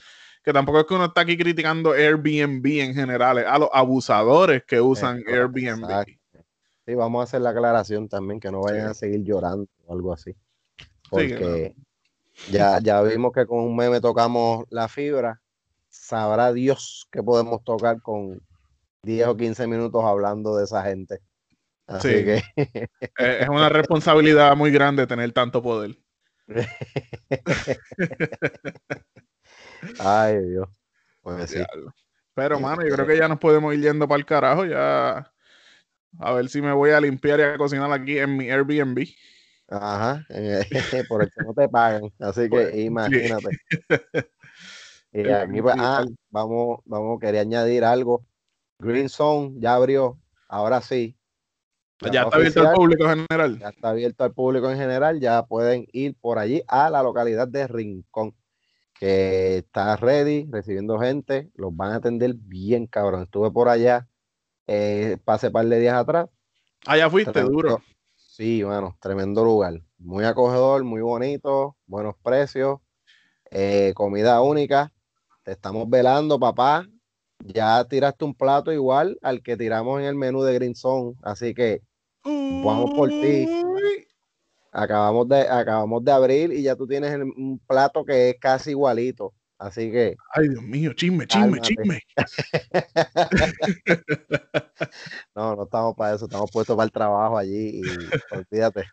Que 0.48 0.54
tampoco 0.54 0.80
es 0.80 0.86
que 0.86 0.94
uno 0.94 1.04
está 1.04 1.20
aquí 1.20 1.38
criticando 1.38 1.92
Airbnb 1.92 2.66
en 2.80 2.94
general, 2.94 3.40
a 3.40 3.60
los 3.60 3.68
abusadores 3.74 4.64
que 4.64 4.80
usan 4.80 5.22
Airbnb. 5.28 6.06
Sí, 6.86 6.96
vamos 6.96 7.20
a 7.20 7.24
hacer 7.26 7.42
la 7.42 7.50
aclaración 7.50 8.08
también, 8.08 8.40
que 8.40 8.50
no 8.50 8.62
vayan 8.62 8.88
a 8.88 8.94
seguir 8.94 9.26
llorando 9.26 9.68
o 9.86 9.92
algo 9.92 10.14
así. 10.14 10.34
Porque 11.10 11.76
ya, 12.50 12.80
ya 12.82 13.02
vimos 13.02 13.34
que 13.34 13.46
con 13.46 13.60
un 13.60 13.76
meme 13.76 14.00
tocamos 14.00 14.64
la 14.70 14.88
fibra. 14.88 15.42
Sabrá 15.90 16.54
Dios 16.54 17.10
que 17.12 17.22
podemos 17.22 17.62
tocar 17.66 18.02
con 18.02 18.42
10 19.04 19.28
o 19.28 19.36
15 19.36 19.68
minutos 19.68 20.02
hablando 20.06 20.56
de 20.56 20.64
esa 20.64 20.82
gente. 20.82 21.20
Así 21.88 22.24
que. 22.24 22.42
es 23.18 23.50
una 23.50 23.68
responsabilidad 23.68 24.56
muy 24.56 24.72
grande 24.72 25.08
tener 25.08 25.30
tanto 25.34 25.62
poder. 25.62 25.98
Ay, 30.00 30.42
Dios. 30.42 30.68
Pues 31.22 31.50
sí. 31.50 31.60
Pero, 32.34 32.60
mano, 32.60 32.84
yo 32.88 32.94
creo 32.94 33.08
que 33.08 33.18
ya 33.18 33.28
nos 33.28 33.40
podemos 33.40 33.74
ir 33.74 33.82
yendo 33.82 34.08
para 34.08 34.20
el 34.20 34.26
carajo. 34.26 34.66
Ya. 34.66 35.32
A 36.20 36.34
ver 36.34 36.50
si 36.50 36.62
me 36.62 36.74
voy 36.74 36.92
a 36.92 37.02
limpiar 37.02 37.40
y 37.40 37.44
a 37.44 37.58
cocinar 37.58 37.92
aquí 37.92 38.18
en 38.18 38.38
mi 38.38 38.50
Airbnb. 38.50 39.08
Ajá, 39.70 40.26
por 41.10 41.30
que 41.30 41.44
no 41.44 41.54
te 41.54 41.68
pagan. 41.70 42.12
Así 42.20 42.42
que 42.44 42.50
pues, 42.50 42.76
imagínate. 42.76 43.50
Y 45.14 45.30
aquí, 45.30 45.62
pues, 45.62 45.74
ah, 45.80 46.06
vamos, 46.30 46.82
vamos, 46.86 47.20
quería 47.20 47.42
añadir 47.42 47.84
algo. 47.84 48.26
Green 48.78 49.10
Zone 49.10 49.56
ya 49.58 49.74
abrió, 49.74 50.20
ahora 50.48 50.82
sí. 50.82 51.18
Ya, 52.12 52.24
está 52.24 52.38
abierto 52.38 52.68
al 52.68 52.76
público 52.76 53.04
en 53.06 53.26
general. 53.28 53.58
Ya 53.58 53.70
está 53.70 53.90
abierto 53.90 54.24
al 54.26 54.34
público 54.34 54.70
en 54.70 54.78
general, 54.78 55.20
ya 55.20 55.44
pueden 55.44 55.88
ir 55.92 56.16
por 56.20 56.38
allí 56.38 56.62
a 56.68 56.92
la 56.92 57.02
localidad 57.02 57.48
de 57.48 57.68
Rincón, 57.68 58.36
que 59.00 59.58
está 59.58 59.96
ready, 59.96 60.48
recibiendo 60.50 61.00
gente, 61.00 61.50
los 61.56 61.76
van 61.76 61.92
a 61.92 61.96
atender 61.96 62.34
bien, 62.36 62.88
cabrón. 62.88 63.24
Estuve 63.24 63.52
por 63.52 63.70
allá, 63.70 64.08
eh, 64.66 65.18
pasé 65.24 65.52
par 65.52 65.66
de 65.66 65.80
días 65.80 65.96
atrás. 65.96 66.30
Allá 66.86 67.10
fuiste, 67.10 67.42
duro. 67.42 67.82
Sí, 68.16 68.64
bueno, 68.64 68.98
tremendo 69.00 69.44
lugar. 69.44 69.82
Muy 69.98 70.24
acogedor, 70.24 70.84
muy 70.84 71.02
bonito, 71.02 71.76
buenos 71.86 72.16
precios, 72.24 72.80
eh, 73.50 73.94
comida 73.96 74.42
única. 74.42 74.94
Te 75.44 75.54
estamos 75.54 75.90
velando, 75.90 76.40
papá. 76.40 76.88
Ya 77.40 77.84
tiraste 77.86 78.26
un 78.26 78.34
plato 78.34 78.72
igual 78.72 79.18
al 79.22 79.42
que 79.44 79.58
tiramos 79.58 80.00
en 80.00 80.06
el 80.08 80.16
menú 80.16 80.44
de 80.44 80.54
Green 80.56 80.76
Zone, 80.76 81.16
así 81.22 81.54
que 81.54 81.82
vamos 82.24 82.92
por 82.96 83.10
ti. 83.10 83.48
Acabamos 84.72 85.28
de, 85.28 85.48
acabamos 85.48 86.04
de 86.04 86.12
abrir 86.12 86.54
y 86.54 86.64
ya 86.64 86.76
tú 86.76 86.88
tienes 86.88 87.16
un 87.16 87.60
plato 87.66 88.06
que 88.06 88.32
es 88.32 88.36
casi 88.40 88.72
igualito. 88.72 89.34
Así 89.58 89.92
que. 89.92 90.16
Ay, 90.34 90.50
Dios 90.50 90.62
mío, 90.62 90.94
chisme, 90.94 91.26
chisme, 91.26 91.60
chisme. 91.62 92.02
no, 95.36 95.56
no 95.56 95.64
estamos 95.64 95.96
para 95.96 96.16
eso, 96.16 96.26
estamos 96.26 96.52
puestos 96.52 96.76
para 96.76 96.86
el 96.86 96.92
trabajo 96.92 97.38
allí 97.38 97.80
y 97.80 97.82
olvídate. 98.36 98.84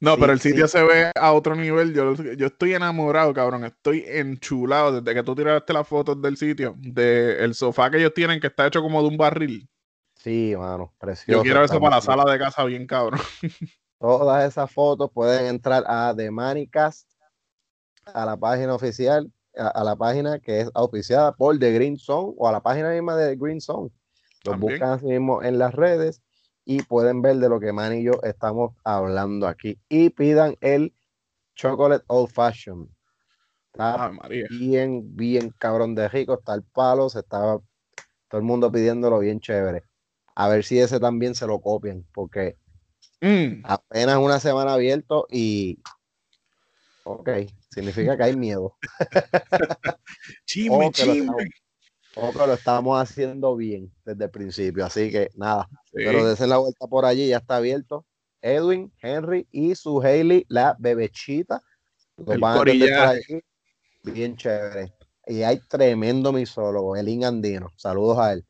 No, 0.00 0.16
pero 0.16 0.32
el 0.32 0.40
sitio 0.40 0.68
se 0.68 0.82
ve 0.82 1.10
a 1.14 1.32
otro 1.32 1.56
nivel. 1.56 1.92
Yo, 1.92 2.14
yo 2.14 2.46
estoy 2.46 2.74
enamorado, 2.74 3.34
cabrón. 3.34 3.64
Estoy 3.64 4.04
enchulado 4.06 5.00
desde 5.00 5.14
que 5.14 5.24
tú 5.24 5.34
tiraste 5.34 5.72
las 5.72 5.88
fotos 5.88 6.22
del 6.22 6.36
sitio, 6.36 6.74
del 6.78 7.54
sofá 7.54 7.90
que 7.90 7.98
ellos 7.98 8.14
tienen, 8.14 8.40
que 8.40 8.46
está 8.46 8.66
hecho 8.66 8.80
como 8.80 9.02
de 9.02 9.08
un 9.08 9.16
barril. 9.16 9.68
Sí, 10.14 10.54
mano, 10.56 10.94
precioso. 10.98 11.38
Yo 11.38 11.42
quiero 11.42 11.64
eso 11.64 11.80
para 11.80 11.96
la 11.96 12.02
sala 12.02 12.30
de 12.30 12.38
casa 12.38 12.64
bien, 12.64 12.86
cabrón. 12.86 13.20
Todas 13.98 14.48
esas 14.48 14.70
fotos 14.70 15.10
pueden 15.12 15.46
entrar 15.46 15.84
a 15.86 16.14
The 16.16 16.30
Manicast, 16.30 17.10
a 18.06 18.24
la 18.24 18.36
página 18.36 18.74
oficial, 18.74 19.32
a, 19.56 19.82
la 19.82 19.96
página 19.96 20.38
que 20.38 20.60
es 20.60 20.70
auspiciada 20.74 21.32
por 21.32 21.58
The 21.58 21.72
Green 21.72 21.98
Zone 21.98 22.34
o 22.36 22.48
a 22.48 22.52
la 22.52 22.60
página 22.60 22.90
misma 22.90 23.16
de 23.16 23.30
The 23.30 23.36
Green 23.36 23.60
Zone. 23.60 23.90
Los 24.44 24.58
buscan 24.58 24.90
así 24.90 25.06
mismo 25.06 25.42
en 25.42 25.58
las 25.58 25.74
redes 25.74 26.22
y 26.64 26.82
pueden 26.82 27.22
ver 27.22 27.36
de 27.36 27.48
lo 27.48 27.58
que 27.58 27.72
Man 27.72 27.98
y 27.98 28.04
yo 28.04 28.12
estamos 28.22 28.74
hablando 28.84 29.48
aquí. 29.48 29.80
Y 29.88 30.10
pidan 30.10 30.56
el 30.60 30.94
Chocolate 31.56 32.04
Old 32.06 32.30
Fashion. 32.30 32.88
Está 33.72 34.12
bien, 34.50 35.16
bien 35.16 35.52
cabrón 35.58 35.94
de 35.94 36.08
rico. 36.08 36.34
Está 36.34 36.54
el 36.54 36.62
palo, 36.62 37.08
se 37.08 37.20
estaba 37.20 37.60
todo 38.28 38.38
el 38.38 38.42
mundo 38.42 38.70
pidiéndolo 38.70 39.18
bien 39.18 39.40
chévere. 39.40 39.82
A 40.34 40.48
ver 40.48 40.62
si 40.62 40.78
ese 40.78 41.00
también 41.00 41.34
se 41.34 41.46
lo 41.46 41.60
copian, 41.60 42.06
porque 42.12 42.58
mm. 43.20 43.62
apenas 43.64 44.18
una 44.18 44.40
semana 44.40 44.74
abierto 44.74 45.26
y. 45.30 45.78
Ok, 47.04 47.30
significa 47.70 48.16
que 48.16 48.22
hay 48.24 48.36
miedo. 48.36 48.76
chisme, 50.44 50.90
chisme 50.92 51.48
que 52.32 52.46
lo 52.46 52.54
estamos 52.54 53.00
haciendo 53.00 53.56
bien 53.56 53.92
desde 54.04 54.24
el 54.24 54.30
principio. 54.30 54.84
Así 54.84 55.10
que 55.10 55.30
nada, 55.34 55.68
pero 55.92 56.24
desen 56.24 56.50
la 56.50 56.58
vuelta 56.58 56.86
por 56.86 57.04
allí, 57.04 57.28
ya 57.28 57.38
está 57.38 57.56
abierto. 57.56 58.04
Edwin, 58.40 58.92
Henry 59.02 59.46
y 59.50 59.74
su 59.74 60.00
Hailey, 60.00 60.44
la 60.48 60.76
bebechita. 60.78 61.62
Los 62.16 62.38
van 62.38 62.54
a 62.54 62.58
por 62.58 62.68
allí. 62.68 63.40
Bien 64.04 64.36
chévere. 64.36 64.92
Y 65.26 65.42
hay 65.42 65.60
tremendo 65.68 66.32
misólogo, 66.32 66.96
el 66.96 67.24
Andino. 67.24 67.70
Saludos 67.76 68.18
a 68.18 68.32
él. 68.32 68.46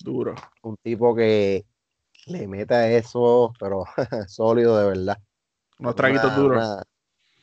Duro. 0.00 0.34
Un 0.62 0.76
tipo 0.76 1.14
que 1.14 1.64
le 2.26 2.46
mete 2.46 2.96
eso, 2.96 3.52
pero 3.58 3.84
sólido 4.28 4.78
de 4.78 4.86
verdad. 4.86 5.18
Unos 5.78 5.94
traguitos 5.94 6.34
duros 6.36 6.82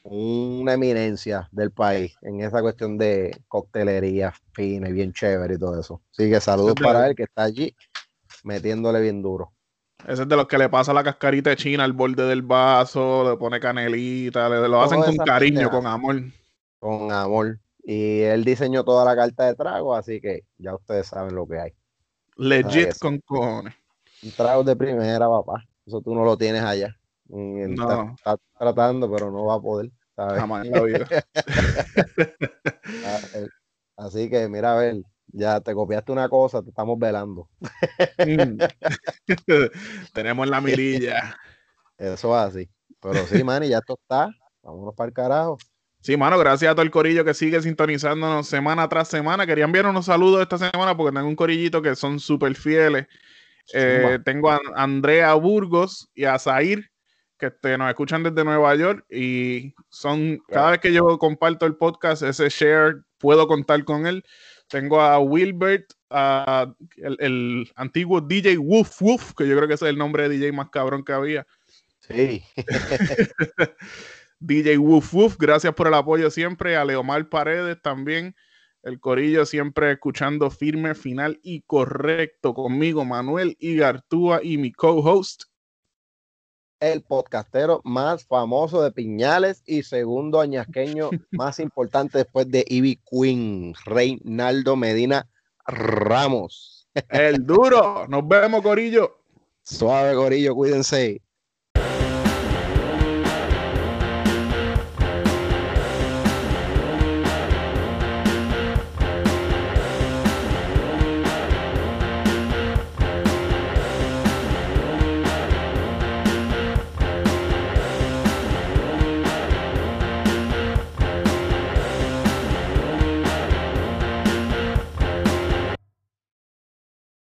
una 0.03 0.73
eminencia 0.73 1.47
del 1.51 1.71
país 1.71 2.15
en 2.21 2.41
esa 2.41 2.61
cuestión 2.61 2.97
de 2.97 3.41
coctelería 3.47 4.33
fina 4.51 4.89
y 4.89 4.91
bien 4.91 5.13
chévere 5.13 5.55
y 5.55 5.57
todo 5.57 5.79
eso. 5.79 6.01
Así 6.11 6.29
que 6.29 6.39
saludos 6.39 6.75
para 6.81 7.07
él 7.07 7.15
que 7.15 7.23
está 7.23 7.43
allí 7.43 7.75
metiéndole 8.43 8.99
bien 9.01 9.21
duro. 9.21 9.53
Ese 10.05 10.23
es 10.23 10.27
de 10.27 10.35
los 10.35 10.47
que 10.47 10.57
le 10.57 10.67
pasa 10.67 10.91
la 10.93 11.03
cascarita 11.03 11.51
de 11.51 11.55
china 11.55 11.85
al 11.85 11.93
borde 11.93 12.25
del 12.25 12.41
vaso, 12.41 13.29
le 13.29 13.37
pone 13.37 13.59
canelita, 13.61 14.49
le, 14.49 14.67
lo 14.67 14.81
hacen 14.81 15.01
con 15.01 15.15
cariño, 15.15 15.69
con 15.69 15.87
amor. 15.87 16.21
Con 16.79 17.11
amor. 17.11 17.59
Y 17.81 18.19
él 18.19 18.43
diseñó 18.43 18.83
toda 18.83 19.05
la 19.05 19.15
carta 19.15 19.45
de 19.45 19.55
trago, 19.55 19.95
así 19.95 20.19
que 20.19 20.41
ya 20.57 20.75
ustedes 20.75 21.07
saben 21.07 21.35
lo 21.35 21.47
que 21.47 21.59
hay. 21.59 21.71
Legit 22.35 22.97
con 22.99 23.19
cojones. 23.19 23.73
Un 24.23 24.31
trago 24.31 24.63
de 24.63 24.75
primera, 24.75 25.27
papá. 25.27 25.63
Eso 25.85 26.01
tú 26.01 26.15
no 26.15 26.23
lo 26.23 26.37
tienes 26.37 26.63
allá. 26.63 26.95
No. 27.25 28.15
Está, 28.15 28.37
tratando, 28.57 29.11
pero 29.11 29.31
no 29.31 29.45
va 29.45 29.55
a 29.55 29.61
poder. 29.61 29.91
Jamás 30.15 30.67
la 30.67 30.81
vida. 30.81 31.07
Ah, 33.05 34.05
así 34.05 34.29
que, 34.29 34.47
mira, 34.47 34.73
a 34.73 34.77
ver, 34.77 34.97
ya 35.27 35.59
te 35.61 35.73
copiaste 35.73 36.11
una 36.11 36.29
cosa, 36.29 36.61
te 36.61 36.69
estamos 36.69 36.99
velando. 36.99 37.49
Mm. 38.17 38.57
Tenemos 40.13 40.47
la 40.47 40.61
mirilla. 40.61 41.37
Eso 41.97 42.37
es 42.37 42.43
así. 42.43 42.69
Pero 43.01 43.25
sí, 43.27 43.43
man, 43.43 43.63
y 43.63 43.69
ya 43.69 43.79
esto 43.79 43.97
está. 44.01 44.29
Vámonos 44.61 44.93
para 44.95 45.07
el 45.07 45.13
carajo. 45.13 45.57
Sí, 46.01 46.17
mano, 46.17 46.37
gracias 46.37 46.71
a 46.71 46.75
todo 46.75 46.83
el 46.83 46.91
corillo 46.91 47.23
que 47.23 47.33
sigue 47.33 47.61
sintonizándonos 47.61 48.47
semana 48.47 48.87
tras 48.89 49.07
semana. 49.07 49.45
Quería 49.45 49.65
enviar 49.65 49.87
unos 49.87 50.05
saludos 50.05 50.41
esta 50.41 50.57
semana 50.57 50.95
porque 50.95 51.15
tengo 51.15 51.27
un 51.27 51.35
corillito 51.35 51.81
que 51.81 51.95
son 51.95 52.19
súper 52.19 52.55
fieles. 52.55 53.07
Eh, 53.73 54.19
tengo 54.25 54.51
a 54.51 54.59
Andrea 54.75 55.33
Burgos 55.35 56.09
y 56.13 56.25
a 56.25 56.37
Zair 56.37 56.91
que 57.43 57.47
este, 57.47 57.77
nos 57.77 57.89
escuchan 57.89 58.23
desde 58.23 58.43
Nueva 58.43 58.73
York 58.75 59.05
y 59.09 59.73
son, 59.89 60.41
cada 60.47 60.71
vez 60.71 60.79
que 60.79 60.93
yo 60.93 61.17
comparto 61.17 61.65
el 61.65 61.75
podcast, 61.75 62.23
ese 62.23 62.49
share, 62.49 63.01
puedo 63.17 63.47
contar 63.47 63.83
con 63.83 64.07
él. 64.07 64.23
Tengo 64.69 65.01
a 65.01 65.19
Wilbert, 65.19 65.85
a 66.09 66.73
el, 66.97 67.69
antiguo 67.75 68.21
DJ 68.21 68.57
Woof 68.57 69.01
Woof, 69.01 69.33
que 69.33 69.47
yo 69.47 69.55
creo 69.55 69.67
que 69.67 69.73
ese 69.73 69.85
es 69.85 69.89
el 69.89 69.97
nombre 69.97 70.23
de 70.23 70.37
DJ 70.37 70.51
más 70.53 70.69
cabrón 70.69 71.03
que 71.03 71.13
había. 71.13 71.45
Sí. 71.99 72.43
DJ 74.39 74.77
Woof 74.77 75.13
Woof, 75.13 75.37
gracias 75.37 75.73
por 75.73 75.87
el 75.87 75.93
apoyo 75.93 76.29
siempre. 76.29 76.75
A 76.75 76.85
Leomar 76.85 77.27
Paredes 77.27 77.81
también. 77.81 78.35
El 78.83 78.99
Corillo 78.99 79.45
siempre 79.45 79.91
escuchando 79.91 80.51
firme, 80.51 80.93
final 80.93 81.39
y 81.41 81.61
correcto 81.61 82.53
conmigo, 82.53 83.05
Manuel 83.05 83.55
Igartúa 83.59 84.41
y 84.43 84.57
mi 84.57 84.71
co-host 84.71 85.43
el 86.91 87.01
podcastero 87.01 87.79
más 87.85 88.25
famoso 88.25 88.83
de 88.83 88.91
Piñales 88.91 89.63
y 89.65 89.83
segundo 89.83 90.41
añasqueño 90.41 91.11
más 91.31 91.59
importante 91.61 92.17
después 92.17 92.49
de 92.49 92.65
Ivy 92.67 93.01
Queen, 93.09 93.73
Reinaldo 93.85 94.75
Medina 94.75 95.29
Ramos. 95.65 96.89
El 97.07 97.45
duro. 97.45 98.05
Nos 98.09 98.27
vemos, 98.27 98.61
Corillo. 98.61 99.17
Suave, 99.61 100.13
Corillo, 100.13 100.53
cuídense. 100.55 101.21